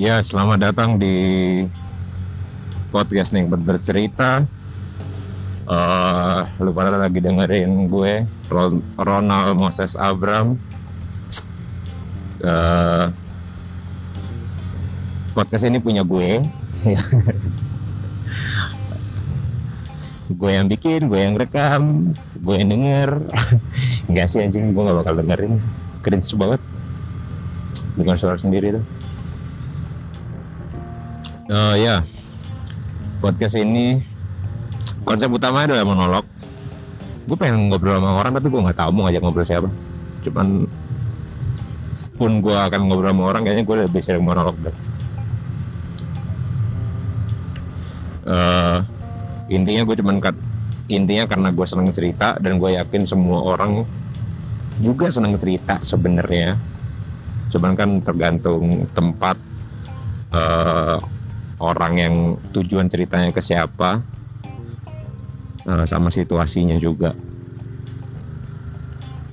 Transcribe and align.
Ya, 0.00 0.24
selamat 0.24 0.64
datang 0.64 0.96
di 0.96 1.12
podcast 2.88 3.36
nih 3.36 3.44
bercerita. 3.52 4.48
Uh, 5.68 6.40
lu 6.56 6.72
pada 6.72 6.96
lagi 6.96 7.20
dengerin 7.20 7.84
gue 7.84 8.24
Ronald 8.96 9.60
Moses 9.60 10.00
Abram. 10.00 10.56
Uh, 12.40 13.12
podcast 15.36 15.68
ini 15.68 15.76
punya 15.76 16.00
gue. 16.00 16.48
gue 20.40 20.50
yang 20.56 20.64
bikin, 20.64 21.12
gue 21.12 21.20
yang 21.20 21.36
rekam, 21.36 22.16
gue 22.40 22.54
yang 22.56 22.72
denger. 22.72 23.10
Enggak 24.08 24.32
sih 24.32 24.40
anjing, 24.40 24.72
gue 24.72 24.80
gak 24.80 24.96
bakal 25.04 25.20
dengerin. 25.20 25.60
Cringe 26.00 26.32
banget. 26.40 26.60
Dengan 28.00 28.16
suara 28.16 28.40
sendiri 28.40 28.80
tuh. 28.80 28.99
Uh, 31.50 31.74
ya, 31.74 32.06
podcast 33.18 33.58
ini 33.58 33.98
konsep 35.02 35.26
utamanya 35.26 35.74
adalah 35.74 35.82
monolog. 35.82 36.24
Gue 37.26 37.34
pengen 37.34 37.66
ngobrol 37.66 37.98
sama 37.98 38.22
orang 38.22 38.38
tapi 38.38 38.46
gue 38.46 38.60
nggak 38.62 38.78
tahu 38.78 38.90
mau 38.94 39.10
ngajak 39.10 39.18
ngobrol 39.18 39.42
siapa. 39.42 39.66
Cuman 40.22 40.70
pun 42.14 42.38
gue 42.38 42.54
akan 42.54 42.80
ngobrol 42.86 43.10
sama 43.10 43.22
orang 43.34 43.42
kayaknya 43.42 43.64
gue 43.66 43.76
lebih 43.82 43.98
sering 43.98 44.22
monolog 44.22 44.54
deh. 44.62 44.76
Uh, 48.30 48.86
intinya 49.50 49.82
gue 49.82 49.96
cuman 49.98 50.22
kat, 50.22 50.38
intinya 50.86 51.26
karena 51.26 51.50
gue 51.50 51.66
seneng 51.66 51.90
cerita 51.90 52.38
dan 52.38 52.62
gue 52.62 52.78
yakin 52.78 53.02
semua 53.02 53.42
orang 53.42 53.82
juga 54.78 55.10
seneng 55.10 55.34
cerita 55.34 55.82
sebenarnya. 55.82 56.54
Cuman 57.50 57.74
kan 57.74 57.98
tergantung 58.06 58.86
tempat 58.94 59.34
uh, 60.30 61.02
orang 61.60 61.92
yang 62.00 62.14
tujuan 62.56 62.88
ceritanya 62.88 63.30
ke 63.30 63.44
siapa 63.44 64.00
uh, 65.68 65.84
sama 65.84 66.08
situasinya 66.08 66.80
juga. 66.80 67.12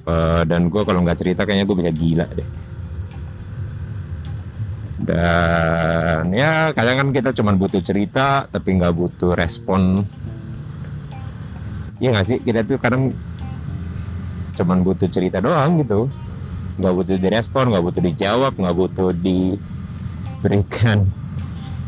Uh, 0.07 0.47
dan 0.47 0.71
gue 0.71 0.87
kalau 0.87 1.03
nggak 1.03 1.19
cerita 1.19 1.43
kayaknya 1.43 1.67
gue 1.67 1.77
bisa 1.79 1.91
gila 1.91 2.27
deh. 2.31 2.47
Dan 5.07 6.31
ya 6.35 6.71
kadang 6.75 6.95
kan 6.99 7.11
kita 7.15 7.31
cuma 7.35 7.55
butuh 7.55 7.79
cerita 7.83 8.47
tapi 8.47 8.75
nggak 8.75 8.95
butuh 8.95 9.35
respon. 9.35 10.03
Ya 11.99 12.11
nggak 12.11 12.27
sih? 12.27 12.39
Kita 12.43 12.63
tuh 12.67 12.79
kadang 12.79 13.11
cuman 14.55 14.83
butuh 14.83 15.07
cerita 15.11 15.39
doang 15.43 15.79
gitu. 15.83 16.11
Nggak 16.79 16.93
butuh 16.93 17.15
direspon 17.19 17.71
nggak 17.71 17.83
butuh 17.83 18.01
dijawab 18.03 18.53
nggak 18.55 18.75
butuh 18.75 19.11
diberikan 19.15 21.07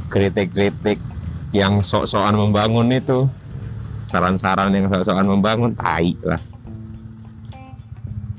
kritik-kritik 0.09 0.97
yang 1.53 1.85
sok-sokan 1.85 2.35
membangun 2.35 2.89
itu. 2.89 3.29
Saran-saran 4.03 4.73
yang 4.73 4.89
sok-sokan 4.89 5.29
membangun 5.29 5.71
tai 5.77 6.17
lah. 6.25 6.41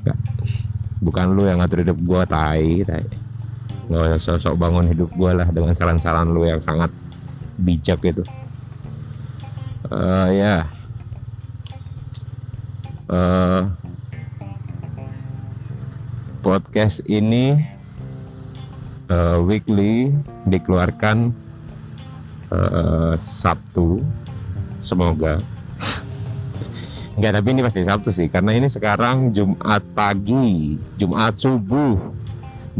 Gak. 0.03 0.19
bukan 0.99 1.37
lu 1.37 1.47
yang 1.47 1.63
ngatur 1.63 1.87
hidup 1.87 1.99
gua 2.03 2.27
tai 2.27 2.83
tai. 2.83 3.07
Nggak 3.87 4.19
usah 4.19 4.19
sok-sok 4.19 4.55
bangun 4.59 4.91
hidup 4.91 5.11
gua 5.15 5.31
lah 5.39 5.49
dengan 5.51 5.71
saran-saran 5.71 6.27
lu 6.31 6.43
yang 6.43 6.59
sangat 6.59 6.91
bijak 7.55 8.03
itu. 8.03 8.27
Uh, 9.87 10.29
ya. 10.35 10.67
Uh, 13.11 13.71
podcast 16.41 17.03
ini 17.11 17.59
uh, 19.11 19.43
weekly 19.43 20.15
dikeluarkan 20.47 21.35
uh, 22.51 23.15
Sabtu. 23.17 24.03
Semoga. 24.83 25.39
Enggak 27.17 27.33
tapi 27.37 27.49
ini 27.53 27.61
pasti 27.61 27.81
Sabtu 27.85 28.11
sih 28.15 28.29
karena 28.31 28.55
ini 28.55 28.69
sekarang 28.71 29.33
Jumat 29.35 29.83
pagi. 29.95 30.79
Jumat 30.99 31.39
subuh. 31.39 31.99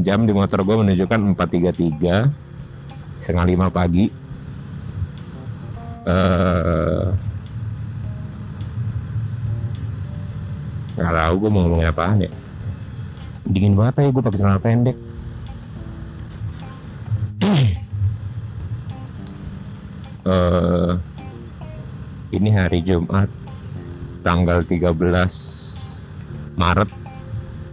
Jam 0.01 0.25
di 0.25 0.33
motor 0.33 0.63
gue 0.65 0.77
menunjukkan 0.81 1.37
4.33 1.37 3.21
setengah 3.21 3.47
lima 3.47 3.67
pagi. 3.69 4.09
Uh, 6.01 7.13
nggak 10.97 11.13
tahu 11.13 11.35
gue 11.37 11.51
mau 11.53 11.61
ngomongin 11.69 11.91
apaan 11.93 12.25
ya. 12.25 12.33
Dingin 13.45 13.77
banget 13.77 14.09
ya 14.09 14.11
gue 14.15 14.23
pakai 14.25 14.39
celana 14.41 14.63
pendek 14.63 15.10
uh, 20.27 20.97
ini 22.31 22.51
hari 22.53 22.85
Jumat 22.85 23.29
tanggal 24.21 24.63
13 24.63 24.93
Maret 26.57 26.91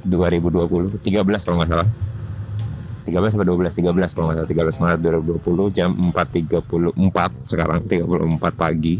2020 0.07 1.03
13 1.03 1.43
kalau 1.43 1.57
nggak 1.59 1.71
salah. 1.71 1.89
13 3.07 3.39
atau 3.39 3.47
12 3.55 3.71
13 3.71 4.15
kalau 4.15 4.25
nggak 4.31 4.37
salah 4.43 4.51
13 4.51 4.83
Maret 4.83 4.99
2020 5.39 5.75
jam 5.75 5.89
4.34 6.11 6.91
sekarang 7.47 7.79
34 7.87 8.51
pagi. 8.55 8.99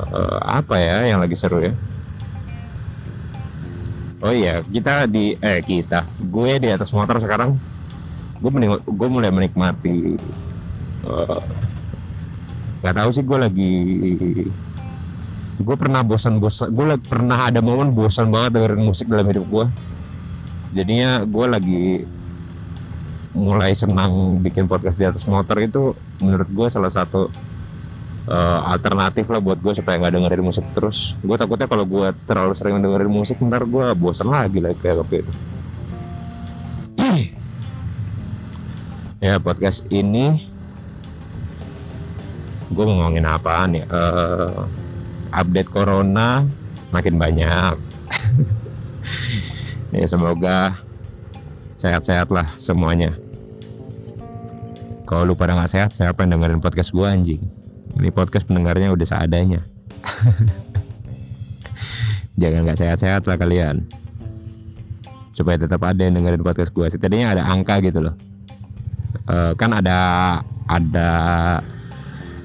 Uh, 0.00 0.40
apa 0.42 0.80
ya 0.80 1.12
yang 1.12 1.20
lagi 1.20 1.36
seru 1.36 1.60
ya? 1.60 1.74
Oh 4.20 4.32
iya 4.32 4.60
kita 4.60 5.08
di 5.08 5.32
eh 5.40 5.64
kita 5.64 6.04
gue 6.20 6.52
di 6.60 6.68
atas 6.68 6.92
motor 6.92 7.16
sekarang 7.20 7.56
gue 8.40 8.50
gue 8.88 9.08
mulai 9.08 9.28
menikmati 9.28 10.16
uh, 11.04 11.40
nggak 12.80 12.94
tahu 12.96 13.10
sih 13.12 13.24
gue 13.24 13.38
lagi 13.38 13.74
gue 15.60 15.76
pernah 15.76 16.00
bosan 16.00 16.40
bosan 16.40 16.72
gue 16.72 16.86
lagi 16.96 17.04
pernah 17.04 17.52
ada 17.52 17.60
momen 17.60 17.92
bosan 17.92 18.32
banget 18.32 18.56
dengerin 18.56 18.80
musik 18.80 19.06
dalam 19.12 19.28
hidup 19.28 19.44
gue 19.44 19.64
jadinya 20.72 21.20
gue 21.28 21.46
lagi 21.46 21.84
mulai 23.36 23.76
senang 23.76 24.42
bikin 24.42 24.66
podcast 24.66 24.98
di 24.98 25.06
atas 25.06 25.22
motor 25.28 25.60
itu 25.62 25.94
menurut 26.18 26.48
gue 26.50 26.66
salah 26.66 26.90
satu 26.90 27.30
uh, 28.26 28.60
alternatif 28.74 29.30
lah 29.30 29.38
buat 29.38 29.58
gue 29.62 29.72
supaya 29.78 30.02
nggak 30.02 30.14
dengerin 30.18 30.44
musik 30.44 30.66
terus. 30.74 31.14
Gue 31.22 31.38
takutnya 31.38 31.70
kalau 31.70 31.86
gue 31.86 32.10
terlalu 32.26 32.52
sering 32.58 32.82
dengerin 32.82 33.10
musik 33.10 33.38
ntar 33.38 33.66
gue 33.66 33.86
bosan 33.94 34.28
lagi 34.34 34.58
lah 34.58 34.74
kayak 34.74 35.06
waktu 35.06 35.22
ya 39.20 39.36
podcast 39.36 39.84
ini 39.92 40.48
gue 42.72 42.84
mau 42.88 43.04
ngomongin 43.04 43.28
apaan 43.28 43.76
ya? 43.76 43.84
Uh, 43.92 44.64
update 45.30 45.68
corona 45.68 46.48
makin 46.90 47.20
banyak. 47.20 47.76
Ya 49.90 50.06
semoga 50.06 50.78
sehat-sehat 51.74 52.30
lah 52.30 52.46
semuanya. 52.62 53.10
Kalau 55.02 55.26
lu 55.26 55.34
pada 55.34 55.58
nggak 55.58 55.66
sehat 55.66 55.90
siapa 55.90 56.22
yang 56.22 56.38
dengerin 56.38 56.62
podcast 56.62 56.94
gue 56.94 57.02
anjing? 57.02 57.42
Ini 57.98 58.14
podcast 58.14 58.46
pendengarnya 58.46 58.94
udah 58.94 59.02
seadanya. 59.02 59.58
Jangan 62.38 62.70
nggak 62.70 62.78
sehat-sehat 62.78 63.26
lah 63.26 63.34
kalian. 63.34 63.82
Supaya 65.34 65.58
tetap 65.58 65.82
ada 65.82 65.98
yang 65.98 66.22
dengerin 66.22 66.46
podcast 66.46 66.70
gue 66.70 66.86
setidaknya 66.86 67.34
ada 67.34 67.42
angka 67.50 67.82
gitu 67.82 67.98
loh 67.98 68.14
uh, 69.30 69.52
kan 69.54 69.70
ada 69.78 70.00
ada 70.66 71.10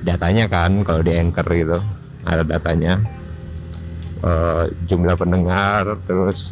datanya 0.05 0.45
kan 0.45 0.85
kalau 0.85 1.01
di 1.01 1.17
anchor 1.17 1.47
gitu. 1.49 1.81
Ada 2.25 2.45
datanya. 2.45 3.01
Uh, 4.25 4.69
jumlah 4.89 5.13
pendengar 5.17 6.01
terus 6.09 6.49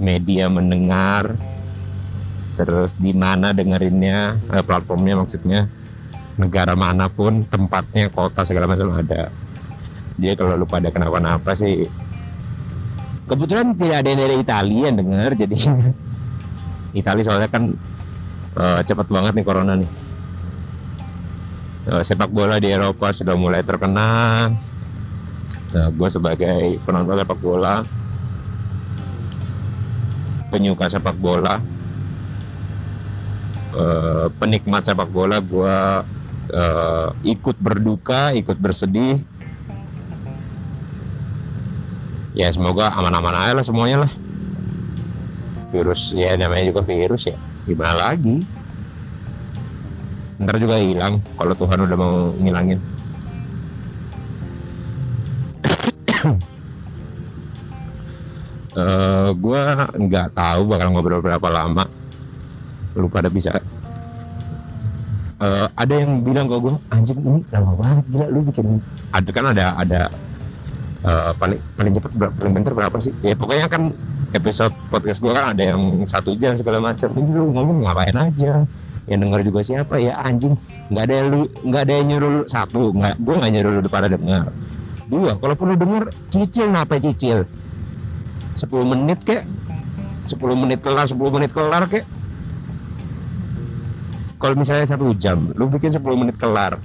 media 0.00 0.48
mendengar 0.48 1.36
terus 2.56 2.96
di 2.96 3.12
mana 3.12 3.52
dengerinnya 3.52 4.40
uh, 4.48 4.64
platformnya 4.64 5.20
maksudnya 5.20 5.68
negara 6.40 6.72
mana 6.72 7.12
pun 7.12 7.44
tempatnya 7.44 8.08
kota 8.08 8.44
segala 8.48 8.68
macam 8.68 8.96
ada. 8.96 9.28
Jadi 10.16 10.36
kalau 10.36 10.56
lu 10.56 10.68
pada 10.68 10.88
kenapa-napa 10.92 11.52
sih 11.56 11.88
kebetulan 13.28 13.76
tidak 13.78 13.96
ada 14.02 14.08
yang 14.10 14.20
dari 14.26 14.36
Italia 14.42 14.82
yang 14.90 14.98
dengar 14.98 15.30
jadi 15.38 15.56
Italia 17.00 17.22
soalnya 17.22 17.46
kan 17.46 17.78
uh, 18.56 18.80
cepat 18.82 19.06
banget 19.10 19.32
nih 19.36 19.46
corona 19.46 19.74
nih. 19.78 19.90
Uh, 21.90 22.02
sepak 22.04 22.28
bola 22.28 22.60
di 22.60 22.68
Eropa 22.68 23.08
sudah 23.08 23.32
mulai 23.32 23.64
terkena 23.64 24.52
nah, 25.72 25.88
gue 25.88 26.08
sebagai 26.12 26.76
penonton 26.84 27.16
sepak 27.16 27.40
bola 27.40 27.80
penyuka 30.52 30.92
sepak 30.92 31.16
bola 31.16 31.56
uh, 33.72 34.28
penikmat 34.36 34.84
sepak 34.84 35.08
bola 35.08 35.40
gue 35.40 35.76
uh, 36.52 37.08
ikut 37.24 37.56
berduka 37.58 38.36
ikut 38.36 38.60
bersedih. 38.60 39.22
Ya 42.30 42.46
semoga 42.54 42.94
aman-aman 42.94 43.34
aja 43.34 43.52
lah 43.58 43.66
semuanya 43.66 44.06
lah. 44.06 44.12
Virus 45.74 46.14
ya 46.14 46.38
namanya 46.38 46.70
juga 46.70 46.82
virus 46.86 47.26
ya 47.26 47.49
gimana 47.70 47.94
lagi? 48.10 48.42
Ntar 50.42 50.56
juga 50.58 50.82
hilang 50.82 51.22
kalau 51.38 51.54
Tuhan 51.54 51.78
udah 51.86 51.96
mau 51.96 52.14
ngilangin. 52.42 52.78
Uh, 58.70 59.34
gue 59.34 59.60
nggak 60.06 60.30
tahu 60.30 60.70
bakal 60.70 60.94
ngobrol 60.94 61.18
berapa 61.18 61.42
lama. 61.50 61.82
Lu 62.94 63.10
pada 63.10 63.26
bisa. 63.26 63.50
Uh, 65.42 65.66
ada 65.74 65.90
yang 65.90 66.22
bilang 66.22 66.46
ke 66.46 66.54
gue 66.54 66.78
anjing 66.94 67.18
ini 67.18 67.42
lama 67.50 67.74
banget 67.74 68.04
gila 68.14 68.26
lu 68.30 68.44
bikin 68.46 68.76
ada 69.10 69.30
kan 69.32 69.44
ada 69.50 69.64
ada 69.74 70.00
uh, 71.02 71.32
paling 71.34 71.58
paling 71.74 71.92
cepat 71.98 72.12
paling 72.14 72.52
bentar 72.54 72.72
berapa 72.76 72.96
sih? 73.02 73.10
Ya 73.26 73.34
pokoknya 73.34 73.66
kan 73.66 73.90
episode 74.30 74.74
podcast 74.90 75.18
gue 75.18 75.32
kan 75.34 75.54
ada 75.54 75.62
yang 75.74 76.06
satu 76.06 76.38
jam 76.38 76.54
segala 76.54 76.78
macam. 76.78 77.10
Ini 77.10 77.30
lu 77.34 77.50
ngomong 77.50 77.82
ngapain 77.82 78.14
aja? 78.14 78.62
Yang 79.10 79.18
denger 79.26 79.40
juga 79.42 79.60
siapa 79.66 79.94
ya? 79.98 80.14
Anjing 80.22 80.54
nggak 80.90 81.02
ada 81.06 81.14
yang 81.14 81.28
lu 81.30 81.40
nggak 81.66 81.82
ada 81.86 81.92
yang 81.94 82.06
nyuruh 82.10 82.34
satu 82.50 82.90
nggak 82.94 83.14
gue 83.18 83.34
nggak 83.34 83.52
nyuruh 83.58 83.72
lu 83.82 83.88
pada 83.90 84.06
denger. 84.06 84.42
Dua 85.10 85.34
kalaupun 85.34 85.74
lu 85.74 85.76
denger 85.78 86.04
cicil 86.30 86.70
ngapa 86.70 87.02
cicil. 87.02 87.46
10 88.54 88.70
menit 88.86 89.18
kek. 89.26 89.42
10 90.30 90.38
menit 90.54 90.78
kelar 90.78 91.06
10 91.10 91.18
menit 91.34 91.50
kelar 91.50 91.90
kek. 91.90 92.06
Kalau 94.40 94.54
misalnya 94.54 94.86
satu 94.86 95.10
jam 95.18 95.50
lu 95.58 95.66
bikin 95.66 95.90
10 95.90 96.02
menit 96.14 96.38
kelar. 96.38 96.78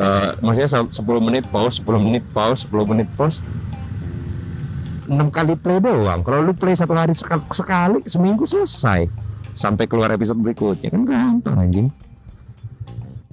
Uh, 0.00 0.32
maksudnya 0.40 0.86
10 0.88 0.96
menit 1.20 1.44
pause 1.50 1.82
10 1.82 1.98
menit 2.00 2.24
pause 2.32 2.64
10 2.70 2.88
menit 2.88 3.08
pause 3.18 3.44
6 5.10 5.34
kali 5.34 5.58
play 5.58 5.82
doang. 5.82 6.22
Kalau 6.22 6.38
lu 6.46 6.54
play 6.54 6.78
satu 6.78 6.94
hari 6.94 7.10
sekali, 7.10 7.42
sekali 7.50 7.98
seminggu 8.06 8.46
selesai. 8.46 9.10
Sampai 9.58 9.90
keluar 9.90 10.14
episode 10.14 10.38
berikutnya. 10.38 10.94
Kan 10.94 11.02
gampang 11.02 11.58
anjing. 11.58 11.90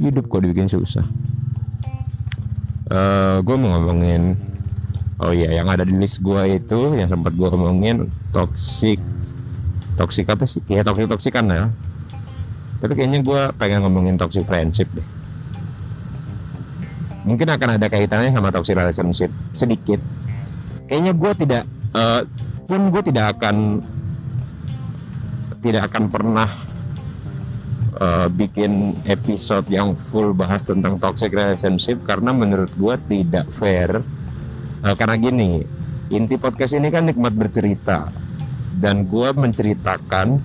Hidup 0.01 0.25
kok 0.25 0.41
dibikin 0.41 0.65
susah. 0.65 1.06
Uh, 2.89 2.97
eh, 2.97 3.38
gue 3.45 3.56
mau 3.59 3.77
ngomongin 3.77 4.33
oh 5.18 5.33
iya 5.33 5.59
yang 5.59 5.68
ada 5.68 5.83
di 5.83 5.91
list 5.91 6.24
gue 6.24 6.56
itu 6.56 6.95
yang 6.97 7.06
sempat 7.06 7.38
gue 7.38 7.45
ngomongin 7.45 8.09
toxic. 8.33 8.97
Toxic 9.94 10.25
apa 10.25 10.50
sih? 10.50 10.65
Ya 10.65 10.81
toxic 10.81 11.06
toxikan 11.06 11.45
ya. 11.45 11.69
Tapi 12.81 12.97
kayaknya 12.97 13.21
gue 13.21 13.41
pengen 13.62 13.85
ngomongin 13.85 14.18
toxic 14.18 14.50
friendship 14.50 14.89
deh. 14.97 15.06
Mungkin 17.21 17.53
akan 17.53 17.77
ada 17.77 17.85
kaitannya 17.85 18.33
sama 18.33 18.50
toxic 18.50 18.73
relationship. 18.73 19.30
Sedikit 19.53 20.01
kayaknya 20.87 21.13
gue 21.13 21.31
tidak 21.45 21.63
uh, 21.93 22.23
pun 22.67 22.91
gue 22.91 23.03
tidak 23.05 23.37
akan 23.37 23.83
tidak 25.61 25.91
akan 25.91 26.03
pernah 26.07 26.49
uh, 27.99 28.27
bikin 28.31 28.95
episode 29.09 29.65
yang 29.67 29.97
full 29.97 30.31
bahas 30.31 30.63
tentang 30.63 31.01
toxic 31.01 31.33
relationship 31.33 32.01
karena 32.05 32.31
menurut 32.31 32.71
gue 32.77 32.95
tidak 33.09 33.47
fair. 33.53 34.01
Uh, 34.85 34.93
karena 34.93 35.17
gini 35.17 35.65
inti 36.13 36.39
podcast 36.39 36.77
ini 36.77 36.87
kan 36.93 37.03
nikmat 37.03 37.35
bercerita 37.35 38.07
dan 38.77 39.03
gue 39.09 39.29
menceritakan 39.33 40.39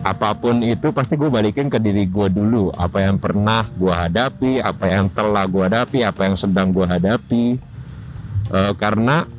apa 0.00 0.32
pun 0.32 0.64
itu 0.64 0.96
pasti 0.96 1.16
gue 1.16 1.28
balikin 1.28 1.68
ke 1.68 1.76
diri 1.80 2.08
gue 2.08 2.28
dulu. 2.32 2.72
Apa 2.76 3.04
yang 3.04 3.16
pernah 3.20 3.68
gue 3.76 3.92
hadapi 3.92 4.60
apa 4.60 4.84
yang 4.88 5.12
telah 5.12 5.44
gue 5.44 5.64
hadapi 5.64 5.98
apa 6.04 6.20
yang 6.28 6.36
sedang 6.36 6.72
gue 6.72 6.86
hadapi. 6.86 7.44
Uh, 8.50 8.74
karena 8.74 9.30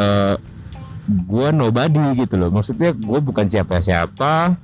uh, 0.00 0.34
gue 1.06 1.48
nobody 1.52 2.24
gitu 2.24 2.40
loh. 2.40 2.48
Maksudnya 2.48 2.96
gue 2.96 3.18
bukan 3.20 3.46
siapa-siapa. 3.46 4.56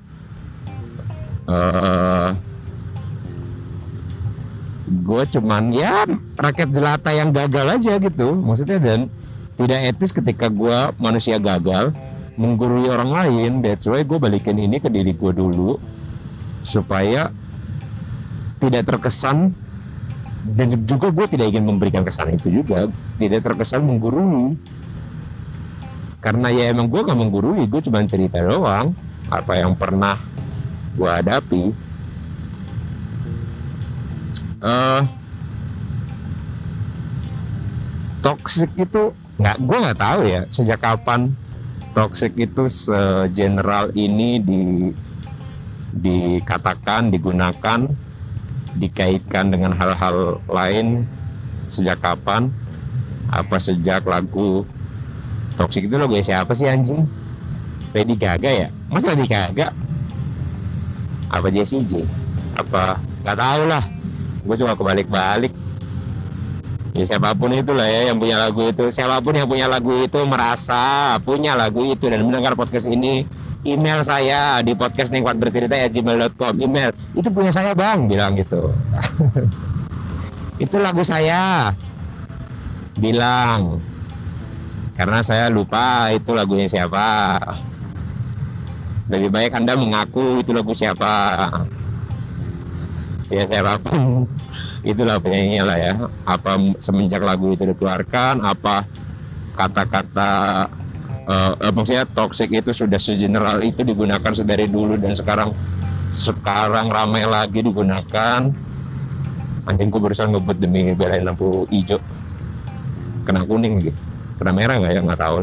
Uh, 1.46 2.34
gue 4.86 5.22
cuman 5.38 5.74
ya 5.74 6.06
rakyat 6.38 6.68
jelata 6.72 7.10
yang 7.12 7.30
gagal 7.30 7.66
aja 7.68 7.92
gitu. 8.00 8.34
Maksudnya 8.40 8.78
dan 8.80 9.00
tidak 9.60 9.94
etis 9.94 10.12
ketika 10.12 10.48
gue 10.48 10.78
manusia 11.00 11.36
gagal 11.36 11.92
menggurui 12.36 12.92
orang 12.92 13.08
lain 13.16 13.50
that's 13.64 13.88
why 13.88 14.04
gue 14.04 14.20
balikin 14.20 14.60
ini 14.60 14.76
ke 14.76 14.92
diri 14.92 15.16
gue 15.16 15.32
dulu 15.32 15.80
supaya 16.60 17.32
tidak 18.60 18.84
terkesan 18.84 19.56
dan 20.54 20.86
juga 20.86 21.10
gue 21.10 21.26
tidak 21.26 21.50
ingin 21.50 21.66
memberikan 21.66 22.06
kesan 22.06 22.38
itu 22.38 22.62
juga. 22.62 22.86
Tidak 23.18 23.40
terkesan 23.42 23.82
menggurui 23.82 24.54
karena 26.26 26.50
ya 26.50 26.75
emang 26.75 26.90
gue 26.90 27.06
gak 27.06 27.14
menggurui 27.14 27.70
gue 27.70 27.81
cuma 27.87 28.02
cerita 28.02 28.43
doang 28.43 28.90
apa 29.31 29.62
yang 29.62 29.78
pernah 29.78 30.19
gue 30.99 31.06
hadapi. 31.06 31.64
Uh, 34.58 35.06
toxic 38.25 38.73
itu 38.75 39.14
nggak 39.38 39.56
gue 39.62 39.76
nggak 39.84 40.00
tahu 40.00 40.20
ya 40.26 40.43
sejak 40.50 40.81
kapan 40.82 41.31
toxic 41.94 42.34
itu 42.34 42.67
segeneral 42.67 43.94
ini 43.94 44.43
di 44.43 44.90
dikatakan 45.94 47.14
digunakan 47.14 47.87
dikaitkan 48.75 49.55
dengan 49.55 49.79
hal-hal 49.79 50.43
lain 50.50 51.06
sejak 51.70 52.02
kapan 52.02 52.50
apa 53.31 53.56
sejak 53.61 54.02
lagu 54.02 54.67
toxic 55.56 55.88
itu 55.88 55.97
logo 55.97 56.14
siapa 56.20 56.53
sih 56.53 56.69
anjing? 56.69 57.03
Lady 57.97 58.14
Gaga 58.14 58.50
ya? 58.53 58.69
Masa 58.93 59.17
Lady 59.17 59.25
Gaga? 59.25 59.73
Apa 61.32 61.49
Jessie 61.49 61.82
J? 61.82 62.05
Apa? 62.55 63.00
Nggak 63.25 63.38
tahu 63.41 63.62
lah. 63.67 63.85
Gue 64.47 64.56
cuma 64.61 64.73
kebalik-balik. 64.76 65.53
Ya 66.97 67.05
siapa 67.05 67.37
pun 67.37 67.53
itulah 67.53 67.85
ya 67.85 68.08
yang 68.12 68.17
punya 68.17 68.41
lagu 68.41 68.64
itu. 68.64 68.88
Siapa 68.88 69.20
pun 69.20 69.37
yang 69.37 69.49
punya 69.49 69.69
lagu 69.69 69.93
itu 70.00 70.17
merasa 70.25 71.17
punya 71.20 71.53
lagu 71.53 71.85
itu 71.85 72.08
dan 72.08 72.25
mendengar 72.25 72.56
podcast 72.56 72.88
ini 72.88 73.29
email 73.67 74.00
saya 74.06 74.62
di 74.62 74.73
podcast 74.79 75.11
nikmat 75.11 75.37
bercerita 75.37 75.75
ya 75.75 75.91
gmail.com 75.91 76.55
email 76.62 76.94
itu 77.19 77.29
punya 77.35 77.50
saya 77.50 77.75
bang 77.75 78.06
bilang 78.06 78.38
gitu. 78.38 78.70
Itu 80.56 80.81
lagu 80.81 81.05
saya 81.05 81.69
bilang 82.96 83.77
karena 84.96 85.20
saya 85.20 85.53
lupa 85.53 86.08
itu 86.08 86.32
lagunya 86.32 86.65
siapa. 86.65 87.36
Lebih 89.12 89.29
baik 89.29 89.53
anda 89.53 89.76
mengaku 89.76 90.41
itu 90.41 90.56
lagu 90.56 90.72
siapa. 90.72 91.46
Ya 93.29 93.44
saya 93.44 93.60
siapa 93.60 93.76
pun 93.84 94.24
itulah 94.81 95.20
penyanyinya 95.20 95.62
lah 95.69 95.79
ya. 95.79 95.93
Apa 96.24 96.56
semenjak 96.81 97.20
lagu 97.20 97.53
itu 97.53 97.69
dikeluarkan 97.69 98.41
apa 98.41 98.88
kata-kata 99.53 100.32
uh, 101.29 101.53
maksudnya 101.76 102.08
toxic 102.08 102.48
itu 102.56 102.72
sudah 102.72 102.96
segeneral 102.96 103.60
itu 103.60 103.84
digunakan 103.84 104.32
sedari 104.32 104.65
dulu 104.65 104.96
dan 104.96 105.12
sekarang 105.12 105.53
sekarang 106.17 106.88
ramai 106.88 107.29
lagi 107.29 107.60
digunakan. 107.60 108.48
Anjingku 109.67 110.00
berusaha 110.00 110.24
ngebut 110.24 110.56
demi 110.56 110.96
belain 110.96 111.20
lampu 111.20 111.69
hijau. 111.69 112.00
Kena 113.29 113.44
kuning 113.44 113.93
gitu 113.93 114.06
kena 114.36 114.52
merah 114.52 114.76
nggak 114.81 114.93
ya? 114.93 115.00
Nggak 115.02 115.20
tahu 115.20 115.38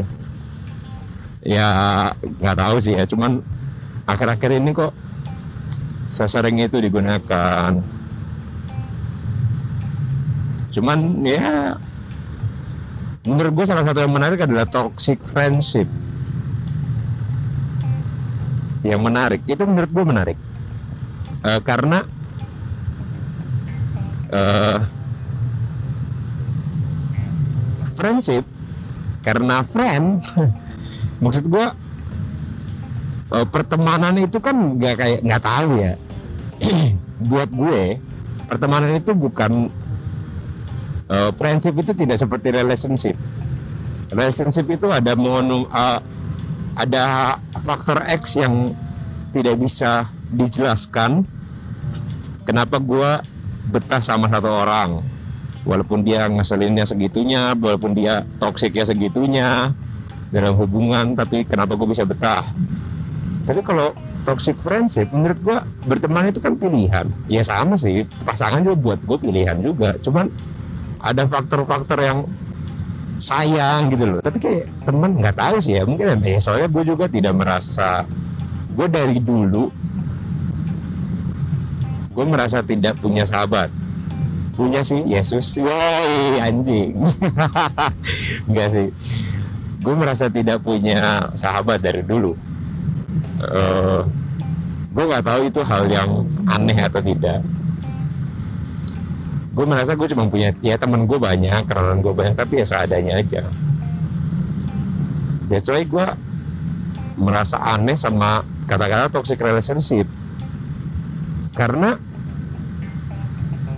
ya 1.44 1.68
nggak 2.40 2.58
tahu 2.58 2.76
sih 2.80 2.96
ya. 2.96 3.04
Cuman 3.04 3.44
akhir-akhir 4.08 4.50
ini 4.56 4.70
kok 4.72 4.92
sesering 6.08 6.60
itu 6.64 6.80
digunakan. 6.80 7.80
Cuman 10.72 10.98
ya 11.22 11.78
menurut 13.24 13.52
gue 13.62 13.66
salah 13.68 13.84
satu 13.86 14.02
yang 14.04 14.12
menarik 14.12 14.40
adalah 14.40 14.68
toxic 14.68 15.20
friendship. 15.22 15.86
Yang 18.84 19.00
menarik 19.00 19.40
itu 19.48 19.62
menurut 19.64 19.90
gue 19.92 20.04
menarik. 20.04 20.38
Uh, 21.44 21.60
karena 21.60 22.08
uh, 24.32 24.80
friendship 27.92 28.53
karena 29.24 29.64
friend 29.64 30.20
maksud 31.24 31.48
gue 31.48 31.66
pertemanan 33.50 34.14
itu 34.20 34.38
kan 34.38 34.54
nggak 34.78 34.94
kayak 34.94 35.18
nggak 35.26 35.42
tahu 35.42 35.70
ya. 35.82 35.92
Buat 37.30 37.50
gue 37.50 37.98
pertemanan 38.46 38.94
itu 38.94 39.10
bukan 39.16 39.72
uh, 41.08 41.30
friendship 41.34 41.74
itu 41.80 41.92
tidak 41.96 42.20
seperti 42.20 42.54
relationship. 42.54 43.16
Relationship 44.12 44.66
itu 44.70 44.86
ada 44.92 45.18
monum 45.18 45.66
uh, 45.72 45.98
ada 46.78 47.36
faktor 47.62 48.02
X 48.06 48.38
yang 48.38 48.74
tidak 49.34 49.58
bisa 49.58 50.06
dijelaskan 50.30 51.26
kenapa 52.46 52.78
gue 52.78 53.10
betah 53.70 54.02
sama 54.02 54.30
satu 54.30 54.50
orang 54.50 55.02
walaupun 55.64 56.04
dia 56.04 56.28
ngeselinnya 56.28 56.84
segitunya 56.84 57.56
walaupun 57.56 57.96
dia 57.96 58.22
toksiknya 58.36 58.84
segitunya 58.84 59.72
dalam 60.28 60.54
hubungan 60.60 61.16
tapi 61.16 61.42
kenapa 61.48 61.74
gue 61.74 61.88
bisa 61.88 62.04
betah? 62.04 62.44
Tapi 63.44 63.60
kalau 63.60 63.92
toxic 64.24 64.56
friendship 64.60 65.12
menurut 65.12 65.36
gue 65.40 65.56
berteman 65.88 66.28
itu 66.32 66.40
kan 66.40 66.56
pilihan. 66.56 67.08
Ya 67.28 67.44
sama 67.44 67.76
sih 67.76 68.08
pasangan 68.24 68.64
juga 68.64 68.76
buat 68.76 69.00
gue 69.04 69.18
pilihan 69.20 69.56
juga. 69.60 69.96
Cuman 70.00 70.28
ada 71.04 71.28
faktor-faktor 71.28 72.00
yang 72.00 72.18
sayang 73.20 73.92
gitu 73.92 74.04
loh. 74.04 74.20
Tapi 74.24 74.40
kayak 74.40 74.64
teman 74.84 75.20
nggak 75.20 75.36
tahu 75.36 75.56
sih 75.60 75.76
ya 75.80 75.84
mungkin 75.84 76.20
ya. 76.24 76.40
Soalnya 76.40 76.68
gue 76.72 76.82
juga 76.88 77.04
tidak 77.08 77.36
merasa 77.36 78.04
gue 78.74 78.86
dari 78.90 79.22
dulu 79.22 79.70
gue 82.14 82.24
merasa 82.26 82.62
tidak 82.62 82.98
punya 83.02 83.26
sahabat 83.26 83.70
punya 84.54 84.80
sih. 84.86 85.02
Yesus. 85.04 85.58
Woi 85.60 86.38
anjing. 86.40 86.94
Enggak 88.48 88.68
sih. 88.72 88.88
Gue 89.84 89.94
merasa 89.94 90.32
tidak 90.32 90.64
punya 90.64 91.28
sahabat 91.36 91.84
dari 91.84 92.00
dulu. 92.00 92.32
Uh, 93.44 94.06
gue 94.94 95.04
nggak 95.04 95.26
tahu 95.26 95.40
itu 95.50 95.60
hal 95.60 95.84
yang 95.90 96.24
aneh 96.48 96.78
atau 96.80 97.04
tidak. 97.04 97.44
Gue 99.54 99.66
merasa 99.68 99.92
gue 99.92 100.08
cuma 100.08 100.26
punya 100.26 100.56
ya 100.64 100.80
temen 100.80 101.04
gue 101.04 101.18
banyak 101.20 101.68
kenalan 101.68 102.00
gue 102.00 102.14
banyak 102.14 102.34
tapi 102.34 102.62
ya 102.62 102.66
seadanya 102.66 103.20
aja. 103.20 103.42
That's 105.52 105.68
why 105.68 105.84
gue 105.84 106.06
merasa 107.20 107.60
aneh 107.60 107.94
sama 107.94 108.42
kata-kata 108.64 109.12
toxic 109.12 109.38
relationship. 109.44 110.08
Karena 111.54 111.94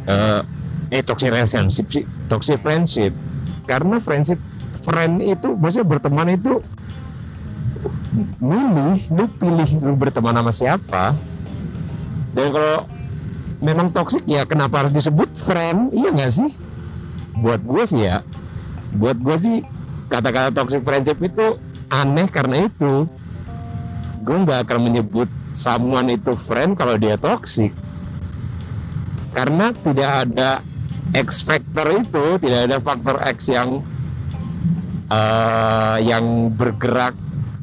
uh, 0.06 0.40
eh 0.90 1.02
toxic 1.02 1.30
relationship 1.30 1.86
sih. 1.90 2.04
Toxic 2.30 2.58
friendship. 2.60 3.12
Karena 3.66 3.98
friendship 3.98 4.38
friend 4.86 5.18
itu 5.22 5.58
maksudnya 5.58 5.86
berteman 5.86 6.38
itu 6.38 6.62
milih 8.38 9.00
lu 9.12 9.24
pilih 9.36 9.68
lu 9.82 9.94
berteman 9.98 10.34
sama 10.38 10.52
siapa. 10.54 11.04
Dan 12.32 12.52
kalau 12.52 12.78
memang 13.60 13.88
toxic 13.90 14.22
ya 14.28 14.46
kenapa 14.46 14.86
harus 14.86 14.92
disebut 14.94 15.34
friend? 15.34 15.90
Iya 15.90 16.08
nggak 16.14 16.32
sih? 16.32 16.50
Buat 17.36 17.60
gue 17.64 17.82
sih 17.84 18.00
ya. 18.06 18.22
Buat 18.96 19.18
gue 19.20 19.36
sih 19.36 19.56
kata-kata 20.06 20.54
toxic 20.54 20.86
friendship 20.86 21.18
itu 21.20 21.58
aneh 21.90 22.28
karena 22.30 22.70
itu. 22.70 23.08
Gue 24.22 24.36
nggak 24.42 24.70
akan 24.70 24.78
menyebut 24.90 25.28
someone 25.56 26.12
itu 26.12 26.36
friend 26.36 26.76
kalau 26.78 26.94
dia 27.00 27.18
toxic. 27.18 27.72
Karena 29.36 29.72
tidak 29.72 30.10
ada 30.28 30.64
X 31.14 31.46
factor 31.46 31.86
itu 32.02 32.40
tidak 32.42 32.60
ada 32.70 32.78
faktor 32.82 33.16
X 33.22 33.52
yang 33.52 33.84
uh, 35.10 35.98
yang 36.02 36.50
bergerak. 36.50 37.14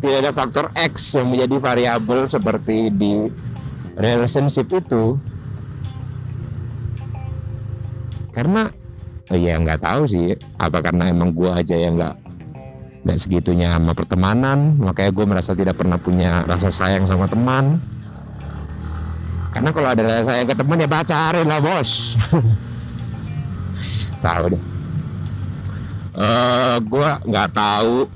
Tidak 0.04 0.20
ada 0.20 0.32
faktor 0.36 0.68
X 0.76 1.16
yang 1.16 1.32
menjadi 1.32 1.56
variabel 1.64 2.28
seperti 2.28 2.92
di 2.92 3.28
relationship 3.96 4.68
itu. 4.72 5.16
Karena 8.36 8.68
oh 9.32 9.40
ya 9.40 9.56
nggak 9.56 9.80
tahu 9.80 10.04
sih 10.04 10.36
apa 10.60 10.84
karena 10.84 11.08
emang 11.08 11.32
gue 11.32 11.48
aja 11.48 11.80
yang 11.80 11.96
nggak 11.96 12.16
nggak 13.08 13.18
segitunya 13.20 13.72
sama 13.72 13.96
pertemanan 13.96 14.76
makanya 14.80 15.12
gue 15.16 15.26
merasa 15.28 15.52
tidak 15.56 15.80
pernah 15.80 15.96
punya 15.96 16.44
rasa 16.44 16.68
sayang 16.68 17.08
sama 17.08 17.32
teman. 17.32 17.80
Karena 19.54 19.70
kalau 19.70 19.88
ada 19.88 20.02
rasa 20.02 20.34
sayang 20.34 20.50
ke 20.50 20.56
teman 20.58 20.82
ya 20.82 20.90
pacarin 20.90 21.48
lah 21.48 21.62
bos 21.62 22.18
tahu 24.24 24.56
deh. 24.56 24.64
Uh, 26.14 26.24
eh, 26.24 26.76
gue 26.80 27.10
nggak 27.28 27.50
tahu 27.52 28.08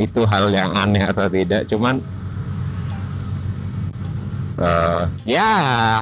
itu 0.00 0.20
hal 0.24 0.48
yang 0.52 0.72
aneh 0.72 1.04
atau 1.04 1.28
tidak 1.28 1.68
cuman 1.68 2.00
uh, 4.56 5.04
ya 5.28 6.00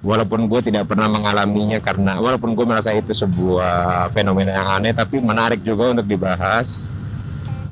walaupun 0.00 0.48
gue 0.48 0.60
tidak 0.64 0.88
pernah 0.88 1.12
mengalaminya 1.12 1.76
karena 1.78 2.16
walaupun 2.16 2.56
gue 2.56 2.64
merasa 2.64 2.96
itu 2.96 3.12
sebuah 3.12 4.08
fenomena 4.16 4.56
yang 4.56 4.68
aneh 4.80 4.96
tapi 4.96 5.20
menarik 5.20 5.60
juga 5.60 5.92
untuk 5.92 6.08
dibahas 6.08 6.88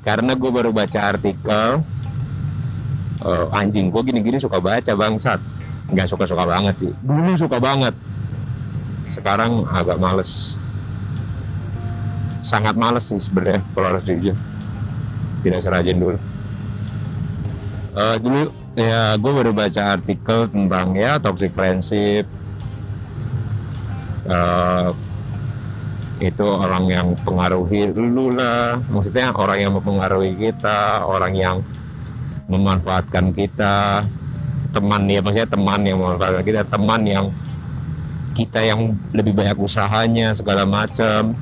karena 0.04 0.36
gue 0.36 0.50
baru 0.52 0.70
baca 0.70 1.00
artikel 1.08 1.80
uh, 3.24 3.46
anjing 3.56 3.88
gue 3.90 4.02
gini-gini 4.04 4.38
suka 4.38 4.62
baca 4.62 4.92
bangsat. 4.94 5.40
Nggak 5.88 6.04
suka-suka 6.04 6.44
banget 6.44 6.74
sih. 6.84 6.92
Dulu 7.00 7.32
suka 7.32 7.56
banget 7.56 7.96
sekarang 9.08 9.64
agak 9.68 9.96
males. 9.96 10.60
Sangat 12.38 12.78
males 12.78 13.08
sih 13.08 13.18
sebenarnya 13.18 13.64
kalau 13.74 13.96
harus 13.96 14.04
jujur. 14.06 14.36
Tidak 15.42 15.60
serajin 15.60 15.98
dulu. 15.98 16.18
Uh, 17.98 18.16
dulu 18.20 18.42
ya 18.78 19.18
gue 19.18 19.32
baru 19.34 19.50
baca 19.50 19.98
artikel 19.98 20.46
tentang 20.46 20.94
ya 20.94 21.18
toxic 21.18 21.50
friendship. 21.50 22.28
Uh, 24.28 24.92
itu 26.18 26.44
orang 26.44 26.84
yang 26.86 27.06
pengaruhi 27.26 27.90
lu 27.90 28.30
lah. 28.34 28.78
Maksudnya 28.90 29.34
orang 29.34 29.58
yang 29.58 29.72
mempengaruhi 29.74 30.34
kita 30.38 31.02
orang 31.02 31.34
yang 31.34 31.56
memanfaatkan 32.46 33.34
kita. 33.34 34.06
Teman 34.68 35.08
ya 35.08 35.24
maksudnya 35.24 35.48
teman 35.48 35.80
yang 35.80 35.96
memanfaatkan 35.96 36.44
kita 36.44 36.62
teman 36.68 37.02
yang 37.08 37.26
kita 38.38 38.62
yang 38.62 38.94
lebih 39.10 39.34
banyak 39.34 39.58
usahanya 39.58 40.30
segala 40.38 40.62
macam 40.62 41.34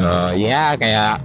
uh, 0.00 0.32
ya 0.32 0.72
kayak 0.80 1.20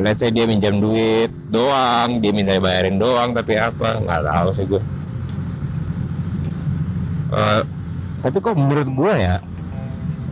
let's 0.00 0.24
say 0.24 0.32
dia 0.32 0.48
minjam 0.48 0.80
duit 0.80 1.28
doang 1.52 2.24
dia 2.24 2.32
minta 2.32 2.56
bayarin 2.56 2.96
doang 2.96 3.36
tapi 3.36 3.60
apa 3.60 4.00
nggak 4.00 4.22
tahu 4.24 4.48
sih 4.56 4.64
gue 4.64 4.82
uh, 7.36 7.60
tapi 8.24 8.36
kok 8.40 8.56
menurut 8.56 8.88
gue 8.88 9.12
ya 9.20 9.36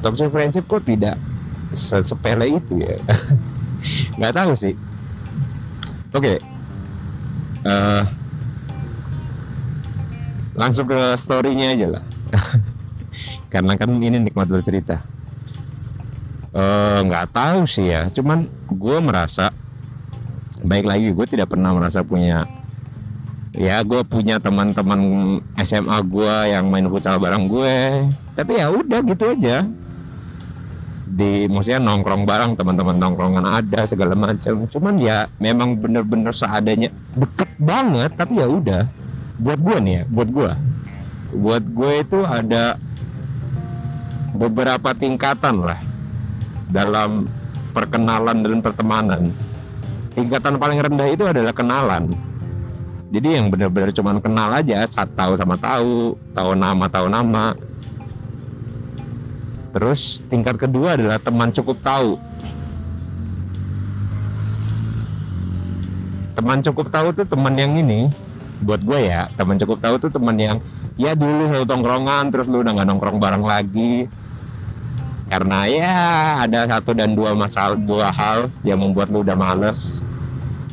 toxic 0.01 0.33
friendship 0.33 0.65
kok 0.65 0.89
tidak 0.89 1.21
sepele 1.75 2.61
itu 2.61 2.81
ya? 2.81 2.97
Nggak 4.19 4.35
tahu 4.37 4.53
sih. 4.55 4.75
Oke. 6.15 6.39
Okay. 6.39 6.39
eh, 7.65 8.03
langsung 10.55 10.87
ke 10.87 10.99
storynya 11.19 11.75
aja 11.75 11.87
lah. 11.99 12.03
Karena 13.53 13.79
kan 13.79 13.91
ini 13.99 14.19
nikmat 14.19 14.51
bercerita. 14.51 15.03
Eh, 16.55 16.99
nggak 17.03 17.27
uh, 17.29 17.33
tahu 17.35 17.61
sih 17.67 17.91
ya. 17.91 18.07
Cuman 18.15 18.47
gue 18.71 18.99
merasa 19.03 19.51
baik 20.63 20.87
lagi 20.87 21.11
gue 21.11 21.27
tidak 21.29 21.53
pernah 21.53 21.75
merasa 21.77 22.01
punya 22.01 22.49
ya 23.53 23.85
gue 23.85 24.01
punya 24.07 24.41
teman-teman 24.41 24.99
SMA 25.61 25.99
gue 26.07 26.35
yang 26.51 26.71
main 26.71 26.87
futsal 26.87 27.19
bareng 27.19 27.51
gue. 27.51 28.07
Tapi 28.39 28.53
ya 28.59 28.71
udah 28.71 29.01
gitu 29.03 29.25
aja. 29.35 29.67
Di 31.05 31.47
maksudnya 31.51 31.83
nongkrong 31.83 32.23
bareng 32.27 32.55
teman-teman 32.55 32.99
nongkrongan 33.03 33.47
ada 33.47 33.87
segala 33.87 34.15
macam. 34.15 34.67
Cuman 34.71 34.95
ya 34.99 35.27
memang 35.43 35.75
bener-bener 35.75 36.31
seadanya 36.31 36.91
deket 37.19 37.51
banget 37.59 38.15
tapi 38.15 38.39
ya 38.39 38.47
udah 38.47 39.04
buat 39.39 39.59
gue 39.59 39.77
nih 39.83 39.93
ya 39.99 40.03
buat 40.07 40.29
gue 40.31 40.51
buat 41.35 41.65
gue 41.67 41.93
itu 42.07 42.19
ada 42.23 42.79
beberapa 44.35 44.95
tingkatan 44.95 45.63
lah 45.63 45.79
dalam 46.71 47.27
perkenalan 47.75 48.43
dan 48.43 48.61
pertemanan. 48.63 49.23
Tingkatan 50.15 50.59
paling 50.59 50.79
rendah 50.79 51.09
itu 51.11 51.27
adalah 51.27 51.51
kenalan. 51.51 52.15
Jadi 53.11 53.39
yang 53.39 53.47
benar-benar 53.51 53.95
cuma 53.95 54.19
kenal 54.19 54.51
aja 54.51 54.83
saat 54.87 55.11
tahu 55.15 55.39
sama 55.39 55.55
tahu 55.59 56.19
tahu 56.35 56.51
nama 56.55 56.87
tahu 56.91 57.07
nama. 57.11 57.55
Terus 59.75 60.23
tingkat 60.31 60.55
kedua 60.55 60.95
adalah 60.95 61.19
teman 61.19 61.51
cukup 61.51 61.79
tahu. 61.83 62.19
Teman 66.35 66.59
cukup 66.63 66.91
tahu 66.91 67.15
tuh 67.15 67.27
teman 67.27 67.55
yang 67.55 67.75
ini 67.79 68.11
buat 68.65 68.81
gue 68.81 69.13
ya 69.13 69.29
teman 69.37 69.61
cukup 69.61 69.79
tahu 69.79 69.95
tuh 70.01 70.11
teman 70.11 70.35
yang 70.41 70.57
ya 70.97 71.13
dulu 71.13 71.45
satu 71.47 71.69
tongkrongan 71.69 72.33
terus 72.33 72.49
lu 72.49 72.65
udah 72.65 72.73
nggak 72.73 72.89
nongkrong 72.89 73.19
bareng 73.21 73.45
lagi. 73.45 74.09
Karena 75.25 75.67
ya 75.67 75.97
ada 76.45 76.69
satu 76.69 76.93
dan 76.93 77.17
dua 77.17 77.33
masalah 77.33 77.75
dua 77.81 78.13
hal 78.13 78.53
yang 78.65 78.81
membuat 78.81 79.09
lu 79.09 79.25
udah 79.25 79.35
males. 79.35 80.05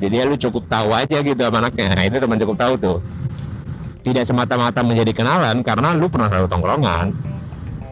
Jadi 0.01 0.13
ya 0.17 0.23
lu 0.27 0.35
cukup 0.35 0.65
tahu 0.67 0.91
aja 0.91 1.17
gitu 1.21 1.39
sama 1.39 1.61
anaknya. 1.61 1.93
Nah, 1.93 2.03
itu 2.03 2.17
teman 2.17 2.37
cukup 2.41 2.57
tahu 2.57 2.73
tuh. 2.77 2.97
Tidak 4.01 4.25
semata-mata 4.25 4.81
menjadi 4.81 5.13
kenalan 5.13 5.61
karena 5.61 5.93
lu 5.93 6.09
pernah 6.09 6.27
satu 6.27 6.49
tongkrongan. 6.49 7.13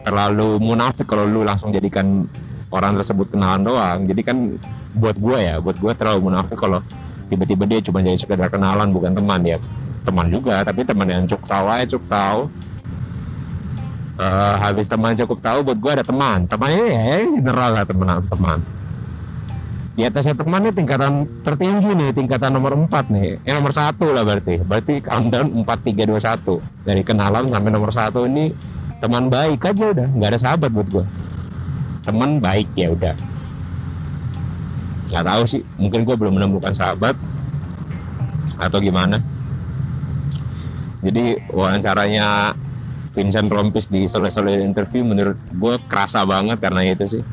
Terlalu 0.02 0.58
munafik 0.58 1.06
kalau 1.06 1.24
lu 1.24 1.46
langsung 1.46 1.70
jadikan 1.70 2.26
orang 2.70 2.98
tersebut 2.98 3.30
kenalan 3.30 3.62
doang. 3.62 3.98
Jadi 4.04 4.20
kan 4.26 4.36
buat 4.94 5.16
gue 5.16 5.38
ya 5.38 5.56
buat 5.62 5.78
gue 5.78 5.92
terlalu 5.94 6.30
munafik 6.30 6.58
kalau 6.58 6.82
tiba-tiba 7.30 7.62
dia 7.70 7.78
cuma 7.78 8.02
jadi 8.02 8.18
sekedar 8.18 8.50
kenalan 8.50 8.90
bukan 8.90 9.14
teman 9.14 9.40
ya 9.46 9.58
teman 10.02 10.26
juga 10.32 10.64
tapi 10.64 10.82
teman 10.82 11.06
yang 11.08 11.24
cukup 11.28 11.46
tahu 11.46 11.66
aja 11.70 11.84
cukup 11.96 12.08
tahu. 12.08 12.40
Uh, 14.20 14.54
habis 14.60 14.84
teman 14.84 15.16
cukup 15.16 15.40
tahu 15.40 15.58
buat 15.64 15.78
gue 15.80 15.92
ada 15.96 16.04
teman. 16.04 16.44
Teman 16.44 16.68
ini 16.76 16.92
ya 16.92 17.24
general 17.40 17.70
lah 17.72 17.84
teman 17.88 18.20
teman. 18.28 18.58
Di 19.96 20.06
atasnya 20.06 20.36
teman 20.36 20.60
ini 20.64 20.72
tingkatan 20.76 21.12
tertinggi 21.40 21.90
nih 21.92 22.10
tingkatan 22.12 22.52
nomor 22.52 22.76
4 22.76 22.88
nih. 23.10 23.40
Eh 23.44 23.52
nomor 23.56 23.72
satu 23.72 24.12
lah 24.12 24.24
berarti. 24.24 24.60
Berarti 24.60 25.00
countdown 25.00 25.64
4321 25.64 26.84
dari 26.84 27.02
kenalan 27.04 27.48
sampai 27.48 27.70
nomor 27.72 27.90
satu 27.92 28.28
ini 28.28 28.52
teman 29.00 29.32
baik 29.32 29.64
aja 29.64 29.96
udah 29.96 30.08
nggak 30.12 30.28
ada 30.36 30.38
sahabat 30.38 30.68
buat 30.76 30.88
gue 30.92 31.04
teman 32.04 32.40
baik 32.40 32.68
ya 32.76 32.92
udah. 32.92 33.16
Nggak 35.10 35.24
tahu 35.26 35.42
sih 35.48 35.62
mungkin 35.80 36.04
gue 36.04 36.16
belum 36.16 36.36
menemukan 36.36 36.76
sahabat 36.76 37.16
atau 38.60 38.78
gimana 38.78 39.16
jadi 41.00 41.40
wawancaranya 41.50 42.52
Vincent 43.10 43.50
Rompis 43.50 43.90
di 43.90 44.06
sore-sore 44.06 44.62
interview 44.62 45.02
menurut 45.02 45.38
gue 45.50 45.74
kerasa 45.90 46.22
banget 46.22 46.60
karena 46.62 46.86
itu 46.86 47.18
sih. 47.18 47.24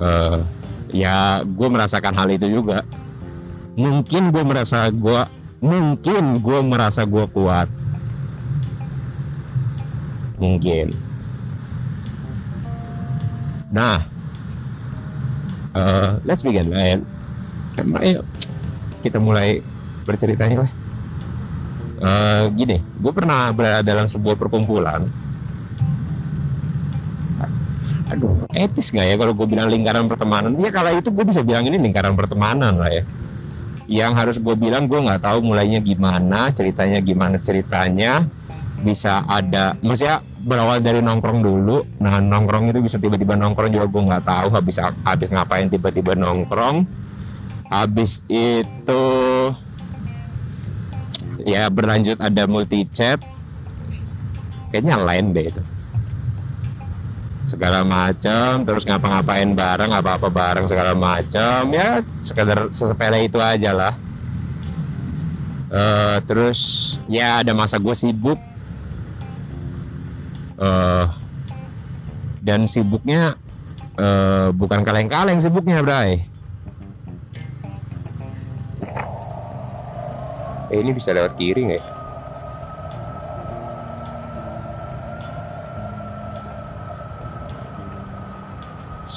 Uh, 0.00 0.44
ya 0.92 1.40
gue 1.44 1.68
merasakan 1.70 2.14
hal 2.16 2.28
itu 2.34 2.60
juga. 2.60 2.84
Mungkin 3.78 4.34
gue 4.34 4.44
merasa 4.44 4.90
gue 4.92 5.22
mungkin 5.62 6.42
gue 6.42 6.58
merasa 6.60 7.06
gue 7.08 7.24
kuat. 7.32 7.68
Mungkin. 10.36 10.92
Nah 13.72 14.20
uh, 15.74 16.18
let's 16.26 16.42
begin 16.42 16.70
ayo 18.02 18.22
kita 19.00 19.16
mulai 19.16 19.64
berceritanya 20.04 20.66
lah 20.66 20.70
uh, 22.00 22.48
gini 22.52 22.80
gue 22.80 23.12
pernah 23.12 23.52
berada 23.52 23.84
dalam 23.84 24.08
sebuah 24.08 24.34
perkumpulan. 24.34 25.06
Aduh 28.10 28.42
etis 28.50 28.90
nggak 28.90 29.06
ya 29.06 29.14
kalau 29.14 29.32
gue 29.38 29.46
bilang 29.46 29.70
lingkaran 29.70 30.10
pertemanan? 30.10 30.50
Ya 30.58 30.74
kalau 30.74 30.90
itu 30.98 31.14
gue 31.14 31.22
bisa 31.22 31.46
bilang 31.46 31.62
ini 31.68 31.78
lingkaran 31.78 32.18
pertemanan 32.18 32.74
lah 32.74 32.90
ya. 32.90 33.02
Yang 33.86 34.12
harus 34.18 34.36
gue 34.42 34.54
bilang 34.58 34.90
gue 34.90 34.98
nggak 34.98 35.22
tahu 35.22 35.46
mulainya 35.46 35.78
gimana 35.78 36.50
ceritanya 36.50 36.98
gimana 36.98 37.38
ceritanya. 37.38 38.26
Bisa 38.80 39.22
ada 39.28 39.78
maksudnya 39.78 40.24
berawal 40.42 40.82
dari 40.82 40.98
nongkrong 41.04 41.38
dulu. 41.44 41.86
Nah 42.02 42.18
nongkrong 42.18 42.74
itu 42.74 42.82
bisa 42.82 42.96
tiba-tiba 42.98 43.38
nongkrong 43.38 43.70
juga 43.70 43.86
gue 43.86 44.02
nggak 44.10 44.24
tahu 44.26 44.46
habis 44.58 44.76
habis 44.82 45.28
ngapain 45.30 45.70
tiba-tiba 45.70 46.18
nongkrong. 46.18 46.82
Habis 47.70 48.26
itu 48.26 49.04
ya 51.44 51.68
berlanjut 51.68 52.16
ada 52.20 52.46
multi 52.48 52.86
chat 52.90 53.20
kayaknya 54.70 54.96
lain 55.00 55.34
deh 55.34 55.50
itu. 55.50 55.62
Segala 57.50 57.82
macam 57.82 58.62
terus 58.62 58.86
ngapa-ngapain 58.86 59.50
bareng 59.52 59.90
apa-apa 59.90 60.30
bareng 60.30 60.66
segala 60.70 60.94
macam 60.94 61.66
ya 61.74 62.00
sekedar 62.22 62.70
sesepele 62.70 63.26
itu 63.26 63.42
aja 63.42 63.74
lah. 63.74 63.94
Uh, 65.70 66.18
terus 66.26 66.98
ya 67.10 67.42
ada 67.42 67.50
masa 67.50 67.82
gue 67.82 67.94
sibuk. 67.94 68.38
Uh, 70.60 71.08
dan 72.40 72.68
sibuknya 72.68 73.36
uh, 73.96 74.52
bukan 74.52 74.84
kaleng-kaleng 74.84 75.40
sibuknya 75.40 75.80
Bray 75.84 76.29
eh, 80.70 80.78
ini 80.78 80.90
bisa 80.94 81.10
lewat 81.10 81.34
kiri 81.34 81.74
nggak 81.74 81.82
ya? 81.82 81.86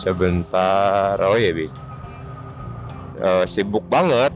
sebentar. 0.04 1.16
Oh 1.24 1.40
ya 1.40 1.56
bi. 1.56 1.72
Uh, 3.24 3.48
sibuk 3.48 3.88
banget. 3.88 4.36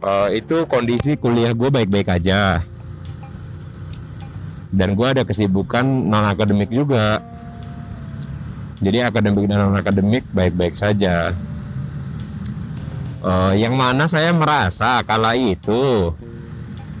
Uh, 0.00 0.32
itu 0.32 0.64
kondisi 0.64 1.18
kuliah 1.20 1.52
gue 1.52 1.68
baik-baik 1.68 2.08
aja. 2.08 2.64
Dan 4.72 4.96
gue 4.96 5.04
ada 5.04 5.26
kesibukan 5.28 5.84
non 5.84 6.24
akademik 6.24 6.72
juga. 6.72 7.20
Jadi 8.80 9.04
akademik 9.04 9.44
dan 9.44 9.68
non 9.68 9.76
akademik 9.76 10.24
baik-baik 10.32 10.72
saja 10.72 11.36
uh, 13.28 13.52
yang 13.52 13.76
mana 13.76 14.08
saya 14.08 14.32
merasa 14.32 15.04
kala 15.04 15.36
itu 15.36 16.12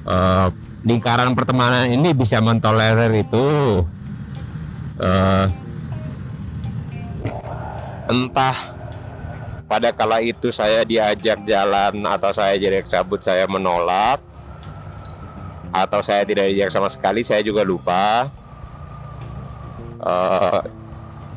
uh, 0.04 0.52
lingkaran 0.84 1.32
pertemanan 1.32 1.88
ini 1.88 2.12
bisa 2.12 2.38
mentolerir 2.44 3.10
itu 3.16 3.48
uh, 5.00 5.46
entah 8.08 8.56
pada 9.68 9.92
kala 9.92 10.24
itu 10.24 10.48
saya 10.48 10.84
diajak 10.84 11.44
jalan 11.44 12.04
atau 12.08 12.32
saya 12.32 12.56
jadi 12.56 12.80
cabut 12.84 13.20
saya 13.20 13.44
menolak 13.44 14.20
atau 15.68 16.00
saya 16.00 16.24
tidak 16.24 16.48
diajak 16.48 16.72
sama 16.72 16.88
sekali 16.88 17.20
saya 17.20 17.44
juga 17.44 17.60
lupa. 17.60 18.32
Uh, 20.00 20.64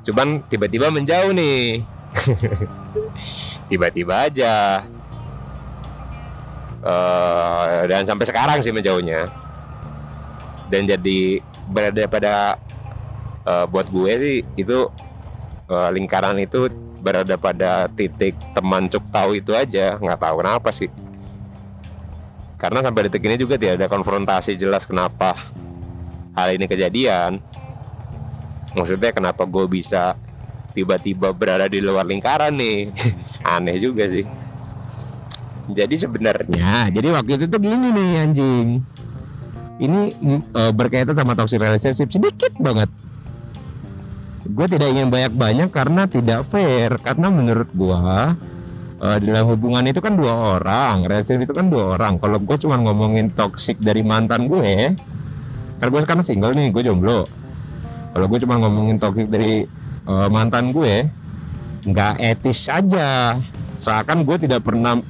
cuman 0.07 0.39
tiba-tiba 0.47 0.93
menjauh 0.93 1.33
nih 1.33 1.81
tiba-tiba 3.71 4.27
aja. 4.27 4.83
Uh, 6.83 7.87
dan 7.87 8.03
sampai 8.03 8.27
sekarang 8.27 8.59
sih 8.59 8.75
menjauhnya. 8.75 9.31
Dan 10.67 10.83
jadi 10.83 11.39
berada 11.71 12.03
pada 12.11 12.35
uh, 13.47 13.63
buat 13.71 13.87
gue 13.87 14.11
sih 14.19 14.37
itu 14.59 14.91
uh, 15.71 15.89
lingkaran 15.95 16.35
itu 16.43 16.67
berada 16.99 17.39
pada 17.39 17.87
titik 17.95 18.35
teman 18.51 18.91
cuk 18.91 19.07
tahu 19.07 19.39
itu 19.39 19.55
aja. 19.55 19.95
Nggak 19.95 20.19
tahu 20.19 20.35
kenapa 20.43 20.69
sih. 20.75 20.91
Karena 22.59 22.83
sampai 22.83 23.07
detik 23.07 23.25
ini 23.25 23.39
juga 23.39 23.55
tidak 23.57 23.81
ada 23.81 23.87
konfrontasi 23.89 24.53
jelas 24.59 24.83
kenapa 24.83 25.33
hal 26.35 26.53
ini 26.53 26.67
kejadian. 26.67 27.39
Maksudnya 28.75 29.15
kenapa 29.15 29.47
gue 29.47 29.65
bisa 29.65 30.13
tiba-tiba 30.71 31.35
berada 31.35 31.67
di 31.67 31.83
luar 31.83 32.07
lingkaran 32.07 32.55
nih. 32.55 32.89
Aneh 33.55 33.77
juga 33.77 34.07
sih. 34.07 34.23
Jadi 35.71 35.95
sebenarnya 35.95 36.91
jadi 36.91 37.15
waktu 37.15 37.37
itu 37.37 37.45
tuh 37.47 37.61
gini 37.61 37.93
nih 37.93 38.09
anjing. 38.27 38.67
Ini 39.81 40.01
e, 40.51 40.61
berkaitan 40.75 41.15
sama 41.15 41.33
toxic 41.33 41.61
relationship 41.61 42.09
sedikit 42.11 42.53
banget. 42.59 42.89
Gue 44.51 44.67
tidak 44.67 44.91
ingin 44.91 45.07
banyak-banyak 45.07 45.69
karena 45.71 46.05
tidak 46.09 46.43
fair. 46.49 46.97
Karena 46.99 47.31
menurut 47.31 47.69
gue 47.71 48.03
e, 48.99 49.07
dalam 49.25 49.45
hubungan 49.53 49.85
itu 49.87 50.03
kan 50.03 50.13
dua 50.17 50.59
orang. 50.59 51.07
Relationship 51.07 51.49
itu 51.49 51.55
kan 51.55 51.71
dua 51.71 51.95
orang. 51.97 52.19
Kalau 52.19 52.37
gue 52.41 52.57
cuma 52.61 52.75
ngomongin 52.81 53.31
toxic 53.31 53.79
dari 53.79 54.03
mantan 54.03 54.51
gue 54.51 54.97
karena 55.81 55.97
gue 55.97 56.01
sekarang 56.05 56.21
single 56.21 56.53
nih 56.53 56.69
gue 56.69 56.83
jomblo. 56.85 57.25
Kalau 58.13 58.25
gue 58.29 58.39
cuma 58.45 58.61
ngomongin 58.61 59.01
toxic 59.01 59.25
dari 59.33 59.65
uh, 60.05 60.27
mantan 60.31 60.71
gue 60.73 61.09
nggak 61.81 62.21
etis 62.21 62.69
saja 62.69 63.41
seakan 63.81 64.21
gue 64.21 64.37
tidak 64.45 64.61
pernah 64.61 65.01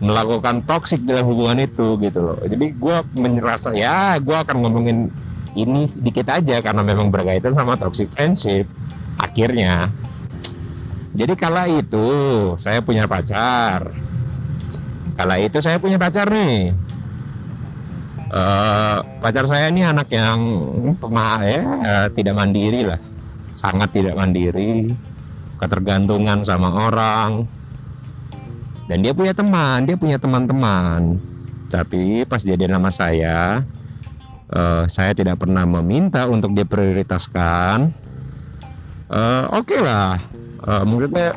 melakukan 0.00 0.64
toksik 0.64 1.04
dalam 1.04 1.28
hubungan 1.28 1.60
itu 1.60 1.98
gitu 2.00 2.20
loh. 2.24 2.38
Jadi 2.40 2.72
gue 2.72 2.96
merasa 3.20 3.74
ya 3.76 4.16
gue 4.16 4.32
akan 4.32 4.56
ngomongin 4.64 5.12
ini 5.58 5.84
sedikit 5.90 6.30
aja 6.30 6.62
karena 6.62 6.80
memang 6.80 7.12
berkaitan 7.12 7.52
sama 7.52 7.76
toxic 7.76 8.08
friendship. 8.08 8.64
Akhirnya 9.20 9.92
jadi 11.12 11.34
kala 11.36 11.68
itu 11.68 12.06
saya 12.56 12.80
punya 12.80 13.04
pacar. 13.10 13.92
Kala 15.18 15.36
itu 15.42 15.58
saya 15.60 15.76
punya 15.76 16.00
pacar 16.00 16.30
nih. 16.32 16.72
Uh, 18.30 19.02
pacar 19.18 19.42
saya 19.50 19.74
ini 19.74 19.82
anak 19.82 20.06
yang 20.14 20.38
pemah 21.02 21.42
ya 21.42 21.62
tidak 22.14 22.38
mandiri 22.38 22.86
lah 22.86 23.09
sangat 23.60 23.92
tidak 23.92 24.16
mandiri, 24.16 24.88
ketergantungan 25.60 26.40
sama 26.40 26.88
orang. 26.88 27.44
Dan 28.88 29.04
dia 29.04 29.12
punya 29.12 29.36
teman, 29.36 29.84
dia 29.84 30.00
punya 30.00 30.16
teman-teman. 30.16 31.20
Tapi 31.68 32.24
pas 32.24 32.40
jadi 32.40 32.66
nama 32.66 32.88
saya, 32.88 33.62
uh, 34.50 34.88
saya 34.88 35.12
tidak 35.12 35.44
pernah 35.44 35.68
meminta 35.68 36.24
untuk 36.24 36.56
diprioritaskan. 36.56 37.92
Uh, 39.12 39.44
Oke 39.60 39.76
okay 39.76 39.80
lah, 39.84 40.18
uh, 40.64 40.82
menurutnya 40.82 41.36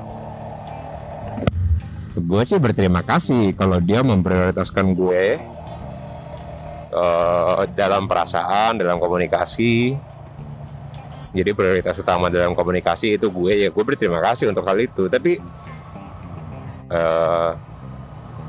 gue 2.14 2.42
sih 2.46 2.62
berterima 2.62 3.02
kasih 3.02 3.58
kalau 3.58 3.82
dia 3.82 4.06
memprioritaskan 4.06 4.94
gue 4.94 5.42
uh, 6.94 7.66
dalam 7.74 8.06
perasaan, 8.06 8.78
dalam 8.78 9.02
komunikasi, 9.02 9.98
jadi 11.34 11.50
prioritas 11.58 11.98
utama 11.98 12.30
dalam 12.30 12.54
komunikasi 12.54 13.18
itu 13.18 13.26
gue 13.34 13.66
ya 13.66 13.70
gue 13.74 13.84
berterima 13.84 14.22
kasih 14.22 14.54
untuk 14.54 14.70
hal 14.70 14.78
itu. 14.78 15.10
Tapi 15.10 15.42
uh, 16.94 17.58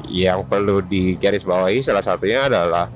yang 0.05 0.45
perlu 0.45 0.85
digarisbawahi 0.85 1.81
salah 1.81 2.05
satunya 2.05 2.45
adalah 2.45 2.93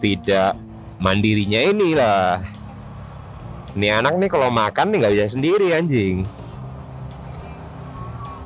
tidak 0.00 0.56
mandirinya 0.96 1.60
inilah. 1.60 2.40
Ini 3.76 4.00
anak 4.00 4.16
nih 4.16 4.30
kalau 4.32 4.48
makan 4.48 4.88
nih 4.88 4.96
nggak 5.04 5.14
bisa 5.20 5.36
sendiri 5.36 5.68
anjing. 5.76 6.24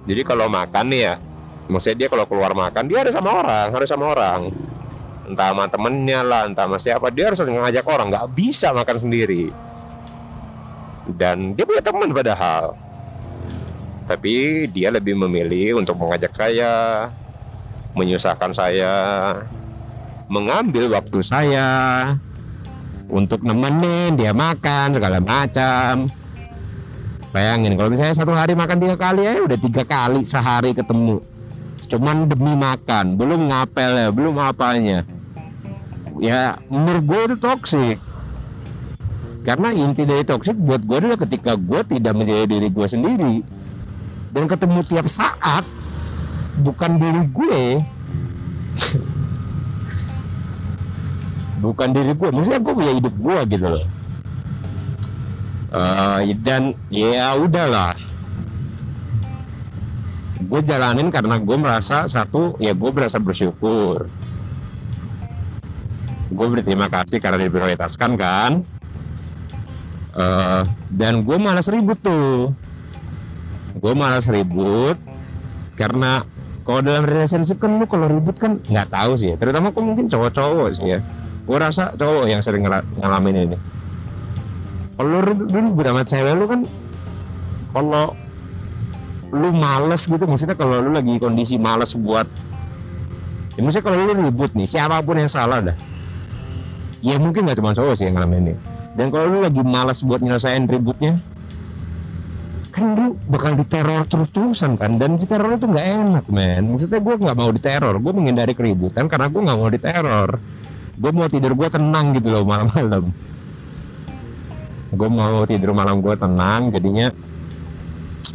Jadi 0.04 0.20
kalau 0.26 0.50
makan 0.50 0.90
nih 0.90 1.00
ya 1.06 1.14
maksudnya 1.70 1.96
dia 2.04 2.08
kalau 2.10 2.26
keluar 2.26 2.52
makan 2.52 2.84
dia 2.90 3.06
harus 3.06 3.14
sama 3.14 3.30
orang 3.30 3.70
harus 3.70 3.86
sama 3.86 4.10
orang. 4.10 4.50
Entah 5.24 5.54
sama 5.54 5.70
temennya 5.70 6.20
lah 6.26 6.50
entah 6.50 6.66
sama 6.66 6.82
siapa 6.82 7.14
dia 7.14 7.30
harus 7.30 7.38
ngajak 7.38 7.86
orang 7.86 8.10
nggak 8.10 8.26
bisa 8.34 8.74
makan 8.74 8.98
sendiri 8.98 9.54
dan 11.12 11.52
dia 11.52 11.68
punya 11.68 11.82
teman 11.84 12.10
padahal. 12.10 12.72
Tapi 14.04 14.68
dia 14.68 14.92
lebih 14.92 15.16
memilih 15.16 15.80
untuk 15.80 15.96
mengajak 15.96 16.32
saya 16.36 17.08
menyusahkan 17.96 18.52
saya 18.52 18.92
mengambil 20.28 20.90
waktu 20.92 21.20
saya 21.22 21.68
untuk 23.08 23.40
nemenin 23.44 24.16
dia 24.16 24.32
makan 24.32 24.96
segala 24.96 25.20
macam. 25.20 26.08
Bayangin 27.32 27.74
kalau 27.74 27.90
misalnya 27.90 28.14
satu 28.14 28.30
hari 28.30 28.54
makan 28.54 28.78
tiga 28.78 28.96
kali 28.96 29.26
ya 29.26 29.42
udah 29.42 29.58
tiga 29.58 29.82
kali 29.82 30.22
sehari 30.22 30.70
ketemu. 30.76 31.18
Cuman 31.88 32.28
demi 32.28 32.54
makan 32.56 33.16
belum 33.18 33.50
ngapel 33.50 33.92
ya 34.04 34.08
belum 34.12 34.34
apanya. 34.38 35.04
Ya 36.22 36.60
menurut 36.70 37.04
gue 37.04 37.20
itu 37.32 37.36
toksik 37.42 37.98
karena 39.44 39.76
inti 39.76 40.08
dari 40.08 40.24
toksik 40.24 40.56
buat 40.56 40.80
gue 40.80 40.96
adalah 41.04 41.20
ketika 41.20 41.52
gue 41.52 41.84
tidak 41.84 42.16
menjadi 42.16 42.48
diri 42.48 42.68
gue 42.72 42.86
sendiri 42.88 43.36
dan 44.32 44.48
ketemu 44.48 44.80
tiap 44.88 45.06
saat 45.06 45.68
bukan 46.64 46.96
diri 46.96 47.22
gue 47.28 47.62
bukan 51.64 51.88
diri 51.92 52.12
gue 52.16 52.28
maksudnya 52.32 52.60
gue 52.64 52.72
punya 52.72 52.92
hidup 52.96 53.14
gue 53.20 53.38
gitu 53.52 53.66
loh. 53.68 53.84
Uh, 55.74 56.22
dan 56.38 56.70
ya 56.86 57.34
udahlah. 57.34 57.98
Gue 60.44 60.60
jalanin 60.62 61.10
karena 61.10 61.34
gue 61.40 61.56
merasa 61.58 62.06
satu 62.06 62.54
ya 62.62 62.72
gue 62.72 62.90
merasa 62.94 63.18
bersyukur. 63.18 64.06
Gue 66.30 66.46
berterima 66.46 66.86
kasih 66.86 67.18
karena 67.18 67.42
diprioritaskan 67.44 68.10
kan 68.14 68.62
uh, 70.14 70.62
dan 70.90 71.22
gue 71.26 71.36
malas 71.36 71.66
ribut 71.68 71.98
tuh. 72.00 72.54
Gue 73.74 73.92
malas 73.92 74.30
ribut 74.30 74.96
karena 75.74 76.22
kalau 76.62 76.80
dalam 76.80 77.04
relationship 77.04 77.58
kan 77.58 77.76
lu 77.76 77.84
kalau 77.90 78.06
ribut 78.06 78.38
kan 78.38 78.62
nggak 78.70 78.88
tahu 78.94 79.18
sih 79.18 79.34
terutama 79.34 79.74
kok 79.74 79.82
mungkin 79.82 80.06
cowok-cowok 80.06 80.68
sih 80.78 80.86
ya. 80.96 80.98
Gue 81.44 81.56
rasa 81.60 81.92
cowok 81.92 82.30
yang 82.30 82.40
sering 82.40 82.64
ngalamin 82.64 83.50
ini. 83.50 83.58
Kalau 84.94 85.08
lu 85.10 85.20
ribut 85.50 85.84
sama 85.84 86.02
cewek 86.06 86.34
lu 86.38 86.46
kan 86.46 86.60
kalau 87.74 88.14
lu 89.34 89.50
males 89.50 90.06
gitu 90.06 90.24
maksudnya 90.30 90.54
kalau 90.54 90.78
lu 90.78 90.94
lagi 90.94 91.18
kondisi 91.18 91.58
males 91.58 91.90
buat 91.98 92.30
ya 93.58 93.60
maksudnya 93.66 93.82
kalau 93.82 93.98
lu 93.98 94.14
ribut 94.14 94.54
nih 94.54 94.70
siapa 94.70 95.02
pun 95.02 95.18
yang 95.18 95.28
salah 95.28 95.58
dah. 95.58 95.76
Ya 97.04 97.18
mungkin 97.20 97.44
nggak 97.44 97.58
cuma 97.58 97.74
cowok 97.74 97.98
sih 97.98 98.06
yang 98.08 98.16
ngalamin 98.16 98.54
ini 98.54 98.73
dan 98.94 99.06
kalau 99.10 99.26
lu 99.26 99.38
lagi 99.42 99.62
males 99.62 100.00
buat 100.06 100.22
nyelesain 100.22 100.70
ributnya 100.70 101.18
kan 102.74 102.90
lu 102.90 103.14
bakal 103.30 103.54
diteror 103.54 104.02
terus-terusan 104.10 104.74
kan? 104.74 104.98
Dan 104.98 105.14
diteror 105.14 105.54
itu 105.54 105.70
nggak 105.70 105.86
enak 105.86 106.26
men. 106.26 106.74
Maksudnya 106.74 106.98
gue 106.98 107.14
nggak 107.22 107.38
mau 107.38 107.50
diteror 107.54 107.94
gue 108.02 108.12
menghindari 108.14 108.50
keributan 108.50 109.06
karena 109.06 109.30
gue 109.30 109.42
nggak 109.46 109.58
mau 109.62 109.70
diteror. 109.70 110.30
Gue 110.98 111.10
mau 111.14 111.26
tidur 111.30 111.54
gue 111.54 111.68
tenang 111.70 112.18
gitu 112.18 112.28
loh 112.34 112.42
malam-malam. 112.42 113.14
Gue 114.90 115.08
mau 115.10 115.46
tidur 115.46 115.70
malam 115.70 116.02
gue 116.02 116.14
tenang 116.18 116.74
jadinya 116.74 117.14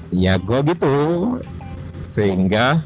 ya 0.08 0.39
gue 0.39 0.60
gitu. 0.72 0.95
Sehingga 2.08 2.80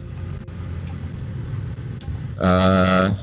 uh, 2.41 3.13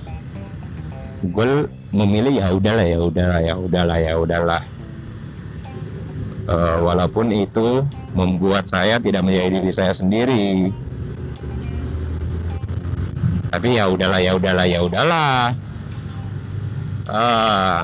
gue 1.26 1.46
memilih 1.90 2.38
ya 2.38 2.48
udahlah 2.54 2.86
ya 2.86 2.98
udahlah 3.02 3.40
ya 3.42 3.54
udahlah 3.58 3.98
ya 3.98 4.12
udahlah. 4.18 4.62
Uh, 6.50 6.78
walaupun 6.82 7.30
itu 7.30 7.86
membuat 8.14 8.66
saya 8.66 8.98
tidak 8.98 9.22
menjadi 9.22 9.60
diri 9.60 9.70
saya 9.70 9.94
sendiri. 9.94 10.74
Tapi 13.50 13.68
ya 13.78 13.90
udahlah 13.90 14.18
ya 14.22 14.32
udahlah 14.34 14.66
ya 14.66 14.80
udahlah. 14.82 15.38
Uh, 17.10 17.82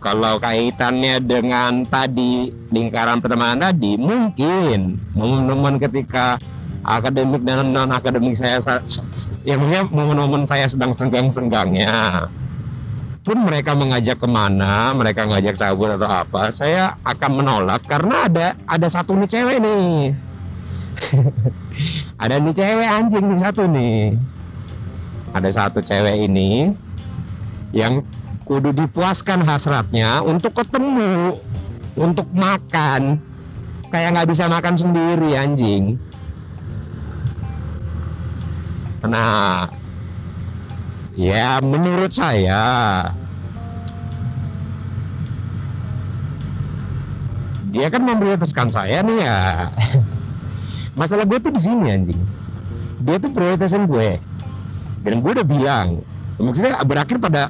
kalau 0.00 0.40
kaitannya 0.40 1.22
dengan 1.22 1.86
tadi 1.86 2.50
lingkaran 2.72 3.20
pertemanan 3.20 3.70
tadi 3.70 4.00
mungkin 4.00 4.98
momen-momen 5.12 5.76
ketika 5.76 6.40
akademik 6.84 7.42
dan 7.44 7.68
non 7.72 7.92
akademik 7.92 8.36
saya 8.36 8.60
yang 9.44 9.60
momen-momen 9.92 10.48
saya 10.48 10.64
sedang 10.68 10.96
senggang-senggangnya. 10.96 12.28
Pun 13.20 13.36
mereka 13.44 13.76
mengajak 13.76 14.16
ke 14.16 14.24
mana 14.24 14.96
mereka 14.96 15.28
ngajak 15.28 15.60
cabut 15.60 15.92
atau 15.92 16.08
apa 16.08 16.48
saya 16.48 16.96
akan 17.04 17.44
menolak 17.44 17.84
karena 17.84 18.26
ada 18.26 18.46
ada 18.64 18.88
satu 18.88 19.12
nih 19.12 19.28
cewek 19.28 19.58
nih. 19.60 20.16
Ada 22.20 22.36
nih 22.36 22.52
cewek 22.52 22.88
anjing 22.92 23.24
nih 23.24 23.40
satu 23.40 23.64
nih. 23.64 24.12
Ada 25.32 25.48
satu 25.48 25.80
cewek 25.80 26.28
ini 26.28 26.76
yang 27.72 28.04
kudu 28.44 28.76
dipuaskan 28.76 29.40
hasratnya 29.48 30.20
untuk 30.20 30.52
ketemu 30.52 31.40
untuk 31.96 32.28
makan. 32.36 33.16
Kayak 33.88 34.08
nggak 34.12 34.28
bisa 34.28 34.44
makan 34.44 34.76
sendiri 34.76 35.40
anjing 35.40 35.96
nah. 39.04 39.70
Ya 41.16 41.60
menurut 41.60 42.14
saya 42.14 42.62
dia 47.70 47.86
kan 47.86 48.02
memprioritaskan 48.02 48.68
saya 48.74 49.00
nih 49.06 49.18
ya. 49.22 49.70
Masalah 50.98 51.24
gue 51.24 51.38
tuh 51.38 51.54
di 51.54 51.60
sini 51.62 51.86
anjing. 51.94 52.20
Dia 53.00 53.16
tuh 53.22 53.30
prioritasin 53.30 53.86
gue. 53.86 54.18
Dan 55.00 55.24
gue 55.24 55.32
udah 55.32 55.46
bilang 55.46 56.02
maksudnya 56.36 56.82
berakhir 56.84 57.16
pada 57.22 57.48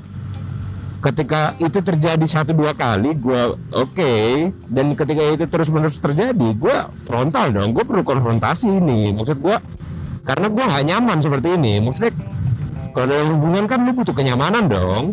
ketika 1.00 1.56
itu 1.56 1.80
terjadi 1.80 2.26
satu 2.28 2.52
dua 2.52 2.76
kali 2.76 3.16
gue 3.16 3.42
oke. 3.72 3.96
Okay. 3.96 4.52
dan 4.68 4.92
ketika 4.92 5.22
itu 5.32 5.44
terus 5.48 5.72
menerus 5.72 5.96
terjadi 5.98 6.48
gue 6.52 6.76
frontal 7.08 7.50
dong. 7.50 7.72
Gue 7.72 7.82
perlu 7.88 8.04
konfrontasi 8.04 8.78
ini 8.78 9.16
maksud 9.16 9.40
gue 9.40 9.56
karena 10.24 10.46
gue 10.52 10.64
nggak 10.64 10.84
nyaman 10.84 11.18
seperti 11.20 11.48
ini. 11.56 11.80
Maksudnya 11.80 12.12
kalau 12.92 13.06
dalam 13.08 13.28
hubungan 13.38 13.64
kan 13.70 13.78
lu 13.86 13.92
butuh 13.96 14.14
kenyamanan 14.14 14.64
dong. 14.68 15.04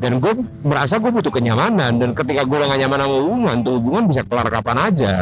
Dan 0.00 0.16
gue 0.16 0.32
merasa 0.64 0.96
gue 0.96 1.12
butuh 1.12 1.28
kenyamanan. 1.28 2.00
Dan 2.00 2.10
ketika 2.16 2.48
gue 2.48 2.56
nggak 2.56 2.80
nyaman 2.86 2.98
sama 3.04 3.16
hubungan 3.20 3.56
tuh 3.60 3.72
hubungan 3.76 4.02
bisa 4.08 4.24
kelar 4.24 4.48
kapan 4.48 4.78
aja. 4.88 5.14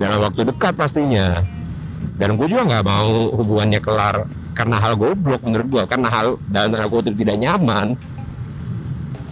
Dalam 0.00 0.18
waktu 0.24 0.48
dekat 0.48 0.72
pastinya. 0.76 1.44
Dan 2.16 2.40
gue 2.40 2.46
juga 2.48 2.64
nggak 2.64 2.84
mau 2.84 3.28
hubungannya 3.36 3.80
kelar 3.84 4.24
karena 4.56 4.80
hal 4.80 4.96
goblok 4.96 5.44
menurut 5.44 5.68
gue 5.68 5.84
karena 5.84 6.08
hal 6.08 6.40
dan 6.48 6.72
aku 6.72 7.04
tidak 7.12 7.36
nyaman. 7.36 7.92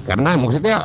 Karena 0.04 0.36
maksudnya 0.36 0.84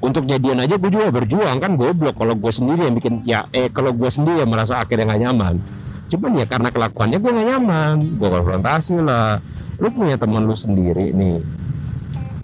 untuk 0.00 0.24
jadian 0.24 0.64
aja 0.64 0.80
gue 0.80 0.88
juga 0.88 1.12
berjuang. 1.12 1.60
Kan 1.60 1.76
goblok 1.76 2.16
kalau 2.16 2.32
gue 2.32 2.48
sendiri 2.48 2.88
yang 2.88 2.96
bikin 2.96 3.20
ya 3.28 3.44
eh 3.52 3.68
kalau 3.68 3.92
gue 3.92 4.08
sendiri 4.08 4.40
yang 4.40 4.48
merasa 4.48 4.80
akhirnya 4.80 5.12
nggak 5.12 5.22
nyaman 5.28 5.83
cuman 6.14 6.38
ya 6.38 6.46
karena 6.46 6.70
kelakuannya 6.70 7.18
gue 7.18 7.30
nggak 7.34 7.48
nyaman. 7.50 7.96
Gue 8.14 8.28
konfrontasi 8.30 8.94
lah. 9.02 9.42
Lu 9.82 9.90
punya 9.90 10.14
teman 10.14 10.46
lu 10.46 10.54
sendiri 10.54 11.10
nih. 11.10 11.42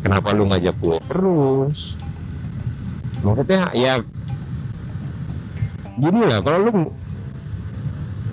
Kenapa 0.03 0.35
lu 0.35 0.51
ngajak 0.51 0.75
gue 0.83 0.99
terus? 1.07 1.95
Maksudnya 3.23 3.71
ya 3.77 4.03
gini 6.01 6.21
lah 6.25 6.41
kalau 6.43 6.59
lu 6.67 6.71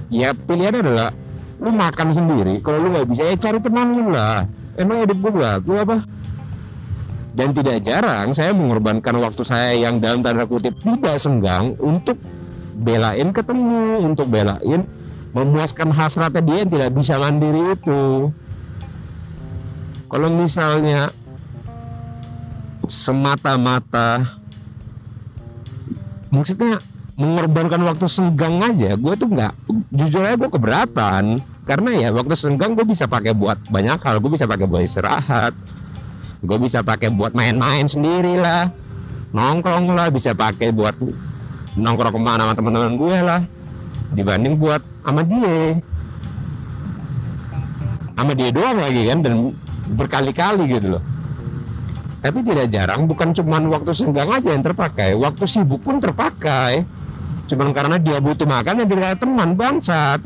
ya 0.10 0.32
pilihan 0.34 0.82
adalah 0.82 1.14
lu 1.62 1.70
makan 1.70 2.10
sendiri. 2.10 2.58
Kalau 2.66 2.82
lu 2.82 2.90
nggak 2.98 3.08
bisa 3.14 3.24
ya 3.30 3.36
cari 3.38 3.60
teman 3.62 3.94
lu 3.94 4.10
lah. 4.10 4.42
Emang 4.74 5.06
hidup 5.06 5.18
gue 5.22 5.32
buat 5.38 5.62
lu 5.62 5.76
apa? 5.78 5.98
Dan 7.38 7.54
tidak 7.54 7.86
jarang 7.86 8.34
saya 8.34 8.50
mengorbankan 8.50 9.14
waktu 9.22 9.46
saya 9.46 9.78
yang 9.78 10.02
dalam 10.02 10.26
tanda 10.26 10.50
kutip 10.50 10.74
tidak 10.82 11.22
senggang 11.22 11.78
untuk 11.78 12.18
belain 12.82 13.30
ketemu, 13.30 14.10
untuk 14.10 14.26
belain 14.26 14.82
memuaskan 15.38 15.94
hasratnya 15.94 16.42
dia 16.42 16.58
yang 16.66 16.70
tidak 16.74 16.90
bisa 16.98 17.22
mandiri 17.22 17.78
itu. 17.78 18.34
Kalau 20.10 20.30
misalnya 20.34 21.14
semata-mata 22.88 24.40
maksudnya 26.34 26.82
mengorbankan 27.20 27.82
waktu 27.86 28.08
senggang 28.10 28.58
aja, 28.64 28.98
gue 28.98 29.14
tuh 29.14 29.30
nggak 29.30 29.54
jujur 29.94 30.22
aja 30.26 30.38
gue 30.38 30.50
keberatan 30.50 31.24
karena 31.68 31.90
ya 31.94 32.10
waktu 32.16 32.34
senggang 32.34 32.74
gue 32.74 32.88
bisa 32.88 33.06
pakai 33.06 33.36
buat 33.36 33.62
banyak 33.70 34.00
hal, 34.02 34.18
gue 34.24 34.32
bisa 34.32 34.48
pakai 34.48 34.66
buat 34.66 34.82
istirahat, 34.82 35.54
gue 36.42 36.58
bisa 36.58 36.82
pakai 36.82 37.12
buat 37.12 37.36
main-main 37.36 37.86
sendiri 37.86 38.40
lah 38.40 38.70
nongkrong 39.36 39.92
lah 39.92 40.08
bisa 40.08 40.32
pakai 40.32 40.72
buat 40.72 40.96
nongkrong 41.76 42.14
ke 42.16 42.22
mana 42.22 42.48
sama 42.48 42.54
teman-teman 42.56 42.94
gue 42.96 43.18
lah 43.20 43.42
dibanding 44.14 44.56
buat 44.56 44.80
sama 45.04 45.22
dia. 45.24 45.80
Sama 48.18 48.32
dia 48.34 48.50
doang 48.50 48.78
lagi 48.82 49.02
kan 49.08 49.20
dan 49.22 49.34
berkali-kali 49.94 50.64
gitu 50.68 50.98
loh. 50.98 51.04
Tapi 52.18 52.44
tidak 52.44 52.68
jarang 52.74 53.06
bukan 53.06 53.32
cuma 53.32 53.62
waktu 53.72 53.92
senggang 53.94 54.28
aja 54.34 54.52
yang 54.52 54.66
terpakai. 54.66 55.14
Waktu 55.16 55.44
sibuk 55.46 55.80
pun 55.86 56.02
terpakai. 56.02 56.84
Cuman 57.48 57.72
karena 57.72 57.96
dia 58.02 58.20
butuh 58.20 58.44
makan 58.44 58.84
yang 58.84 58.90
tidak 58.90 59.06
ada 59.16 59.18
teman 59.22 59.56
bangsat. 59.56 60.20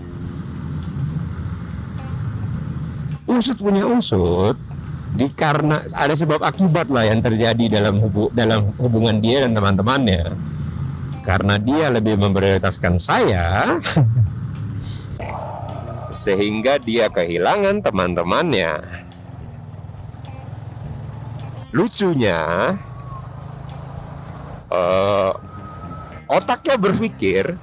Usut 3.30 3.58
punya 3.60 3.86
usut 3.86 4.58
di 5.12 5.28
karena 5.28 5.84
ada 5.92 6.16
sebab 6.16 6.40
akibat 6.40 6.88
lah 6.88 7.04
yang 7.04 7.20
terjadi 7.20 7.80
dalam 7.80 8.00
hubu, 8.00 8.32
dalam 8.32 8.72
hubungan 8.80 9.20
dia 9.20 9.44
dan 9.44 9.52
teman-temannya 9.52 10.32
karena 11.32 11.56
dia 11.56 11.88
lebih 11.88 12.20
memprioritaskan 12.20 13.00
saya 13.00 13.80
sehingga 16.12 16.76
dia 16.76 17.08
kehilangan 17.08 17.80
teman-temannya. 17.80 18.84
Lucunya 21.72 22.76
uh, 24.68 25.32
otaknya 26.28 26.76
berpikir 26.76 27.56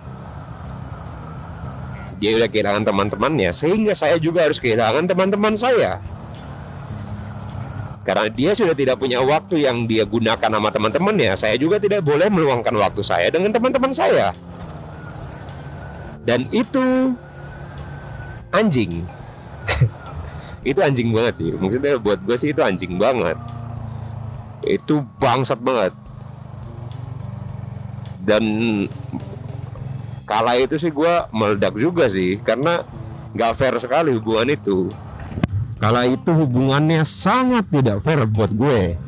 dia 2.17 2.31
udah 2.41 2.49
kehilangan 2.49 2.89
teman-temannya 2.89 3.53
sehingga 3.53 3.93
saya 3.93 4.17
juga 4.17 4.49
harus 4.49 4.57
kehilangan 4.57 5.05
teman-teman 5.05 5.61
saya 5.61 6.01
karena 8.09 8.25
dia 8.33 8.57
sudah 8.57 8.73
tidak 8.73 8.97
punya 8.97 9.21
waktu 9.21 9.69
yang 9.69 9.85
dia 9.85 10.09
gunakan 10.09 10.49
sama 10.49 10.73
teman-temannya, 10.73 11.37
saya 11.37 11.61
juga 11.61 11.77
tidak 11.77 12.01
boleh 12.01 12.33
meluangkan 12.33 12.73
waktu 12.81 13.05
saya 13.05 13.29
dengan 13.29 13.53
teman-teman 13.53 13.93
saya. 13.93 14.33
Dan 16.25 16.49
itu 16.49 17.13
anjing. 18.49 19.05
itu 20.73 20.81
anjing 20.81 21.13
banget 21.13 21.35
sih. 21.37 21.53
Maksudnya 21.53 22.01
buat 22.01 22.25
gue 22.25 22.33
sih 22.41 22.57
itu 22.57 22.65
anjing 22.65 22.97
banget. 22.97 23.37
Itu 24.65 25.05
bangsat 25.21 25.61
banget. 25.61 25.93
Dan 28.25 28.45
kala 30.25 30.57
itu 30.57 30.81
sih 30.81 30.89
gue 30.89 31.13
meledak 31.37 31.77
juga 31.77 32.09
sih 32.09 32.41
karena 32.41 32.89
nggak 33.37 33.53
fair 33.53 33.77
sekali 33.77 34.17
hubungan 34.17 34.49
itu 34.57 34.89
Kala 35.79 36.11
itu 36.11 36.31
hubungannya 36.35 37.07
sangat 37.07 37.71
tidak 37.71 38.03
fair 38.03 38.27
buat 38.27 38.51
gue. 38.51 38.99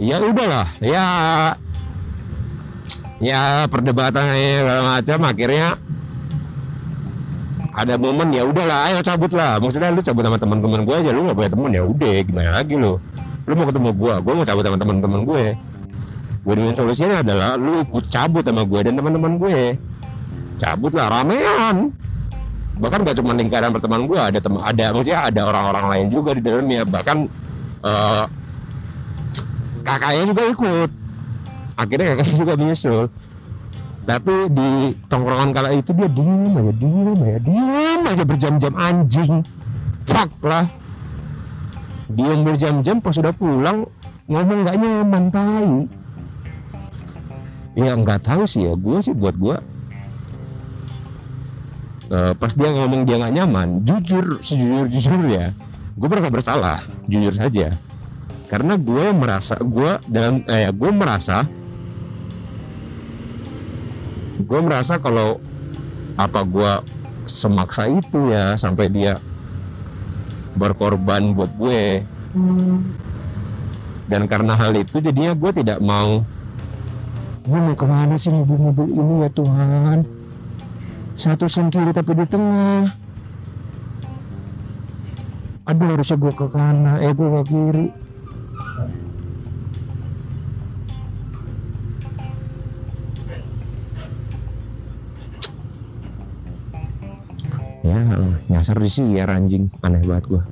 Ya 0.00 0.16
udahlah, 0.20 0.68
ya 0.80 1.04
ya 3.20 3.64
perdebatannya 3.68 4.64
segala 4.64 4.82
macam. 4.96 5.18
Akhirnya 5.28 5.76
ada 7.72 7.94
momen 7.96 8.28
ya 8.36 8.44
udahlah 8.44 8.92
ayo 8.92 9.00
cabut 9.00 9.32
lah. 9.32 9.56
Maksudnya 9.56 9.96
lu 9.96 10.04
cabut 10.04 10.24
sama 10.28 10.36
teman-teman 10.36 10.84
gue 10.84 10.96
aja 10.96 11.10
lu 11.12 11.24
gak 11.24 11.36
punya 11.40 11.50
teman 11.52 11.70
ya 11.72 11.82
udah 11.84 12.16
gimana 12.20 12.50
lagi 12.60 12.74
lu? 12.76 13.00
Lu 13.48 13.52
mau 13.56 13.64
ketemu 13.64 13.90
gue 13.96 14.14
gue 14.20 14.32
mau 14.36 14.44
cabut 14.44 14.64
sama 14.64 14.76
teman-teman 14.76 15.20
gue. 15.24 15.44
Gue 16.40 16.54
dengan 16.56 16.74
solusinya 16.76 17.24
adalah 17.24 17.56
lu 17.56 17.80
ikut 17.80 18.04
cabut 18.12 18.44
sama 18.44 18.68
gue 18.68 18.80
dan 18.84 18.92
teman-teman 18.92 19.32
gue. 19.40 19.58
Cabut 20.60 20.92
lah 20.92 21.08
ramean 21.08 21.96
bahkan 22.78 23.02
gak 23.02 23.16
cuma 23.18 23.34
lingkaran 23.34 23.74
pertemanan 23.74 24.04
gue 24.06 24.20
ada 24.20 24.38
tem 24.38 24.54
ada 24.56 24.84
maksudnya 24.94 25.20
ada 25.26 25.40
orang-orang 25.48 25.86
lain 25.90 26.06
juga 26.12 26.30
di 26.36 26.42
dalamnya. 26.44 26.82
Bahkan 26.86 27.18
uh, 27.82 28.24
kakaknya 29.82 30.24
juga 30.30 30.42
ikut. 30.52 30.90
Akhirnya 31.80 32.06
kakaknya 32.14 32.36
juga 32.36 32.52
menyusul. 32.54 33.04
Tapi 34.00 34.34
di 34.50 34.70
tongkrongan 35.06 35.50
kala 35.52 35.70
itu 35.76 35.90
dia 35.92 36.08
diem 36.08 36.54
aja 36.56 36.72
diem 36.72 37.20
aja 37.20 37.40
diem 37.40 38.02
aja 38.06 38.24
berjam-jam 38.24 38.74
anjing. 38.74 39.34
Fuck 40.06 40.30
lah. 40.46 40.66
Diem 42.10 42.40
berjam-jam 42.42 42.96
pas 42.98 43.14
sudah 43.14 43.30
pulang 43.30 43.86
ngomong 44.26 44.66
gak 44.66 44.76
nyaman 44.78 45.24
tai. 45.30 45.70
Ya 47.78 47.94
nggak 47.94 48.26
tahu 48.26 48.42
sih 48.50 48.66
ya 48.66 48.74
gue 48.74 48.98
sih 48.98 49.14
buat 49.14 49.38
gue 49.38 49.56
uh, 52.10 52.32
pas 52.36 52.52
dia 52.52 52.68
ngomong 52.74 53.06
dia 53.08 53.16
nggak 53.16 53.34
nyaman 53.40 53.68
jujur 53.86 54.42
sejujur 54.42 54.86
jujur 54.90 55.22
ya 55.30 55.54
gue 56.00 56.08
merasa 56.08 56.28
bersalah 56.32 56.78
jujur 57.04 57.34
saja. 57.36 57.76
Karena 58.48 58.74
gue 58.80 59.12
merasa 59.12 59.60
gue 59.60 60.00
dalam 60.08 60.42
eh 60.48 60.72
gue 60.72 60.90
merasa 60.90 61.44
gue 64.40 64.60
merasa 64.64 64.96
kalau 64.96 65.38
apa 66.16 66.40
gue 66.48 66.72
semaksa 67.28 67.86
itu 67.86 68.32
ya 68.32 68.56
sampai 68.56 68.88
dia 68.88 69.20
berkorban 70.56 71.36
buat 71.36 71.52
gue. 71.60 72.00
Dan 74.10 74.26
karena 74.26 74.56
hal 74.58 74.74
itu 74.74 74.98
jadinya 75.04 75.36
gue 75.36 75.50
tidak 75.52 75.78
mau 75.84 76.24
gue 77.44 77.58
mau 77.60 77.76
ke 77.76 77.86
mana 77.86 78.14
sih 78.16 78.32
mobil-mobil 78.32 78.88
ini 78.88 79.14
ya 79.26 79.30
Tuhan 79.36 80.19
satu 81.20 81.44
sendiri 81.44 81.92
tapi 81.92 82.16
di 82.16 82.24
tengah. 82.24 82.96
Aduh 85.68 85.92
harusnya 85.92 86.16
gue 86.16 86.32
ke 86.32 86.46
kanan 86.48 86.96
eh 87.04 87.12
gue 87.12 87.28
ke 87.28 87.42
kiri. 87.52 87.86
Ya 97.84 98.00
nyasar 98.48 98.80
di 98.80 98.88
sini 98.88 99.20
ya 99.20 99.28
anjing. 99.28 99.68
Aneh 99.84 100.00
banget 100.08 100.24
gue 100.24 100.42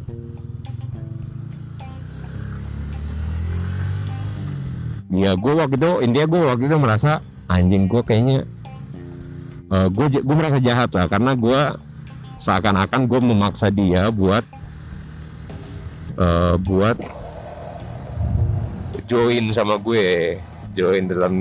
ya 5.09 5.33
gue 5.35 5.53
waktu 5.57 5.75
itu 5.81 5.91
intinya 6.05 6.27
gue 6.29 6.41
waktu 6.53 6.65
itu 6.69 6.77
merasa 6.77 7.25
anjing 7.49 7.89
gue 7.89 8.05
kayaknya 8.05 8.45
gue 9.69 10.07
gue 10.25 10.35
merasa 10.37 10.59
jahat 10.61 10.89
lah 10.97 11.07
karena 11.07 11.37
gue 11.37 11.61
seakan-akan 12.41 13.05
gue 13.05 13.21
memaksa 13.21 13.69
dia 13.69 14.09
buat 14.09 14.45
uh, 16.17 16.57
buat 16.57 16.97
join 19.09 19.53
sama 19.53 19.77
gue 19.77 20.37
join 20.73 21.05
dalam 21.09 21.35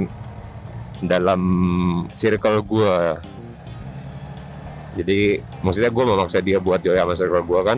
dalam 0.99 1.41
circle 2.11 2.63
gue 2.63 2.95
jadi 4.97 5.45
maksudnya 5.61 5.93
gue 5.93 6.03
memaksa 6.03 6.41
dia 6.41 6.57
buat 6.57 6.81
join 6.81 6.97
sama 6.97 7.13
circle 7.13 7.45
gue 7.45 7.61
kan? 7.61 7.77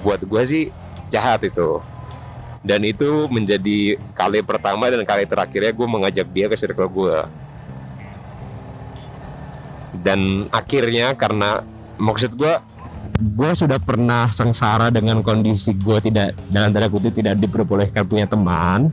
Buat 0.00 0.24
gue 0.24 0.42
sih 0.48 0.64
jahat 1.12 1.44
itu. 1.44 1.84
Dan 2.64 2.80
itu 2.88 3.28
menjadi 3.28 4.00
kali 4.16 4.40
pertama 4.40 4.88
dan 4.88 5.04
kali 5.04 5.28
terakhirnya 5.28 5.76
gue 5.76 5.84
mengajak 5.84 6.26
dia 6.32 6.48
ke 6.48 6.56
circle 6.56 6.88
gue 6.88 7.43
dan 10.04 10.46
akhirnya 10.52 11.16
karena 11.16 11.64
maksud 11.96 12.36
gue 12.36 12.54
gue 13.14 13.50
sudah 13.56 13.80
pernah 13.80 14.28
sengsara 14.28 14.92
dengan 14.92 15.24
kondisi 15.24 15.72
gue 15.72 15.98
tidak 16.04 16.36
dalam 16.52 16.76
tanda 16.76 16.92
kutip 16.92 17.16
tidak 17.16 17.40
diperbolehkan 17.40 18.04
punya 18.04 18.28
teman. 18.28 18.92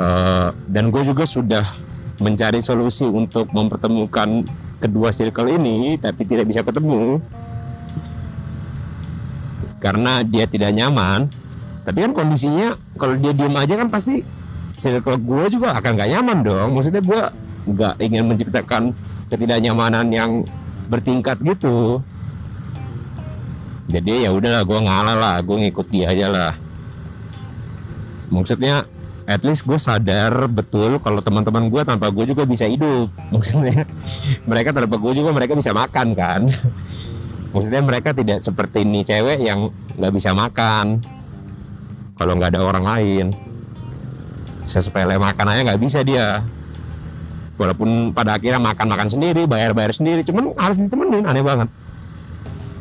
Uh, 0.00 0.56
dan 0.64 0.88
gue 0.88 1.04
juga 1.04 1.28
sudah 1.28 1.76
mencari 2.16 2.64
solusi 2.64 3.04
untuk 3.04 3.52
mempertemukan 3.52 4.48
kedua 4.80 5.12
circle 5.12 5.52
ini 5.52 6.00
tapi 6.00 6.24
tidak 6.24 6.48
bisa 6.48 6.64
ketemu. 6.64 7.20
Karena 9.82 10.24
dia 10.24 10.48
tidak 10.48 10.72
nyaman. 10.72 11.28
Tapi 11.84 11.98
kan 12.08 12.12
kondisinya 12.16 12.76
kalau 12.96 13.16
dia 13.20 13.36
diem 13.36 13.56
aja 13.56 13.74
kan 13.76 13.92
pasti 13.92 14.24
circle 14.80 15.20
gue 15.20 15.60
juga 15.60 15.76
akan 15.76 15.98
gak 15.98 16.10
nyaman 16.14 16.38
dong. 16.40 16.68
Maksudnya 16.78 17.02
gue 17.04 17.22
nggak 17.70 18.02
ingin 18.02 18.26
menciptakan 18.26 18.94
ketidaknyamanan 19.30 20.06
yang 20.10 20.42
bertingkat 20.90 21.38
gitu. 21.40 22.02
Jadi 23.90 24.26
ya 24.26 24.30
udahlah 24.30 24.62
gue 24.62 24.78
ngalah 24.78 25.16
lah 25.18 25.36
gue 25.42 25.56
ngikut 25.66 25.86
dia 25.90 26.10
aja 26.14 26.26
lah. 26.30 26.52
Maksudnya 28.30 28.86
at 29.26 29.42
least 29.46 29.66
gue 29.66 29.78
sadar 29.78 30.46
betul 30.50 30.98
kalau 31.02 31.22
teman-teman 31.22 31.70
gue 31.70 31.82
tanpa 31.82 32.10
gue 32.10 32.30
juga 32.30 32.46
bisa 32.46 32.66
hidup. 32.66 33.10
Maksudnya 33.34 33.86
mereka 34.46 34.70
tanpa 34.74 34.98
gue 34.98 35.12
juga 35.14 35.30
mereka 35.34 35.58
bisa 35.58 35.74
makan 35.74 36.14
kan? 36.14 36.46
Maksudnya 37.54 37.82
mereka 37.82 38.14
tidak 38.14 38.42
seperti 38.42 38.86
ini 38.86 39.02
cewek 39.02 39.42
yang 39.42 39.74
nggak 39.98 40.12
bisa 40.14 40.30
makan. 40.30 41.02
Kalau 42.14 42.36
nggak 42.38 42.54
ada 42.54 42.62
orang 42.62 42.84
lain 42.86 43.26
sesepele 44.70 45.18
makan 45.18 45.50
aja 45.50 45.60
nggak 45.66 45.82
bisa 45.82 46.06
dia 46.06 46.46
walaupun 47.60 48.16
pada 48.16 48.40
akhirnya 48.40 48.56
makan-makan 48.56 49.12
sendiri 49.12 49.44
bayar-bayar 49.44 49.92
sendiri. 49.92 50.24
Cuman 50.24 50.56
harus 50.56 50.80
ditemenin 50.80 51.28
aneh 51.28 51.44
banget. 51.44 51.68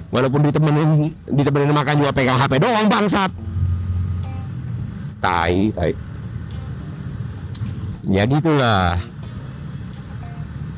Walaupun 0.10 0.39
ditemenin 0.48 1.12
ditemenin 1.28 1.76
makan 1.76 2.00
juga 2.00 2.15
pegang 2.15 2.39
HP 2.39 2.63
doang 2.63 2.88
bangsat. 2.88 3.32
Tai 5.20 5.56
tai. 5.76 5.92
Ya 8.08 8.24
gitulah. 8.24 8.96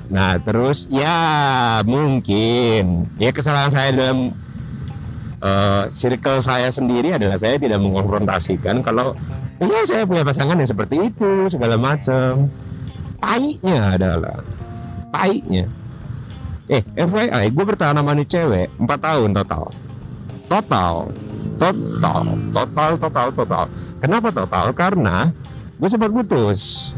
Nah 0.10 0.42
terus 0.42 0.90
ya 0.90 1.16
mungkin. 1.86 3.06
Ya 3.22 3.30
kesalahan 3.30 3.70
saya 3.70 3.94
dalam 3.94 4.34
uh, 5.46 5.86
circle 5.88 6.42
saya 6.42 6.74
sendiri 6.74 7.14
adalah 7.16 7.38
saya 7.38 7.62
tidak 7.62 7.78
mengonfrontasikan 7.80 8.82
kalau 8.82 9.14
ya 9.62 9.86
saya 9.86 10.10
punya 10.10 10.26
pasangan 10.26 10.58
yang 10.58 10.68
seperti 10.68 11.14
itu 11.14 11.54
segala 11.54 11.78
macam 11.78 12.50
tainya 13.22 13.96
adalah. 13.96 14.42
Tainya. 15.14 15.66
Eh 16.72 16.82
FYI 16.96 17.52
gue 17.52 17.66
bertahan 17.68 18.00
sama 18.00 18.16
nih 18.18 18.28
cewek 18.28 18.68
4 18.80 18.88
tahun 18.88 19.30
total. 19.36 19.64
Total. 20.50 20.96
Total. 21.62 22.24
Total 22.52 22.92
total 22.98 23.28
total. 23.32 23.64
Kenapa 24.02 24.28
total? 24.34 24.66
Karena 24.74 25.30
gue 25.78 25.90
sempat 25.92 26.10
putus. 26.10 26.92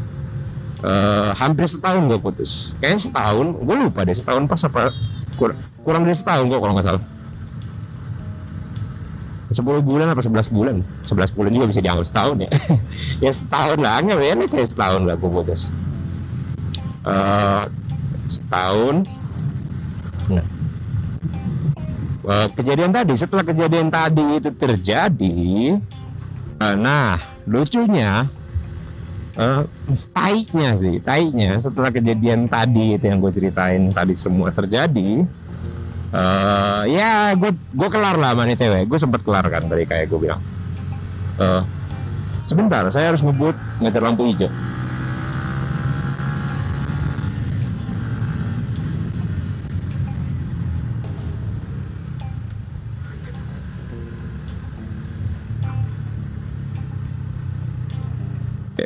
Uh, 0.84 1.32
hampir 1.36 1.64
setahun 1.66 2.06
gue 2.06 2.18
putus. 2.20 2.76
Kayaknya 2.80 3.00
setahun 3.08 3.46
gue 3.60 3.76
lupa 3.76 4.04
deh 4.04 4.16
setahun 4.16 4.44
pas 4.44 4.60
apa 4.68 4.92
kurang, 5.34 5.58
kurang 5.80 6.02
dari 6.04 6.16
setahun 6.16 6.44
kok 6.48 6.60
kalau 6.60 6.74
nggak 6.76 6.86
salah. 6.88 7.04
10 9.54 9.60
bulan 9.86 10.10
apa 10.10 10.18
11 10.18 10.50
bulan? 10.50 10.76
11 11.06 11.36
bulan 11.36 11.50
juga 11.54 11.66
bisa 11.70 11.80
dianggap 11.82 12.06
setahun 12.06 12.36
ya. 12.42 12.50
Ya 13.24 13.30
setahun 13.30 13.78
lah 13.80 14.02
nggak 14.02 14.18
ya 14.22 14.34
saya 14.50 14.66
setahun 14.66 15.02
lah 15.06 15.14
gue 15.18 15.30
putus 15.30 15.70
uh, 17.04 17.68
setahun. 18.24 19.04
Nah 20.32 20.54
uh, 22.26 22.48
kejadian 22.56 22.90
tadi 22.90 23.14
setelah 23.14 23.44
kejadian 23.44 23.88
tadi 23.92 24.40
itu 24.40 24.50
terjadi 24.52 25.36
uh, 26.60 26.76
nah 26.76 27.20
lucunya 27.44 28.28
uh, 29.36 29.62
taiknya 30.16 30.70
sih 30.74 30.96
taiknya 31.04 31.60
setelah 31.60 31.92
kejadian 31.92 32.48
tadi 32.48 32.96
itu 32.96 33.04
yang 33.04 33.20
gue 33.20 33.32
ceritain 33.32 33.92
tadi 33.92 34.16
semua 34.16 34.48
terjadi 34.50 35.24
uh, 36.12 36.82
ya 36.88 37.36
gue 37.36 37.52
gue 37.52 37.88
kelar 37.92 38.16
lah 38.16 38.32
mana 38.32 38.56
cewek. 38.56 38.88
Gue 38.88 38.98
sempet 38.98 39.20
kelar 39.22 39.44
kan 39.52 39.68
tadi 39.68 39.84
kayak 39.84 40.08
gue 40.08 40.18
bilang. 40.18 40.40
Uh, 41.34 41.66
sebentar 42.46 42.86
saya 42.94 43.10
harus 43.10 43.26
ngebut 43.26 43.58
ngejar 43.82 44.02
lampu 44.06 44.22
hijau 44.30 44.46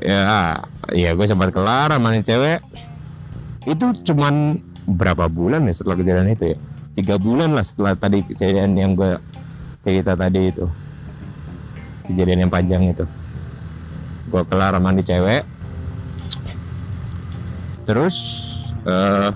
ya 0.09 0.57
ya 0.97 1.11
gue 1.13 1.27
sempat 1.29 1.53
kelar 1.53 1.93
sama 1.93 2.17
cewek. 2.25 2.65
Itu 3.69 3.93
cuman 4.09 4.57
berapa 4.89 5.29
bulan 5.29 5.69
ya 5.69 5.75
setelah 5.77 6.01
kejadian 6.01 6.33
itu 6.33 6.57
ya? 6.57 6.59
Tiga 6.97 7.15
bulan 7.21 7.53
lah 7.53 7.61
setelah 7.63 7.93
tadi 7.93 8.25
kejadian 8.25 8.73
yang 8.73 8.97
gue 8.97 9.21
cerita 9.85 10.17
tadi 10.17 10.49
itu. 10.49 10.65
Kejadian 12.09 12.49
yang 12.49 12.53
panjang 12.53 12.89
itu. 12.89 13.05
Gue 14.33 14.43
kelar 14.49 14.73
sama 14.73 14.97
nih 14.97 15.05
cewek. 15.05 15.43
Terus 17.85 18.17
uh, 18.89 19.29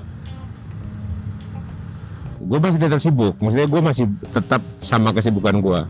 gue 2.40 2.58
masih 2.58 2.80
tetap 2.80 3.00
sibuk. 3.04 3.36
Maksudnya 3.36 3.68
gue 3.68 3.80
masih 3.84 4.08
tetap 4.32 4.64
sama 4.80 5.12
kesibukan 5.12 5.60
gue 5.60 5.80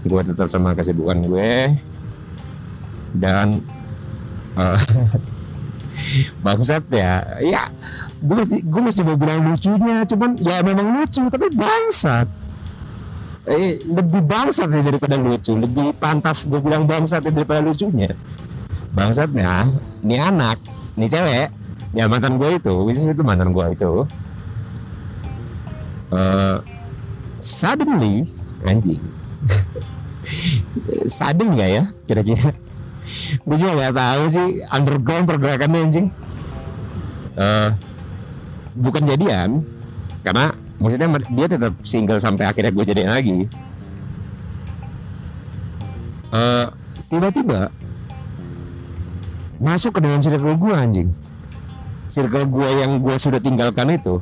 gue 0.00 0.22
tetap 0.32 0.48
sama 0.48 0.72
kesibukan 0.72 1.20
gue 1.20 1.76
dan 3.16 3.62
uh, 4.54 4.78
bangsat 6.44 6.84
ya. 6.90 7.24
Ya 7.42 7.68
gue 8.20 8.36
masih 8.36 8.60
gue 8.64 8.82
masih 8.84 9.02
mau 9.08 9.16
bilang 9.16 9.48
lucunya 9.48 10.04
cuman 10.04 10.36
ya 10.40 10.60
memang 10.60 10.86
lucu 11.00 11.22
tapi 11.28 11.46
bangsat. 11.52 12.28
Eh, 13.48 13.80
lebih 13.88 14.20
bangsat 14.28 14.68
sih 14.68 14.84
daripada 14.84 15.16
lucu 15.16 15.56
lebih 15.56 15.96
pantas 15.96 16.44
gue 16.44 16.60
bilang 16.60 16.84
bangsat 16.84 17.24
daripada 17.24 17.64
lucunya. 17.64 18.12
Bangsatnya 18.92 19.70
ini 20.04 20.16
anak 20.20 20.60
ini 20.98 21.06
cewek 21.08 21.48
ya 21.96 22.06
mantan 22.06 22.38
gue 22.38 22.60
itu 22.60 22.74
bisnis 22.86 23.16
itu 23.16 23.22
mantan 23.24 23.50
gue 23.50 23.66
itu. 23.72 23.92
Uh, 26.10 26.58
suddenly 27.38 28.26
anjing. 28.66 29.00
Sudden 31.08 31.56
nggak 31.56 31.70
ya 31.70 31.84
kira-kira 32.06 32.54
gue 33.40 33.56
juga 33.56 33.72
nggak 33.76 33.94
tahu 33.96 34.22
sih 34.30 34.48
underground 34.70 35.26
pergerakannya 35.28 35.80
anjing. 35.80 36.06
Uh, 37.38 37.72
bukan 38.76 39.06
jadian 39.06 39.64
karena 40.20 40.52
maksudnya 40.76 41.08
dia 41.32 41.46
tetap 41.48 41.72
single 41.80 42.20
sampai 42.20 42.44
akhirnya 42.48 42.72
gue 42.72 42.84
jadian 42.84 43.10
lagi. 43.10 43.38
Uh, 46.30 46.70
tiba-tiba 47.10 47.74
masuk 49.58 49.98
ke 49.98 50.00
dalam 50.00 50.22
circle 50.22 50.56
gue 50.56 50.74
anjing. 50.74 51.08
Circle 52.10 52.46
gue 52.48 52.68
yang 52.80 52.98
gue 52.98 53.16
sudah 53.18 53.38
tinggalkan 53.38 53.94
itu. 53.94 54.18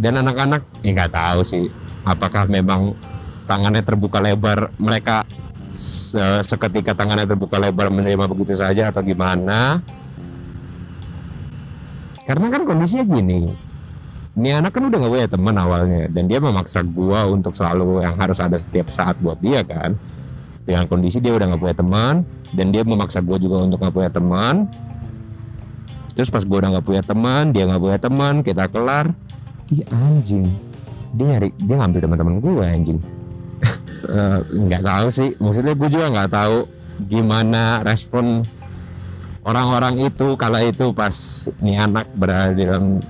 Dan 0.00 0.16
anak-anak 0.16 0.64
ya 0.80 0.96
nggak 0.96 1.12
tahu 1.12 1.44
sih 1.44 1.68
apakah 2.08 2.48
memang 2.48 2.96
tangannya 3.44 3.84
terbuka 3.84 4.22
lebar 4.22 4.72
mereka 4.80 5.28
seketika 5.76 6.92
tangannya 6.96 7.26
terbuka 7.26 7.56
lebar 7.58 7.92
menerima 7.92 8.26
begitu 8.26 8.58
saja 8.58 8.90
atau 8.90 9.02
gimana? 9.04 9.82
Karena 12.26 12.46
kan 12.50 12.62
kondisinya 12.62 13.04
gini. 13.06 13.50
Ini 14.38 14.62
anak 14.62 14.78
kan 14.78 14.86
udah 14.86 14.98
gak 15.02 15.10
punya 15.10 15.28
teman 15.28 15.54
awalnya 15.58 16.06
dan 16.06 16.30
dia 16.30 16.38
memaksa 16.38 16.86
gua 16.86 17.26
untuk 17.26 17.50
selalu 17.50 18.06
yang 18.06 18.14
harus 18.14 18.38
ada 18.38 18.54
setiap 18.54 18.86
saat 18.86 19.18
buat 19.18 19.42
dia 19.42 19.66
kan? 19.66 19.98
Dengan 20.62 20.86
kondisi 20.86 21.18
dia 21.18 21.34
udah 21.34 21.50
gak 21.50 21.60
punya 21.60 21.76
teman 21.76 22.14
dan 22.54 22.70
dia 22.70 22.86
memaksa 22.86 23.18
gua 23.18 23.42
juga 23.42 23.66
untuk 23.66 23.82
gak 23.82 23.90
punya 23.90 24.10
teman. 24.10 24.70
Terus 26.14 26.30
pas 26.30 26.46
gua 26.46 26.62
udah 26.62 26.78
gak 26.78 26.86
punya 26.86 27.02
teman 27.02 27.50
dia 27.50 27.66
gak 27.66 27.82
punya 27.82 27.98
teman 27.98 28.34
kita 28.46 28.64
kelar. 28.70 29.10
Ih 29.74 29.82
anjing. 29.90 30.46
Dia 31.18 31.24
nyari 31.36 31.50
dia 31.58 31.76
ngambil 31.82 31.98
teman-teman 31.98 32.34
gua 32.38 32.70
anjing 32.70 33.19
nggak 34.50 34.82
uh, 34.84 34.86
tahu 34.86 35.06
sih. 35.12 35.30
Maksudnya 35.36 35.74
gue 35.76 35.88
juga 35.88 36.06
nggak 36.10 36.30
tahu 36.32 36.56
gimana 37.08 37.80
respon 37.80 38.44
orang-orang 39.44 40.04
itu 40.04 40.36
kala 40.36 40.60
itu 40.68 40.92
pas 40.92 41.12
nih 41.64 41.80
anak 41.80 42.06
berada 42.16 42.52
di 42.52 42.64
dalam 42.68 43.00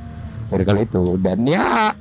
circle 0.43 0.83
itu. 0.83 1.03
Dan 1.19 1.47
ya 1.47 1.95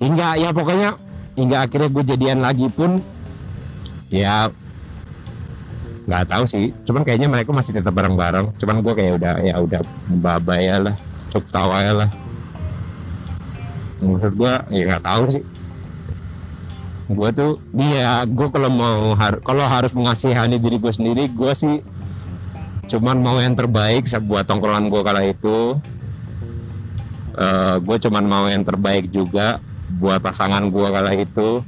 hingga 0.00 0.36
ya 0.36 0.50
pokoknya 0.52 0.96
hingga 1.38 1.56
akhirnya 1.64 1.88
gue 1.90 2.04
jadian 2.04 2.38
lagi 2.44 2.66
pun 2.68 3.00
ya 4.12 4.52
nggak 6.04 6.24
tahu 6.28 6.44
sih. 6.44 6.72
Cuman 6.84 7.04
kayaknya 7.04 7.32
mereka 7.32 7.50
masih 7.52 7.76
tetap 7.76 7.96
bareng-bareng. 7.96 8.52
Cuman 8.60 8.84
gue 8.84 8.92
kayak 8.92 9.12
udah 9.20 9.34
ya 9.40 9.54
udah 9.60 9.80
baba 10.20 10.56
ya 10.60 10.76
lah 10.80 10.94
cukup 11.32 11.48
tawa 11.48 11.80
lah. 12.04 12.10
Maksud 14.04 14.36
gue 14.36 14.52
ya 14.74 14.82
nggak 14.84 15.04
tahu 15.04 15.24
sih 15.32 15.53
gue 17.04 17.28
tuh 17.36 17.60
iya 17.76 18.24
gue 18.24 18.48
kalau 18.48 18.72
mau 18.72 19.12
har 19.12 19.36
kalau 19.44 19.64
harus 19.68 19.92
mengasihani 19.92 20.56
diri 20.56 20.80
gue 20.80 20.88
sendiri 20.88 21.28
gue 21.28 21.52
sih 21.52 21.84
cuman 22.86 23.16
mau 23.20 23.40
yang 23.40 23.56
terbaik 23.56 24.04
buat 24.28 24.44
tongkrongan 24.44 24.92
gue 24.92 25.02
kala 25.02 25.22
itu. 25.24 25.80
Uh, 27.34 27.42
eh, 27.42 27.76
gue 27.82 27.96
cuman 28.06 28.24
mau 28.24 28.44
yang 28.46 28.62
terbaik 28.62 29.10
juga 29.10 29.58
buat 29.98 30.22
pasangan 30.22 30.68
gue 30.68 30.88
kala 30.88 31.12
itu. 31.16 31.64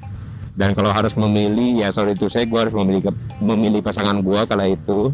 Dan 0.56 0.72
kalau 0.72 0.88
harus 0.88 1.12
memilih 1.20 1.84
ya 1.84 1.92
sorry 1.92 2.16
itu 2.16 2.32
saya 2.32 2.48
gue 2.48 2.56
harus 2.56 2.72
memilih 2.72 3.12
memilih 3.42 3.80
pasangan 3.84 4.20
gue 4.20 4.40
kala 4.48 4.70
itu. 4.70 5.12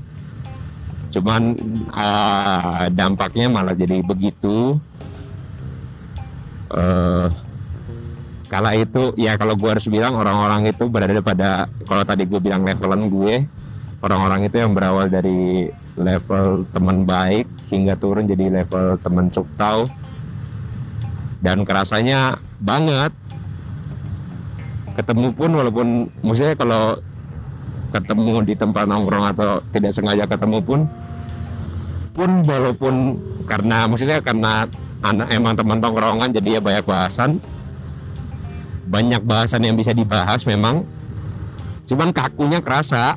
Cuman 1.12 1.56
uh, 1.92 2.86
dampaknya 2.92 3.50
malah 3.50 3.74
jadi 3.74 4.00
begitu. 4.04 4.78
Uh, 6.72 7.28
kala 8.52 8.76
itu 8.76 9.16
ya 9.16 9.40
kalau 9.40 9.56
gue 9.56 9.70
harus 9.72 9.88
bilang 9.88 10.12
orang-orang 10.12 10.68
itu 10.68 10.84
berada 10.92 11.24
pada 11.24 11.72
kalau 11.88 12.04
tadi 12.04 12.28
gue 12.28 12.36
bilang 12.36 12.68
levelan 12.68 13.08
gue 13.08 13.48
orang-orang 14.04 14.50
itu 14.50 14.60
yang 14.60 14.76
berawal 14.76 15.08
dari 15.08 15.72
level 15.96 16.66
teman 16.74 17.06
baik 17.06 17.46
hingga 17.70 17.94
turun 17.96 18.26
jadi 18.28 18.62
level 18.62 18.98
teman 19.00 19.28
cuktau. 19.32 19.88
Dan 21.42 21.66
kerasanya 21.66 22.38
banget. 22.62 23.10
Ketemu 24.94 25.32
pun 25.32 25.50
walaupun 25.56 25.86
maksudnya 26.20 26.54
kalau 26.54 27.00
ketemu 27.90 28.44
di 28.44 28.54
tempat 28.56 28.84
nongkrong 28.84 29.26
atau 29.32 29.60
tidak 29.72 29.92
sengaja 29.92 30.24
ketemu 30.24 30.64
pun 30.64 30.80
pun 32.12 32.30
walaupun 32.44 33.16
karena 33.48 33.88
maksudnya 33.88 34.20
karena 34.20 34.68
anak 35.00 35.28
emang 35.32 35.56
teman 35.56 35.80
tongkrongan 35.80 36.32
jadi 36.32 36.56
ya 36.56 36.60
banyak 36.60 36.84
bahasan 36.88 37.40
banyak 38.92 39.24
bahasan 39.24 39.64
yang 39.64 39.72
bisa 39.72 39.96
dibahas 39.96 40.44
memang. 40.44 40.84
Cuman 41.88 42.12
kakunya 42.12 42.60
kerasa. 42.60 43.16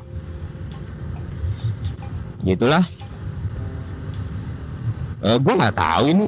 Gitulah. 2.40 2.80
Uh, 5.20 5.36
gue 5.36 5.52
nggak 5.52 5.76
tahu 5.76 6.04
ini. 6.08 6.26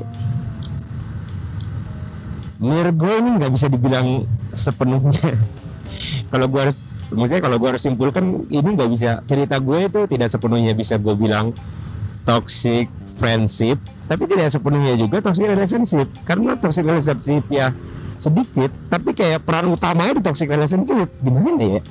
Menurut 2.61 2.95
gue 3.01 3.13
ini 3.25 3.31
nggak 3.41 3.53
bisa 3.57 3.67
dibilang 3.73 4.29
sepenuhnya. 4.53 5.33
Kalau 6.31 6.45
gue 6.45 6.61
harus 6.61 6.93
maksudnya 7.09 7.41
kalau 7.41 7.57
gue 7.57 7.69
harus 7.73 7.81
simpulkan 7.81 8.45
ini 8.53 8.69
nggak 8.77 8.91
bisa 8.93 9.25
cerita 9.25 9.57
gue 9.57 9.89
itu 9.89 10.05
tidak 10.05 10.29
sepenuhnya 10.29 10.77
bisa 10.77 11.01
gue 11.01 11.17
bilang 11.17 11.57
toxic 12.29 12.85
friendship 13.17 13.81
tapi 14.05 14.29
tidak 14.29 14.53
sepenuhnya 14.53 14.93
juga 14.93 15.25
toxic 15.25 15.49
relationship. 15.49 16.05
Karena 16.29 16.53
toxic 16.61 16.85
relationship 16.85 17.49
ya 17.49 17.73
sedikit 18.21 18.71
tapi 18.91 19.15
kayak 19.15 19.43
peran 19.47 19.71
utamanya 19.71 20.19
di 20.19 20.23
toxic 20.23 20.51
relationship. 20.51 21.09
Gimana? 21.23 21.81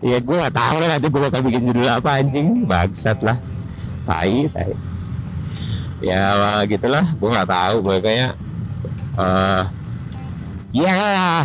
Ya 0.00 0.16
ya 0.16 0.16
gue 0.16 0.32
gak 0.32 0.56
tahu 0.56 0.76
lah 0.80 0.96
nanti 0.96 1.12
gue 1.12 1.20
bakal 1.28 1.44
bikin 1.44 1.68
judul 1.68 1.84
apa 1.84 2.24
anjing. 2.24 2.64
Bangsat 2.64 3.20
lah. 3.20 3.36
Tai 4.08 4.48
tai. 4.48 4.72
Ya 6.00 6.32
gitulah. 6.64 7.04
Gue 7.20 7.28
nggak 7.28 7.50
tahu 7.52 7.74
gue 7.84 7.96
kayak 8.00 8.32
uh, 9.20 9.68
ya. 10.72 11.44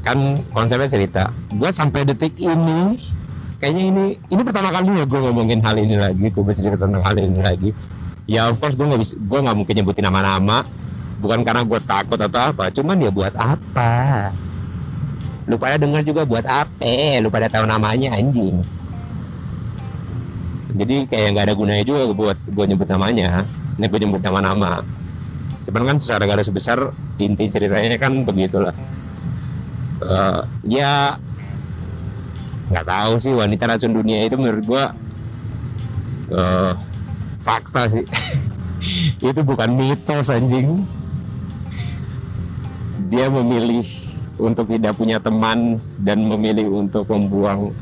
Kan 0.00 0.40
konsepnya 0.56 0.88
cerita. 0.88 1.22
Gue 1.52 1.68
sampai 1.68 2.08
detik 2.08 2.34
ini 2.40 2.96
kayaknya 3.60 3.84
ini 3.94 4.04
ini 4.32 4.42
pertama 4.42 4.74
kalinya 4.74 5.06
gue 5.06 5.20
ngomongin 5.22 5.62
hal 5.62 5.78
ini 5.78 5.94
lagi 5.94 6.26
gue 6.32 6.42
bercerita 6.42 6.80
tentang 6.80 7.04
hal 7.04 7.16
ini 7.20 7.44
lagi. 7.44 7.70
Ya 8.24 8.48
of 8.48 8.56
course 8.56 8.72
gue 8.72 8.88
nggak 8.88 9.02
bisa 9.04 9.14
gue 9.20 9.38
nggak 9.38 9.56
mungkin 9.60 9.74
nyebutin 9.76 10.08
nama-nama 10.08 10.64
bukan 11.22 11.46
karena 11.46 11.62
gue 11.62 11.80
takut 11.86 12.18
atau 12.18 12.50
apa 12.50 12.74
cuman 12.74 12.98
ya 12.98 13.10
buat 13.14 13.34
apa? 13.38 13.92
Lu 15.46 15.54
pada 15.54 15.78
dengar 15.78 16.02
juga 16.02 16.26
buat 16.26 16.42
apa? 16.42 17.22
Lu 17.22 17.30
pada 17.30 17.46
tahu 17.46 17.62
namanya 17.62 18.18
anjing. 18.18 18.58
Jadi 20.74 21.06
kayak 21.06 21.38
nggak 21.38 21.44
ada 21.46 21.54
gunanya 21.54 21.84
juga 21.86 22.10
buat 22.10 22.38
gue 22.42 22.64
nyebut 22.66 22.88
namanya. 22.90 23.46
Ini 23.78 23.86
gue 23.86 24.00
nyebut 24.02 24.20
nama-nama 24.20 24.82
cuman 25.62 25.94
kan 25.94 25.96
secara 25.98 26.26
garis 26.26 26.50
besar 26.50 26.90
inti 27.22 27.46
ceritanya 27.46 27.94
kan 27.98 28.26
begitulah. 28.26 28.74
Uh, 30.02 30.42
ya 30.66 31.14
nggak 32.66 32.86
tahu 32.88 33.12
sih 33.22 33.30
wanita 33.30 33.70
racun 33.70 33.94
dunia 33.94 34.26
itu 34.26 34.34
menurut 34.34 34.64
gue 34.66 34.84
uh, 36.34 36.72
fakta 37.38 37.86
sih. 37.86 38.04
Itu 39.22 39.46
bukan 39.46 39.78
mitos 39.78 40.26
anjing 40.26 40.82
dia 43.12 43.28
memilih 43.28 43.84
untuk 44.40 44.72
tidak 44.72 44.96
punya 44.96 45.20
teman 45.20 45.76
dan 46.00 46.24
memilih 46.24 46.72
untuk 46.72 47.04
membuang 47.12 47.76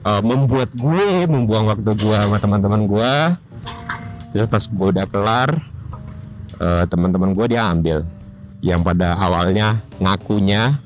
uh, 0.00 0.22
membuat 0.24 0.72
gue 0.72 1.28
membuang 1.28 1.68
waktu 1.68 1.92
gue 1.92 2.16
sama 2.16 2.40
teman-teman 2.40 2.88
gue. 2.88 3.14
Terus 4.32 4.48
pas 4.48 4.64
gue 4.64 4.88
udah 4.96 5.06
kelar 5.10 5.50
uh, 6.56 6.84
teman-teman 6.88 7.36
gue 7.36 7.46
dia 7.52 7.68
ambil 7.68 8.00
yang 8.64 8.80
pada 8.80 9.12
awalnya 9.20 9.84
ngakunya 10.00 10.80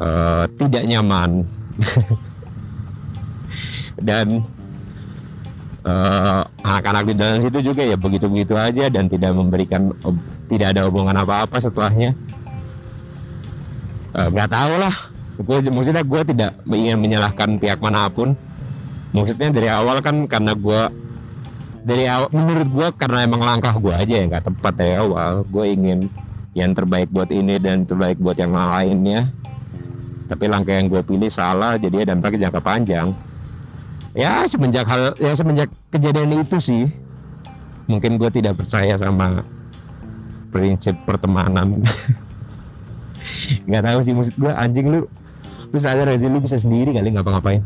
uh, 0.00 0.48
tidak 0.56 0.88
nyaman. 0.88 1.44
Dan 4.08 4.42
anak-anak 6.62 7.04
uh, 7.04 7.08
di 7.10 7.14
dalam 7.14 7.38
situ 7.42 7.58
juga 7.70 7.82
ya 7.82 7.98
begitu-begitu 7.98 8.54
aja 8.54 8.86
dan 8.86 9.10
tidak 9.10 9.34
memberikan 9.34 9.90
tidak 10.48 10.76
ada 10.76 10.88
hubungan 10.88 11.14
apa-apa 11.14 11.58
setelahnya. 11.60 12.16
Nggak 14.12 14.48
uh, 14.48 14.52
tahu 14.52 14.74
lah. 14.80 14.94
Gue 15.42 15.58
maksudnya 15.72 16.04
gue 16.04 16.20
tidak 16.28 16.50
ingin 16.68 16.96
menyalahkan 17.00 17.56
pihak 17.56 17.80
mana 17.80 18.06
pun. 18.12 18.36
Maksudnya 19.12 19.52
dari 19.52 19.68
awal 19.68 20.00
kan 20.00 20.24
karena 20.28 20.52
gue 20.56 20.82
dari 21.82 22.04
awal 22.06 22.30
menurut 22.32 22.68
gue 22.68 22.88
karena 23.00 23.26
emang 23.26 23.42
langkah 23.42 23.74
gue 23.76 23.92
aja 23.92 24.14
yang 24.22 24.28
nggak 24.28 24.46
tepat 24.52 24.74
dari 24.76 24.94
awal. 24.96 25.44
Gue 25.48 25.72
ingin 25.72 26.06
yang 26.52 26.76
terbaik 26.76 27.08
buat 27.08 27.32
ini 27.32 27.56
dan 27.56 27.88
terbaik 27.88 28.20
buat 28.20 28.36
yang 28.36 28.52
lainnya. 28.52 29.32
Tapi 30.28 30.44
langkah 30.48 30.72
yang 30.76 30.88
gue 30.88 31.00
pilih 31.04 31.28
salah 31.28 31.76
jadi 31.76 32.04
ya 32.04 32.16
dampaknya 32.16 32.48
jangka 32.48 32.60
panjang. 32.60 33.08
Ya 34.12 34.44
semenjak 34.44 34.84
hal 34.84 35.16
ya 35.16 35.32
semenjak 35.32 35.72
kejadian 35.88 36.44
itu 36.44 36.60
sih 36.60 36.84
mungkin 37.88 38.20
gue 38.20 38.30
tidak 38.30 38.60
percaya 38.62 38.94
sama 38.96 39.42
prinsip 40.52 40.94
pertemanan. 41.08 41.80
Nggak 43.66 43.82
tahu 43.88 43.98
sih 44.04 44.12
maksud 44.12 44.34
gue 44.36 44.52
anjing 44.52 44.86
lu 44.92 45.08
lu 45.72 45.78
sadar 45.80 46.04
gak 46.04 46.20
lu 46.28 46.38
bisa 46.44 46.60
sendiri 46.60 46.92
kali 46.92 47.08
ngapa-ngapain? 47.16 47.64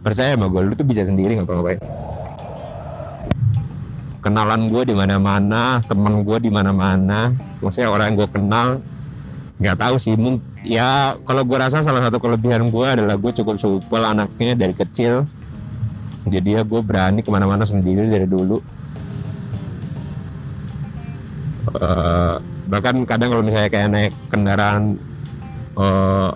Percaya 0.00 0.32
sama 0.32 0.48
gue 0.48 0.60
lu 0.64 0.72
tuh 0.72 0.88
bisa 0.88 1.04
sendiri 1.04 1.36
ngapa-ngapain? 1.36 1.76
Kenalan 4.24 4.72
gue 4.72 4.82
di 4.88 4.94
mana-mana 4.96 5.84
temen 5.84 6.24
gue 6.24 6.38
di 6.40 6.50
mana-mana 6.50 7.30
maksudnya 7.60 7.92
orang 7.92 8.10
yang 8.10 8.16
gue 8.24 8.28
kenal 8.32 8.68
nggak 9.56 9.76
tahu 9.80 9.96
sih 9.96 10.12
ya 10.68 11.16
kalau 11.24 11.40
gue 11.46 11.56
rasa 11.56 11.80
salah 11.80 12.04
satu 12.04 12.20
kelebihan 12.20 12.68
gue 12.68 12.86
adalah 12.86 13.16
gue 13.16 13.32
cukup 13.32 13.60
supel 13.60 14.02
anaknya 14.02 14.56
dari 14.56 14.72
kecil. 14.72 15.28
Jadi 16.26 16.58
ya 16.58 16.66
gue 16.66 16.80
berani 16.82 17.22
ke 17.22 17.30
mana-mana 17.30 17.62
sendiri 17.62 18.10
dari 18.10 18.26
dulu 18.26 18.58
uh, 21.74 22.38
bahkan 22.70 23.02
kadang 23.06 23.34
kalau 23.34 23.42
misalnya 23.42 23.70
kayak 23.70 23.88
naik 23.90 24.12
kendaraan 24.30 24.94
uh, 25.74 26.30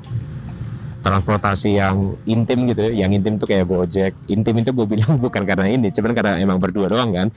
transportasi 1.00 1.80
yang 1.80 2.12
intim 2.28 2.68
gitu 2.68 2.92
ya 2.92 3.06
yang 3.06 3.10
intim 3.14 3.40
tuh 3.40 3.48
kayak 3.48 3.70
gojek. 3.70 4.12
Intim 4.28 4.60
itu 4.60 4.70
gue 4.74 4.86
bilang 4.86 5.16
bukan 5.24 5.42
karena 5.46 5.66
ini 5.70 5.88
cuman 5.94 6.12
karena 6.12 6.32
emang 6.40 6.58
berdua 6.58 6.90
doang 6.90 7.10
kan. 7.14 7.28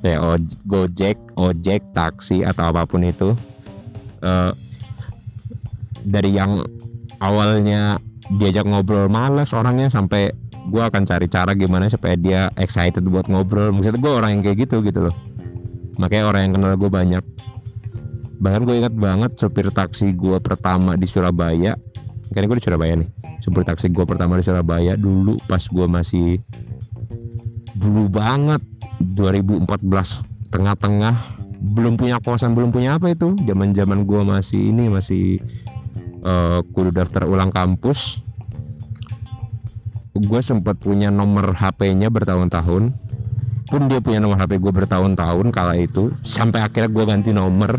Kayak 0.00 0.20
gojek 0.64 1.16
ojek 1.36 1.82
taksi 1.92 2.46
atau 2.46 2.72
apa 2.72 2.88
pun 2.88 3.04
itu. 3.04 3.36
Uh, 4.20 4.52
dari 6.00 6.32
yang 6.32 6.64
awalnya 7.20 8.00
diajak 8.40 8.64
ngobrol 8.64 9.08
males 9.12 9.52
orangnya 9.52 9.92
sampai 9.92 10.32
gue 10.70 10.80
akan 10.80 11.08
cari 11.08 11.26
cara 11.28 11.52
gimana 11.56 11.88
supaya 11.88 12.16
dia 12.16 12.48
excited 12.56 13.04
buat 13.04 13.28
ngobrol. 13.28 13.72
Maksudnya 13.76 14.00
gue 14.00 14.12
orang 14.12 14.30
yang 14.38 14.42
kayak 14.44 14.58
gitu 14.64 14.80
gitu 14.80 15.08
loh 15.08 15.29
makanya 16.00 16.24
orang 16.32 16.40
yang 16.48 16.52
kenal 16.56 16.72
gue 16.80 16.90
banyak. 16.90 17.24
Bahkan 18.40 18.60
gue 18.64 18.76
ingat 18.80 18.94
banget 18.96 19.30
sopir 19.36 19.68
taksi 19.68 20.16
gue 20.16 20.40
pertama 20.40 20.96
di 20.96 21.04
Surabaya. 21.04 21.76
Karena 22.32 22.46
gue 22.48 22.56
di 22.56 22.64
Surabaya 22.64 22.94
nih. 22.96 23.10
Supir 23.44 23.68
taksi 23.68 23.92
gue 23.92 24.04
pertama 24.08 24.40
di 24.40 24.44
Surabaya 24.48 24.96
dulu 24.96 25.36
pas 25.44 25.60
gue 25.60 25.86
masih 25.86 26.40
dulu 27.76 28.08
banget. 28.08 28.64
2014 29.00 30.48
tengah-tengah. 30.48 31.36
Belum 31.60 32.00
punya 32.00 32.16
kosan 32.24 32.56
belum 32.56 32.72
punya 32.72 32.96
apa 32.96 33.12
itu. 33.12 33.36
Zaman 33.44 33.76
zaman 33.76 34.08
gue 34.08 34.22
masih 34.24 34.72
ini 34.72 34.88
masih 34.88 35.44
uh, 36.24 36.64
kudu 36.72 36.96
daftar 36.96 37.28
ulang 37.28 37.52
kampus. 37.52 38.24
Gue 40.16 40.40
sempat 40.40 40.80
punya 40.80 41.12
nomor 41.12 41.52
HP-nya 41.52 42.08
bertahun-tahun 42.08 43.09
pun 43.70 43.86
dia 43.86 44.02
punya 44.02 44.18
nomor 44.18 44.36
HP 44.42 44.58
gue 44.58 44.72
bertahun-tahun 44.74 45.46
kala 45.54 45.78
itu 45.78 46.10
sampai 46.26 46.66
akhirnya 46.66 46.90
gue 46.90 47.04
ganti 47.06 47.30
nomor 47.30 47.78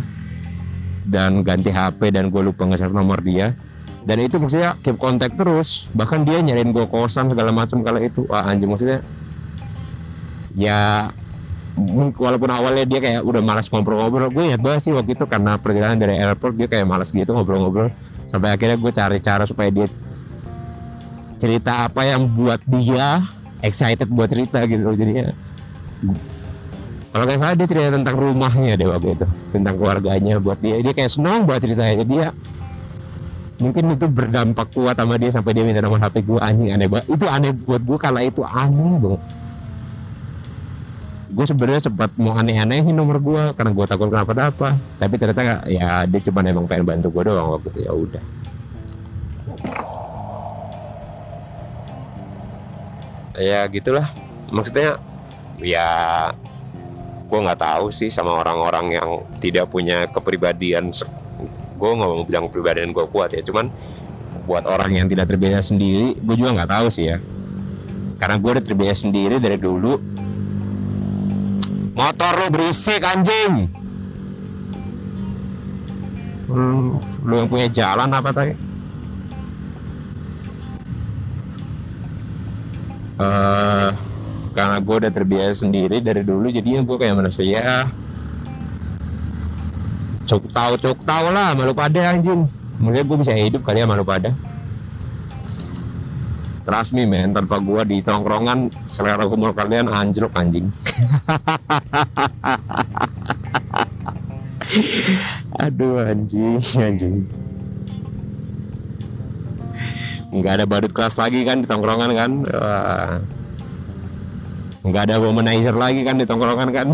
dan 1.04 1.44
ganti 1.44 1.68
HP 1.68 2.16
dan 2.16 2.32
gue 2.32 2.42
lupa 2.42 2.64
nge 2.64 2.88
nomor 2.88 3.20
dia. 3.20 3.52
Dan 4.02 4.18
itu 4.24 4.42
maksudnya 4.42 4.74
keep 4.82 4.98
kontak 4.98 5.38
terus. 5.38 5.92
Bahkan 5.94 6.26
dia 6.26 6.42
nyariin 6.42 6.74
gue 6.74 6.90
kosan 6.90 7.30
segala 7.30 7.54
macam 7.54 7.86
kala 7.86 8.02
itu. 8.02 8.26
Wah 8.26 8.48
anjing 8.48 8.72
maksudnya 8.72 9.04
ya 10.56 11.12
walaupun 12.20 12.52
awalnya 12.52 12.84
dia 12.84 13.00
kayak 13.00 13.22
udah 13.24 13.40
malas 13.40 13.72
ngobrol-ngobrol 13.72 14.28
gue 14.28 14.52
ya 14.52 14.58
banget 14.60 14.92
sih 14.92 14.92
waktu 14.92 15.16
itu 15.16 15.24
karena 15.24 15.56
perjalanan 15.56 15.96
dari 15.96 16.20
airport 16.20 16.60
dia 16.60 16.68
kayak 16.68 16.88
malas 16.88 17.12
gitu 17.12 17.30
ngobrol-ngobrol. 17.36 17.92
Sampai 18.26 18.56
akhirnya 18.56 18.80
gue 18.80 18.92
cari 18.96 19.20
cara 19.20 19.44
supaya 19.44 19.70
dia 19.70 19.88
cerita 21.38 21.90
apa 21.90 22.06
yang 22.06 22.32
buat 22.32 22.62
dia 22.70 23.26
excited 23.66 24.10
buat 24.10 24.30
cerita 24.30 24.62
gitu 24.70 24.94
jadinya 24.94 25.34
kalau 27.12 27.24
kayak 27.28 27.40
salah 27.44 27.56
dia 27.60 27.68
cerita 27.68 27.90
tentang 27.92 28.16
rumahnya 28.16 28.74
deh 28.80 28.88
waktu 28.88 29.20
itu. 29.20 29.28
Tentang 29.52 29.76
keluarganya 29.76 30.40
buat 30.40 30.58
dia. 30.64 30.80
Dia 30.80 30.94
kayak 30.96 31.12
senang 31.12 31.44
buat 31.44 31.60
ceritanya. 31.60 32.08
Dia 32.08 32.26
mungkin 33.62 33.94
itu 33.94 34.08
berdampak 34.10 34.74
kuat 34.74 34.98
sama 34.98 35.22
dia 35.22 35.30
sampai 35.30 35.54
dia 35.54 35.62
minta 35.62 35.86
nomor 35.86 36.02
HP 36.02 36.26
gue 36.26 36.42
anjing 36.42 36.74
aneh 36.74 36.90
banget 36.90 37.14
itu 37.14 37.26
aneh 37.30 37.54
buat 37.54 37.78
gue 37.86 37.98
kalau 38.02 38.18
itu 38.18 38.42
aneh 38.42 38.98
dong 38.98 39.22
gue 41.32 41.46
sebenarnya 41.48 41.88
sempat 41.88 42.12
mau 42.20 42.36
aneh-anehin 42.36 42.92
nomor 42.92 43.18
gue 43.24 43.44
karena 43.56 43.72
gue 43.72 43.86
takut 43.88 44.12
kenapa 44.12 44.52
apa. 44.52 44.70
Tapi 45.00 45.16
ternyata 45.16 45.64
ya 45.72 46.04
dia 46.04 46.20
cuma 46.28 46.44
emang 46.44 46.68
pengen 46.68 46.84
bantu 46.84 47.08
gue 47.08 47.32
doang 47.32 47.56
waktu 47.56 47.72
itu. 47.72 47.80
Ya 47.88 47.92
udah. 47.96 48.24
Ya 53.40 53.60
gitulah. 53.72 54.12
Maksudnya 54.52 55.00
ya 55.62 55.90
gue 57.26 57.40
nggak 57.40 57.62
tahu 57.62 57.94
sih 57.94 58.12
sama 58.12 58.36
orang-orang 58.44 59.00
yang 59.00 59.10
tidak 59.40 59.72
punya 59.72 60.10
kepribadian 60.12 60.92
gue 61.80 61.90
nggak 61.98 62.10
mau 62.10 62.26
bilang 62.28 62.46
kepribadian 62.52 62.92
gue 62.92 63.06
kuat 63.08 63.32
ya 63.32 63.42
cuman 63.42 63.72
buat 64.46 64.68
orang 64.68 64.98
yang 65.00 65.08
tidak 65.08 65.32
terbiasa 65.32 65.74
sendiri 65.74 66.18
gue 66.18 66.36
juga 66.36 66.62
nggak 66.62 66.72
tahu 66.72 66.88
sih 66.90 67.06
ya. 67.14 67.18
Karena 68.22 68.38
gue 68.38 68.52
udah 68.54 68.66
terbiasa 68.66 69.10
sendiri 69.10 69.42
dari 69.42 69.58
dulu. 69.58 69.98
Motor 71.98 72.34
lo 72.38 72.48
berisik 72.54 73.02
anjing! 73.02 73.66
Lu, 76.52 77.02
lu 77.26 77.34
yang 77.34 77.50
punya 77.50 77.68
jalan 77.72 78.12
apa 78.12 78.30
tadi 78.36 78.52
uh, 83.22 83.90
karena 84.52 84.84
gue 84.84 84.96
udah 85.02 85.12
terbiasa 85.12 85.68
sendiri 85.68 86.04
dari 86.04 86.24
dulu 86.28 86.52
jadinya 86.52 86.84
gue 86.84 86.98
kayak 87.00 87.16
manusia 87.16 87.46
ya 87.48 87.88
cuk 90.28 90.52
tahu 90.52 90.76
cuk 90.80 91.00
tahu 91.04 91.26
lah 91.32 91.56
malu 91.56 91.74
pada 91.76 92.16
anjing. 92.16 92.48
Maksudnya 92.80 93.04
gue 93.04 93.18
bisa 93.20 93.34
hidup 93.36 93.68
kali 93.68 93.84
ya 93.84 93.88
malu 93.88 94.04
pada 94.08 94.32
trust 96.62 96.94
me 96.94 97.10
man 97.10 97.34
tanpa 97.34 97.58
gue 97.60 97.82
di 97.90 98.06
tongkrongan 98.06 98.70
selera 98.88 99.26
humor 99.26 99.52
kalian 99.52 99.90
anjlok 99.90 100.32
anjing. 100.38 100.70
Aduh 105.68 106.00
anjing 106.00 106.64
anjing. 106.80 107.28
Nggak 110.32 110.64
ada 110.64 110.70
badut 110.70 110.96
kelas 110.96 111.20
lagi 111.20 111.44
kan 111.44 111.60
di 111.60 111.68
tongkrongan 111.68 112.16
kan? 112.16 112.48
Wah. 112.56 113.20
Nggak 114.82 115.04
ada 115.10 115.16
womanizer 115.22 115.78
lagi 115.78 116.02
kan 116.02 116.18
di 116.18 116.26
tongkrongan 116.26 116.70
kan? 116.74 116.88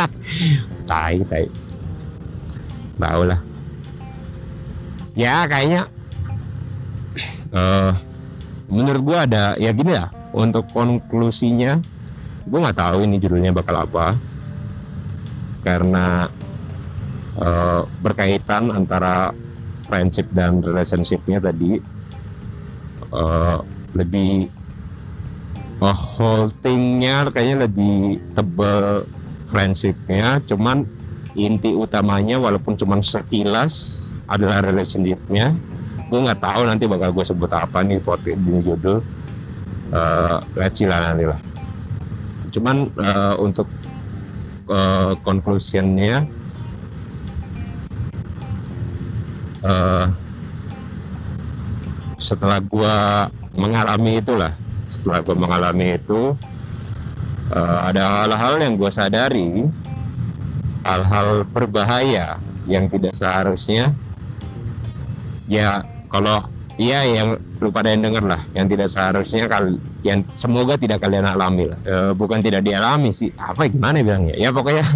Tai 0.90 1.16
tai. 1.30 1.46
Tahu 2.98 3.22
lah. 3.26 3.40
Ya 5.16 5.48
kayaknya 5.48 5.88
uh, 7.54 7.92
menurut 8.68 9.02
gua 9.06 9.18
ada 9.24 9.54
ya 9.56 9.70
gini 9.72 9.96
ya 9.96 10.12
untuk 10.36 10.68
konklusinya 10.74 11.80
gue 12.46 12.58
nggak 12.62 12.78
tahu 12.78 13.02
ini 13.02 13.16
judulnya 13.18 13.50
bakal 13.50 13.82
apa. 13.82 14.14
Karena 15.66 16.30
uh, 17.42 17.82
berkaitan 17.98 18.70
antara 18.70 19.34
friendship 19.86 20.30
dan 20.30 20.62
relationshipnya 20.62 21.42
tadi 21.42 21.78
uh, 23.10 23.58
lebih 23.94 24.46
holdingnya 25.80 27.28
kayaknya 27.28 27.68
lebih 27.68 28.20
tebel 28.32 29.04
friendshipnya. 29.52 30.40
Cuman 30.48 30.88
inti 31.36 31.76
utamanya 31.76 32.40
walaupun 32.40 32.74
cuman 32.80 33.04
sekilas 33.04 34.08
adalah 34.26 34.64
relationshipnya. 34.64 35.52
Gue 36.08 36.18
nggak 36.22 36.40
tahu 36.40 36.64
nanti 36.64 36.88
bakal 36.88 37.12
gue 37.12 37.24
sebut 37.26 37.50
apa 37.52 37.84
nih 37.84 38.00
podcast 38.00 38.40
di 38.40 38.52
judul. 38.64 38.98
Uh, 39.92 40.42
let's 40.58 40.80
see 40.80 40.88
lah 40.88 41.12
nanti 41.12 41.28
lah. 41.28 41.38
Cuman 42.50 42.88
uh, 42.96 43.34
untuk 43.38 43.68
uh, 44.66 45.14
conclusionnya 45.22 46.26
uh, 49.62 50.08
setelah 52.16 52.58
gue 52.58 52.96
mengalami 53.54 54.18
itulah 54.18 54.56
setelah 54.86 55.22
gue 55.22 55.36
mengalami 55.36 55.98
itu 55.98 56.34
uh, 57.52 57.78
ada 57.90 58.24
hal-hal 58.24 58.54
yang 58.62 58.74
gue 58.78 58.90
sadari. 58.90 59.66
Hal-hal 60.86 61.42
berbahaya 61.50 62.38
yang 62.70 62.86
tidak 62.86 63.18
seharusnya. 63.18 63.90
Ya 65.50 65.82
kalau 66.06 66.46
iya 66.78 67.02
yang 67.02 67.42
lu 67.58 67.74
pada 67.74 67.90
yang 67.90 68.06
denger 68.06 68.22
lah. 68.22 68.42
Yang 68.54 68.66
tidak 68.78 68.88
seharusnya 68.94 69.50
kal 69.50 69.74
yang 70.06 70.22
semoga 70.38 70.78
tidak 70.78 71.02
kalian 71.02 71.26
alami 71.26 71.74
lah. 71.74 71.78
E, 71.82 71.94
bukan 72.14 72.38
tidak 72.38 72.62
dialami 72.62 73.10
sih. 73.10 73.34
Apa 73.34 73.66
gimana 73.66 73.98
bilangnya? 73.98 74.38
Ya 74.38 74.54
pokoknya 74.54 74.86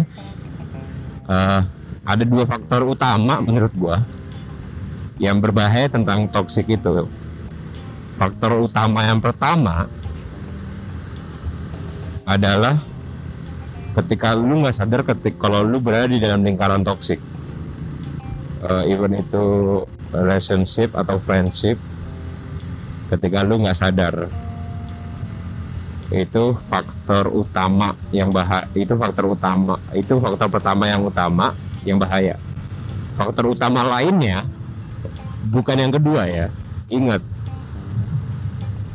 uh, 1.27 1.59
ada 2.07 2.23
dua 2.23 2.47
faktor 2.47 2.87
utama 2.87 3.43
menurut 3.43 3.75
gua 3.75 3.99
yang 5.21 5.37
berbahaya 5.37 5.91
tentang 5.91 6.25
toxic 6.31 6.65
itu 6.71 7.05
faktor 8.21 8.61
utama 8.61 9.01
yang 9.01 9.17
pertama 9.17 9.89
adalah 12.21 12.77
ketika 13.97 14.37
lu 14.37 14.61
nggak 14.61 14.77
sadar 14.77 15.01
ketika 15.01 15.49
kalau 15.49 15.65
lu 15.65 15.81
berada 15.81 16.13
di 16.13 16.21
dalam 16.21 16.45
lingkaran 16.45 16.85
toxic 16.85 17.17
uh, 18.61 18.85
even 18.85 19.17
itu 19.17 19.41
relationship 20.13 20.93
atau 20.93 21.17
friendship 21.17 21.81
ketika 23.09 23.41
lu 23.41 23.65
nggak 23.65 23.81
sadar 23.81 24.29
itu 26.13 26.53
faktor 26.53 27.25
utama 27.33 27.97
yang 28.13 28.29
bahaya 28.29 28.69
itu 28.77 28.93
faktor 28.93 29.33
utama 29.33 29.81
itu 29.97 30.13
faktor 30.21 30.45
pertama 30.51 30.85
yang 30.85 31.01
utama 31.01 31.57
yang 31.81 31.97
bahaya. 31.97 32.37
Faktor 33.17 33.55
utama 33.55 33.81
lainnya 33.81 34.45
bukan 35.49 35.73
yang 35.79 35.91
kedua 35.95 36.29
ya 36.29 36.47
ingat 36.91 37.23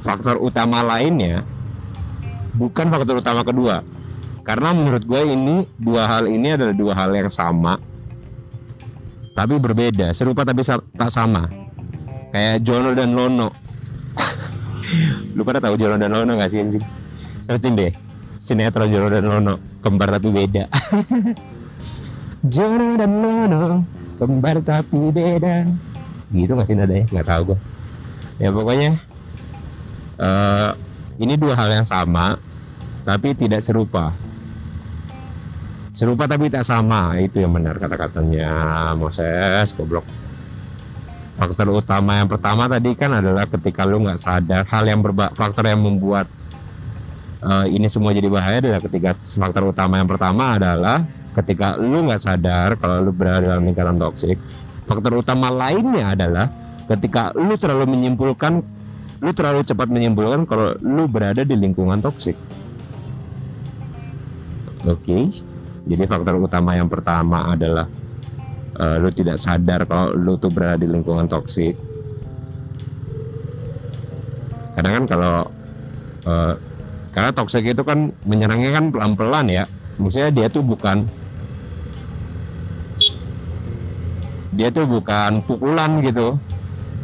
faktor 0.06 0.38
utama 0.38 0.86
lainnya 0.86 1.42
bukan 2.54 2.86
faktor 2.88 3.18
utama 3.18 3.42
kedua. 3.42 3.82
Karena 4.46 4.70
menurut 4.70 5.02
gue 5.02 5.22
ini 5.26 5.66
dua 5.74 6.06
hal 6.06 6.30
ini 6.30 6.54
adalah 6.54 6.70
dua 6.70 6.94
hal 6.94 7.10
yang 7.10 7.26
sama 7.26 7.82
tapi 9.36 9.60
berbeda 9.60 10.14
serupa 10.16 10.46
tapi 10.46 10.64
tak 10.96 11.10
sama. 11.12 11.50
Kayak 12.32 12.62
Jono 12.64 12.96
dan 12.96 13.12
Lono. 13.12 13.52
Lu 15.36 15.44
pada 15.44 15.60
tahu 15.60 15.76
Jono 15.76 16.00
dan 16.00 16.14
Lono 16.14 16.38
gak 16.38 16.48
sih 16.48 16.62
anjing 16.62 16.84
searching 17.44 17.78
deh 17.78 17.92
sinetron 18.40 18.88
Jono 18.88 19.12
dan 19.12 19.26
Lono 19.26 19.54
kembar 19.84 20.16
tapi 20.16 20.30
beda. 20.30 20.70
Jono 22.54 22.96
dan 22.96 23.12
Lono 23.20 23.84
kembar 24.16 24.62
tapi 24.64 25.10
beda. 25.12 25.68
Gitu 26.32 26.50
nggak 26.54 26.66
sih 26.66 26.74
nadanya 26.78 27.04
nggak 27.12 27.26
tahu 27.28 27.42
gue 27.52 27.58
ya 28.36 28.52
pokoknya 28.52 28.90
uh, 30.20 30.70
ini 31.16 31.34
dua 31.40 31.56
hal 31.56 31.72
yang 31.72 31.86
sama 31.86 32.36
tapi 33.06 33.32
tidak 33.38 33.62
serupa. 33.62 34.12
Serupa 35.96 36.28
tapi 36.28 36.52
tak 36.52 36.66
sama 36.66 37.16
itu 37.16 37.40
yang 37.40 37.56
benar 37.56 37.80
kata-katanya 37.80 38.50
Moses 38.98 39.72
goblok. 39.72 40.04
Faktor 41.36 41.68
utama 41.72 42.20
yang 42.20 42.28
pertama 42.28 42.68
tadi 42.68 42.92
kan 42.96 43.16
adalah 43.16 43.48
ketika 43.48 43.84
lu 43.88 44.04
nggak 44.04 44.20
sadar 44.20 44.64
hal 44.68 44.84
yang 44.84 45.00
berba 45.00 45.32
faktor 45.32 45.68
yang 45.68 45.80
membuat 45.80 46.28
uh, 47.44 47.64
ini 47.68 47.88
semua 47.88 48.12
jadi 48.12 48.28
bahaya 48.28 48.60
adalah 48.60 48.80
ketika 48.80 49.16
faktor 49.16 49.72
utama 49.72 50.00
yang 50.00 50.08
pertama 50.08 50.56
adalah 50.56 51.04
ketika 51.36 51.76
lu 51.76 52.08
nggak 52.08 52.20
sadar 52.20 52.76
kalau 52.80 53.04
lu 53.04 53.12
berada 53.12 53.56
dalam 53.56 53.64
lingkaran 53.64 53.96
toksik. 53.96 54.36
Faktor 54.84 55.20
utama 55.20 55.48
lainnya 55.48 56.12
adalah 56.12 56.46
ketika 56.92 57.32
lu 57.36 57.56
terlalu 57.56 57.96
menyimpulkan 57.96 58.60
lu 59.26 59.34
terlalu 59.34 59.66
cepat 59.66 59.90
menyimpulkan 59.90 60.46
kalau 60.46 60.78
lu 60.86 61.10
berada 61.10 61.42
di 61.42 61.58
lingkungan 61.58 61.98
toksik. 61.98 62.38
Oke. 64.86 65.02
Okay. 65.02 65.22
Jadi 65.90 66.06
faktor 66.06 66.38
utama 66.38 66.78
yang 66.78 66.86
pertama 66.86 67.50
adalah 67.50 67.90
uh, 68.78 69.02
lu 69.02 69.10
tidak 69.10 69.42
sadar 69.42 69.82
kalau 69.82 70.14
lu 70.14 70.38
tuh 70.38 70.46
berada 70.46 70.78
di 70.78 70.86
lingkungan 70.86 71.26
toksik. 71.26 71.74
Karena 74.78 74.94
kan 74.94 75.04
kalau 75.10 75.34
uh, 76.22 76.54
karena 77.10 77.30
toksik 77.34 77.66
itu 77.66 77.82
kan 77.82 78.14
menyerangnya 78.22 78.78
kan 78.78 78.94
pelan-pelan 78.94 79.50
ya. 79.50 79.66
Maksudnya 79.98 80.30
dia 80.30 80.46
tuh 80.46 80.62
bukan 80.62 81.02
dia 84.54 84.70
tuh 84.70 84.86
bukan 84.86 85.42
pukulan 85.42 85.98
gitu 86.06 86.38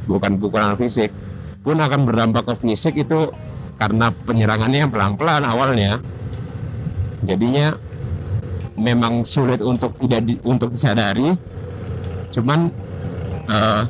bukan 0.07 0.41
pukulan 0.41 0.73
fisik 0.79 1.13
pun 1.63 1.79
akan 1.79 2.03
berdampak 2.03 2.43
ke 2.51 2.55
fisik 2.59 3.07
itu 3.07 3.31
karena 3.79 4.11
penyerangannya 4.11 4.91
pelan-pelan 4.91 5.43
awalnya. 5.47 6.03
Jadinya 7.23 7.79
memang 8.75 9.23
sulit 9.23 9.63
untuk 9.63 9.95
tidak 9.99 10.27
di, 10.27 10.35
untuk 10.43 10.75
disadari. 10.75 11.31
Cuman 12.35 12.67
uh, 13.47 13.83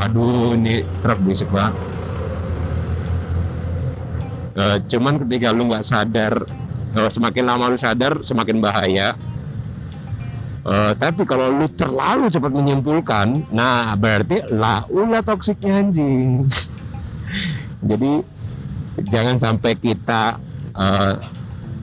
aduh 0.00 0.52
ini 0.52 0.84
truk 1.00 1.18
berisik 1.24 1.48
banget. 1.48 1.74
Uh, 4.52 4.76
cuman 4.84 5.16
ketika 5.24 5.48
lu 5.48 5.64
nggak 5.72 5.84
sadar 5.84 6.44
uh, 6.92 7.08
semakin 7.08 7.44
lama 7.48 7.72
lu 7.72 7.78
sadar 7.80 8.20
semakin 8.20 8.60
bahaya. 8.60 9.16
Uh, 10.62 10.94
tapi 10.94 11.26
kalau 11.26 11.50
lu 11.50 11.66
terlalu 11.74 12.30
cepat 12.30 12.54
menyimpulkan, 12.54 13.42
nah 13.50 13.98
berarti 13.98 14.46
lah 14.46 14.86
ulah 14.86 15.18
toksiknya 15.18 15.82
anjing. 15.82 16.46
Jadi 17.82 18.12
jangan 19.08 19.36
sampai 19.40 19.72
kita 19.74 20.36
uh, 20.76 21.14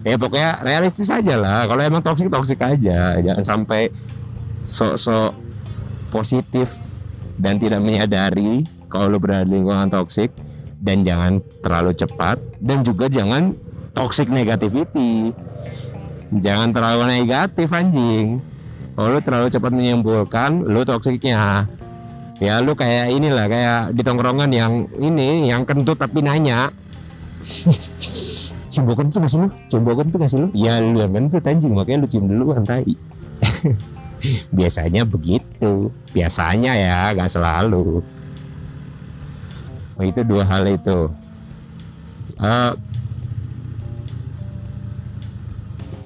ya 0.05 0.15
pokoknya 0.15 0.63
realistis 0.63 1.09
aja 1.09 1.35
lah. 1.35 1.65
Kalau 1.65 1.81
emang 1.81 2.03
toksik 2.05 2.29
toksik 2.31 2.59
aja. 2.61 3.17
Jangan 3.19 3.43
sampai 3.43 3.89
sok-sok 4.65 5.33
positif 6.13 6.73
dan 7.39 7.57
tidak 7.57 7.81
menyadari 7.81 8.65
kalau 8.89 9.15
lu 9.15 9.17
berada 9.21 9.45
di 9.45 9.57
lingkungan 9.57 9.87
toksik 9.89 10.33
dan 10.81 11.05
jangan 11.05 11.43
terlalu 11.61 11.91
cepat 11.93 12.41
dan 12.59 12.81
juga 12.81 13.07
jangan 13.11 13.53
toxic 13.93 14.31
negativity. 14.31 15.33
Jangan 16.29 16.69
terlalu 16.69 17.09
negatif 17.09 17.73
anjing. 17.73 18.37
Kalau 18.93 19.15
lu 19.15 19.21
terlalu 19.23 19.47
cepat 19.49 19.71
menyimpulkan 19.73 20.67
lu 20.67 20.83
toksiknya 20.83 21.65
ya 22.39 22.63
lu 22.63 22.73
kayak 22.73 23.11
inilah 23.11 23.45
kayak 23.51 23.81
di 23.95 24.01
tongkrongan 24.01 24.51
yang 24.51 24.87
ini 24.95 25.51
yang 25.51 25.67
kentut 25.67 25.99
tapi 25.99 26.23
nanya. 26.23 26.71
Cium 28.69 28.85
bokon 28.85 29.09
tuh 29.09 29.19
masih 29.19 29.37
lu? 29.43 29.47
Cium 29.67 29.81
bokon 29.81 30.07
tuh 30.13 30.19
masih 30.21 30.37
lu? 30.45 30.47
Ya 30.53 30.77
lu 30.77 31.01
yang 31.01 31.11
kentut 31.11 31.41
anjing. 31.41 31.73
Makanya 31.73 32.05
lu 32.05 32.07
cium 32.07 32.25
dulu 32.29 32.53
kan 32.53 32.63
tai. 32.63 32.93
Biasanya 34.57 35.01
begitu. 35.09 35.89
Biasanya 36.13 36.77
ya 36.77 36.97
gak 37.17 37.33
selalu. 37.33 38.05
Oh, 39.99 40.05
itu 40.05 40.21
dua 40.23 40.45
hal 40.45 40.69
itu. 40.69 41.11
Uh, 42.39 42.71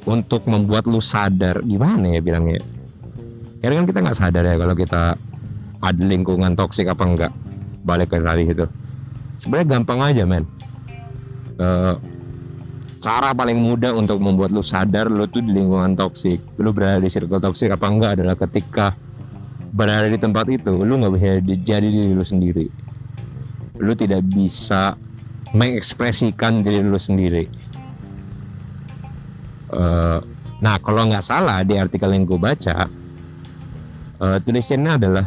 untuk 0.08 0.48
membuat 0.50 0.88
lu 0.90 1.04
sadar 1.04 1.62
gimana 1.62 2.16
ya 2.16 2.24
bilangnya? 2.24 2.64
Karena 3.62 3.84
kan 3.84 3.88
kita 3.92 4.00
nggak 4.02 4.18
sadar 4.18 4.44
ya 4.44 4.56
kalau 4.58 4.76
kita 4.76 5.16
ada 5.84 6.00
lingkungan 6.00 6.56
toksik 6.56 6.88
apa 6.88 7.04
enggak? 7.04 7.32
Balik 7.84 8.16
ke 8.16 8.24
tadi 8.24 8.48
itu 8.48 8.64
sebenarnya 9.44 9.68
gampang 9.76 10.00
aja 10.00 10.24
men. 10.24 10.48
Uh, 11.60 12.00
cara 13.04 13.36
paling 13.36 13.60
mudah 13.60 13.92
untuk 13.92 14.24
membuat 14.24 14.56
lu 14.56 14.64
sadar 14.64 15.12
lu 15.12 15.28
tuh 15.28 15.44
di 15.44 15.52
lingkungan 15.52 16.00
toksik 16.00 16.40
lu 16.56 16.72
berada 16.72 17.04
di 17.04 17.12
circle 17.12 17.44
toksik 17.44 17.76
apa 17.76 17.86
enggak 17.92 18.12
adalah 18.18 18.40
ketika 18.40 18.96
berada 19.76 20.08
di 20.08 20.16
tempat 20.16 20.48
itu 20.48 20.72
lu 20.72 20.96
nggak 20.96 21.14
bisa 21.20 21.28
jadi 21.44 21.84
diri 21.84 22.16
lu 22.16 22.24
sendiri. 22.24 22.66
Lu 23.84 23.92
tidak 23.92 24.24
bisa 24.24 24.96
mengekspresikan 25.52 26.64
diri 26.64 26.88
lu 26.88 26.96
sendiri. 26.98 27.46
Uh, 29.74 30.24
nah 30.64 30.80
kalau 30.80 31.10
nggak 31.12 31.26
salah 31.26 31.66
di 31.66 31.76
artikel 31.76 32.08
yang 32.14 32.24
gue 32.30 32.38
baca 32.38 32.86
uh, 34.22 34.38
tulisannya 34.40 34.92
adalah 34.96 35.26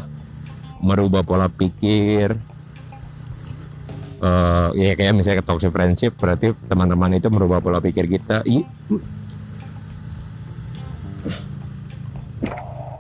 merubah 0.87 1.27
pola 1.27 1.51
pikir 1.51 2.39
uh, 4.23 4.71
ya 4.79 4.95
kayak 4.95 5.19
misalnya 5.19 5.43
toxic 5.43 5.75
friendship 5.75 6.15
berarti 6.15 6.55
teman-teman 6.71 7.19
itu 7.19 7.27
merubah 7.27 7.59
pola 7.59 7.83
pikir 7.83 8.07
kita. 8.07 8.47
I, 8.47 8.63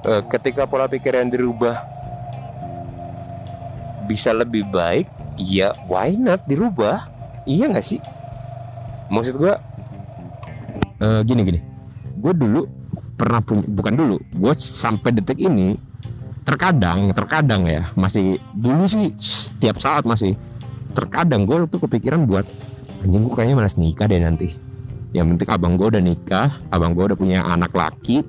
uh, 0.03 0.23
ketika 0.35 0.67
pola 0.67 0.91
pikir 0.91 1.15
yang 1.15 1.31
dirubah 1.31 1.79
bisa 4.11 4.31
lebih 4.35 4.67
baik 4.67 5.07
ya 5.39 5.71
why 5.87 6.11
not 6.19 6.43
dirubah? 6.51 7.07
Iya 7.47 7.71
nggak 7.71 7.87
sih? 7.87 8.03
Maksud 9.07 9.39
gue 9.39 9.55
uh, 10.99 11.21
gini 11.23 11.41
gini. 11.47 11.61
Gue 12.19 12.35
dulu 12.35 12.67
pernah 13.17 13.41
punya 13.41 13.65
bukan 13.65 13.95
dulu 13.97 14.17
gue 14.21 14.53
sampai 14.61 15.09
detik 15.09 15.41
ini 15.41 15.73
terkadang 16.47 17.11
terkadang 17.11 17.67
ya 17.67 17.91
masih 17.99 18.39
dulu 18.55 18.87
sih 18.87 19.11
setiap 19.19 19.83
saat 19.83 20.07
masih 20.07 20.39
terkadang 20.95 21.43
gue 21.43 21.67
tuh 21.67 21.83
kepikiran 21.83 22.23
buat 22.25 22.47
anjing 23.03 23.27
gue 23.27 23.35
kayaknya 23.35 23.57
malas 23.59 23.75
nikah 23.75 24.07
deh 24.07 24.23
nanti 24.23 24.55
yang 25.11 25.27
penting 25.35 25.51
abang 25.51 25.75
gue 25.75 25.91
udah 25.91 26.03
nikah 26.03 26.55
abang 26.71 26.95
gue 26.95 27.05
udah 27.13 27.19
punya 27.19 27.43
anak 27.43 27.75
laki 27.75 28.23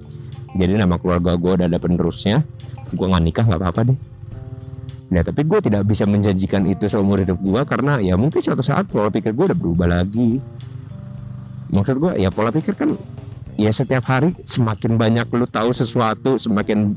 jadi 0.57 0.81
nama 0.81 0.97
keluarga 0.97 1.37
gue 1.37 1.51
udah 1.61 1.65
ada 1.69 1.77
penerusnya 1.77 2.41
gue 2.89 3.05
nggak 3.05 3.23
nikah 3.23 3.45
nggak 3.45 3.61
apa-apa 3.61 3.93
deh 3.93 3.99
Nah 5.07 5.23
tapi 5.23 5.47
gue 5.47 5.59
tidak 5.63 5.87
bisa 5.87 6.03
menjanjikan 6.03 6.67
itu 6.67 6.91
seumur 6.91 7.23
hidup 7.23 7.39
gue 7.39 7.61
karena 7.63 8.03
ya 8.03 8.19
mungkin 8.19 8.43
suatu 8.43 8.59
saat 8.59 8.91
pola 8.91 9.07
pikir 9.07 9.31
gue 9.31 9.45
udah 9.47 9.55
berubah 9.55 9.87
lagi. 9.87 10.43
Maksud 11.71 11.95
gue 11.99 12.11
ya 12.19 12.27
pola 12.27 12.51
pikir 12.51 12.75
kan 12.75 12.91
ya 13.55 13.71
setiap 13.71 14.03
hari 14.03 14.35
semakin 14.43 14.99
banyak 14.99 15.27
lu 15.31 15.47
tahu 15.47 15.71
sesuatu 15.71 16.35
semakin 16.35 16.91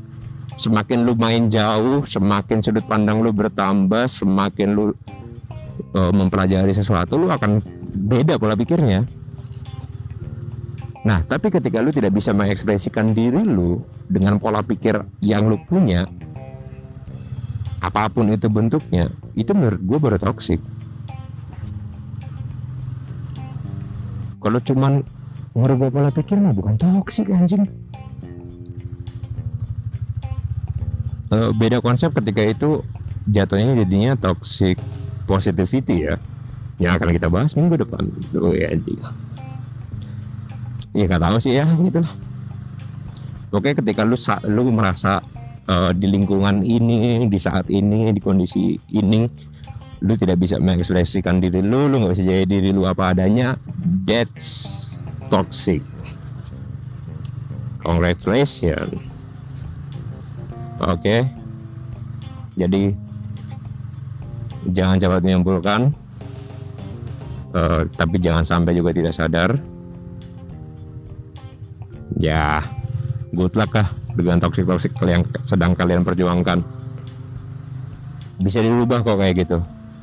semakin 0.59 1.03
lu 1.07 1.13
main 1.15 1.47
jauh 1.47 2.03
semakin 2.03 2.63
sudut 2.63 2.83
pandang 2.87 3.23
lu 3.23 3.31
bertambah 3.31 4.07
semakin 4.07 4.67
lu 4.71 4.83
uh, 5.95 6.11
mempelajari 6.11 6.71
sesuatu 6.75 7.15
lu 7.15 7.31
akan 7.31 7.63
beda 7.91 8.39
pola 8.39 8.55
pikirnya. 8.55 9.07
Nah 11.01 11.19
tapi 11.25 11.49
ketika 11.49 11.81
lu 11.81 11.89
tidak 11.89 12.13
bisa 12.13 12.31
mengekspresikan 12.31 13.11
diri 13.11 13.41
lu 13.41 13.81
dengan 14.05 14.37
pola 14.37 14.61
pikir 14.61 15.01
yang 15.23 15.49
lu 15.49 15.57
punya 15.65 16.05
apa 17.81 18.05
pun 18.13 18.29
itu 18.29 18.45
bentuknya 18.45 19.09
itu 19.33 19.57
menurut 19.57 19.81
gue 19.81 19.97
baru 19.97 20.17
toksik 20.21 20.61
kalau 24.37 24.61
cuman 24.61 25.01
ngurubah 25.57 25.89
pola 25.89 26.09
pikir 26.13 26.37
bukan 26.53 26.77
toksik 26.77 27.33
anjing 27.33 27.65
uh, 31.31 31.49
beda 31.55 31.79
konsep 31.79 32.11
ketika 32.13 32.43
itu 32.43 32.83
jatuhnya 33.25 33.73
jadinya 33.81 34.13
toxic 34.19 34.77
positivity 35.25 36.11
ya. 36.11 36.15
Yang 36.81 36.91
akan 36.97 37.09
kita 37.13 37.27
bahas 37.29 37.53
minggu 37.55 37.77
depan. 37.81 38.09
Oh 38.37 38.53
ya 38.53 38.73
anjing. 38.73 38.99
Ya 40.91 41.07
nggak 41.07 41.23
tahu 41.23 41.37
sih 41.39 41.53
ya 41.55 41.65
gitu 41.65 42.03
lah. 42.03 42.13
Oke 43.51 43.75
ketika 43.75 44.03
lu 44.03 44.15
lu 44.47 44.71
merasa 44.71 45.23
uh, 45.67 45.91
di 45.95 46.07
lingkungan 46.07 46.63
ini 46.63 47.27
di 47.27 47.39
saat 47.39 47.67
ini 47.71 48.11
di 48.11 48.21
kondisi 48.23 48.79
ini 48.95 49.27
lu 50.01 50.17
tidak 50.17 50.41
bisa 50.41 50.57
mengekspresikan 50.57 51.37
diri 51.37 51.61
lu 51.61 51.85
lu 51.85 52.01
nggak 52.01 52.17
bisa 52.17 52.25
jadi 52.25 52.45
diri 52.47 52.73
lu 52.73 52.89
apa 52.89 53.13
adanya 53.13 53.55
that's 54.07 54.97
toxic. 55.29 55.85
Congratulations 57.85 59.10
oke. 60.81 61.15
Jadi 62.57 62.93
jangan 64.69 64.97
cepat 64.97 65.21
menyimpulkan. 65.23 65.81
Uh, 67.51 67.83
tapi 67.99 68.15
jangan 68.23 68.47
sampai 68.47 68.75
juga 68.75 68.95
tidak 68.95 69.13
sadar. 69.15 69.59
Ya 72.15 72.63
good 73.31 73.55
luck 73.55 73.71
lah 73.75 73.87
dengan 74.15 74.39
toxic 74.39 74.67
toxic 74.67 74.91
yang 75.03 75.23
sedang 75.43 75.75
kalian 75.75 76.03
perjuangkan. 76.03 76.63
Bisa 78.41 78.59
dirubah 78.63 79.03
kok 79.03 79.19
kayak 79.19 79.47
gitu. 79.47 79.59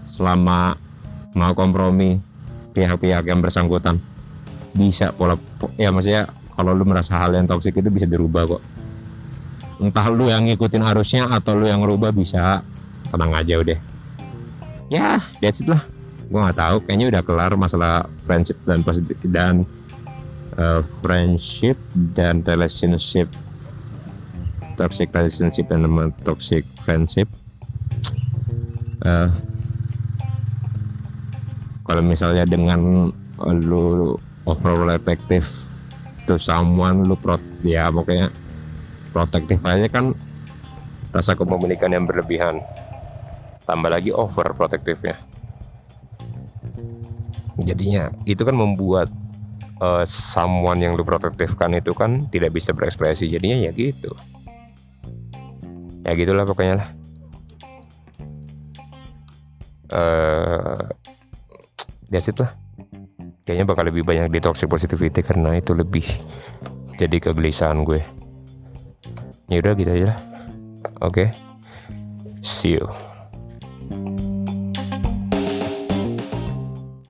Selama 0.08 0.76
mau 1.36 1.52
kompromi 1.52 2.20
pihak-pihak 2.72 3.28
yang 3.28 3.40
bersangkutan. 3.40 4.00
Bisa 4.76 5.12
pola 5.12 5.36
ya 5.80 5.88
maksudnya 5.88 6.28
kalau 6.54 6.76
lu 6.76 6.84
merasa 6.84 7.16
hal 7.16 7.32
yang 7.32 7.48
toksik 7.48 7.80
itu 7.80 7.88
bisa 7.88 8.04
dirubah 8.04 8.58
kok 8.58 8.77
entah 9.78 10.06
lu 10.10 10.26
yang 10.26 10.46
ngikutin 10.46 10.82
arusnya 10.82 11.30
atau 11.30 11.54
lu 11.54 11.66
yang 11.70 11.82
rubah 11.82 12.10
bisa. 12.10 12.62
Tenang 13.08 13.32
aja 13.32 13.54
udah. 13.62 13.78
Ya 14.92 15.22
that's 15.40 15.62
it 15.62 15.68
lah. 15.70 15.82
Gue 16.28 16.40
nggak 16.42 16.58
tahu 16.58 16.76
kayaknya 16.84 17.06
udah 17.16 17.22
kelar 17.24 17.52
masalah 17.56 18.04
friendship 18.20 18.58
dan 18.68 18.84
dan 19.24 19.54
uh, 20.60 20.84
friendship 21.00 21.78
dan 22.12 22.44
relationship. 22.44 23.30
Toxic 24.76 25.10
relationship 25.10 25.66
dan 25.72 25.88
toxic 26.22 26.62
friendship. 26.84 27.26
Uh, 29.02 29.30
kalau 31.88 32.04
misalnya 32.04 32.44
dengan 32.44 33.08
lu 33.64 34.18
overprotective 34.44 35.48
to 36.28 36.36
someone 36.36 37.08
lu 37.08 37.16
pro 37.16 37.40
ya 37.64 37.88
pokoknya 37.88 38.28
protektif 39.18 39.58
aja 39.66 39.90
kan 39.90 40.14
rasa 41.10 41.34
kepemilikan 41.34 41.90
yang 41.90 42.06
berlebihan. 42.06 42.62
Tambah 43.66 43.90
lagi 43.90 44.14
over 44.14 44.54
protektifnya. 44.54 45.18
Jadinya 47.58 48.14
itu 48.22 48.46
kan 48.46 48.54
membuat 48.54 49.10
uh, 49.82 50.06
someone 50.06 50.78
yang 50.78 50.94
lu 50.94 51.02
protektifkan 51.02 51.74
itu 51.74 51.90
kan 51.98 52.30
tidak 52.30 52.54
bisa 52.54 52.70
berekspresi. 52.70 53.26
Jadinya 53.26 53.66
ya 53.66 53.74
gitu. 53.74 54.14
Ya 56.06 56.14
gitulah 56.14 56.46
pokoknya 56.46 56.74
lah. 56.78 56.88
Uh, 59.90 60.86
lah. 62.14 62.52
Kayaknya 63.42 63.66
bakal 63.66 63.84
lebih 63.90 64.06
banyak 64.06 64.30
di 64.30 64.38
toxic 64.38 64.70
positivity 64.70 65.24
karena 65.24 65.58
itu 65.58 65.74
lebih 65.74 66.06
jadi 67.00 67.16
kegelisahan 67.16 67.80
gue 67.82 68.18
ya 69.48 69.56
udah 69.64 69.72
gitu 69.74 69.90
aja 69.90 70.06
lah 70.12 70.18
oke 71.00 71.24
okay. 71.24 71.28
see 72.44 72.76
you 72.76 73.07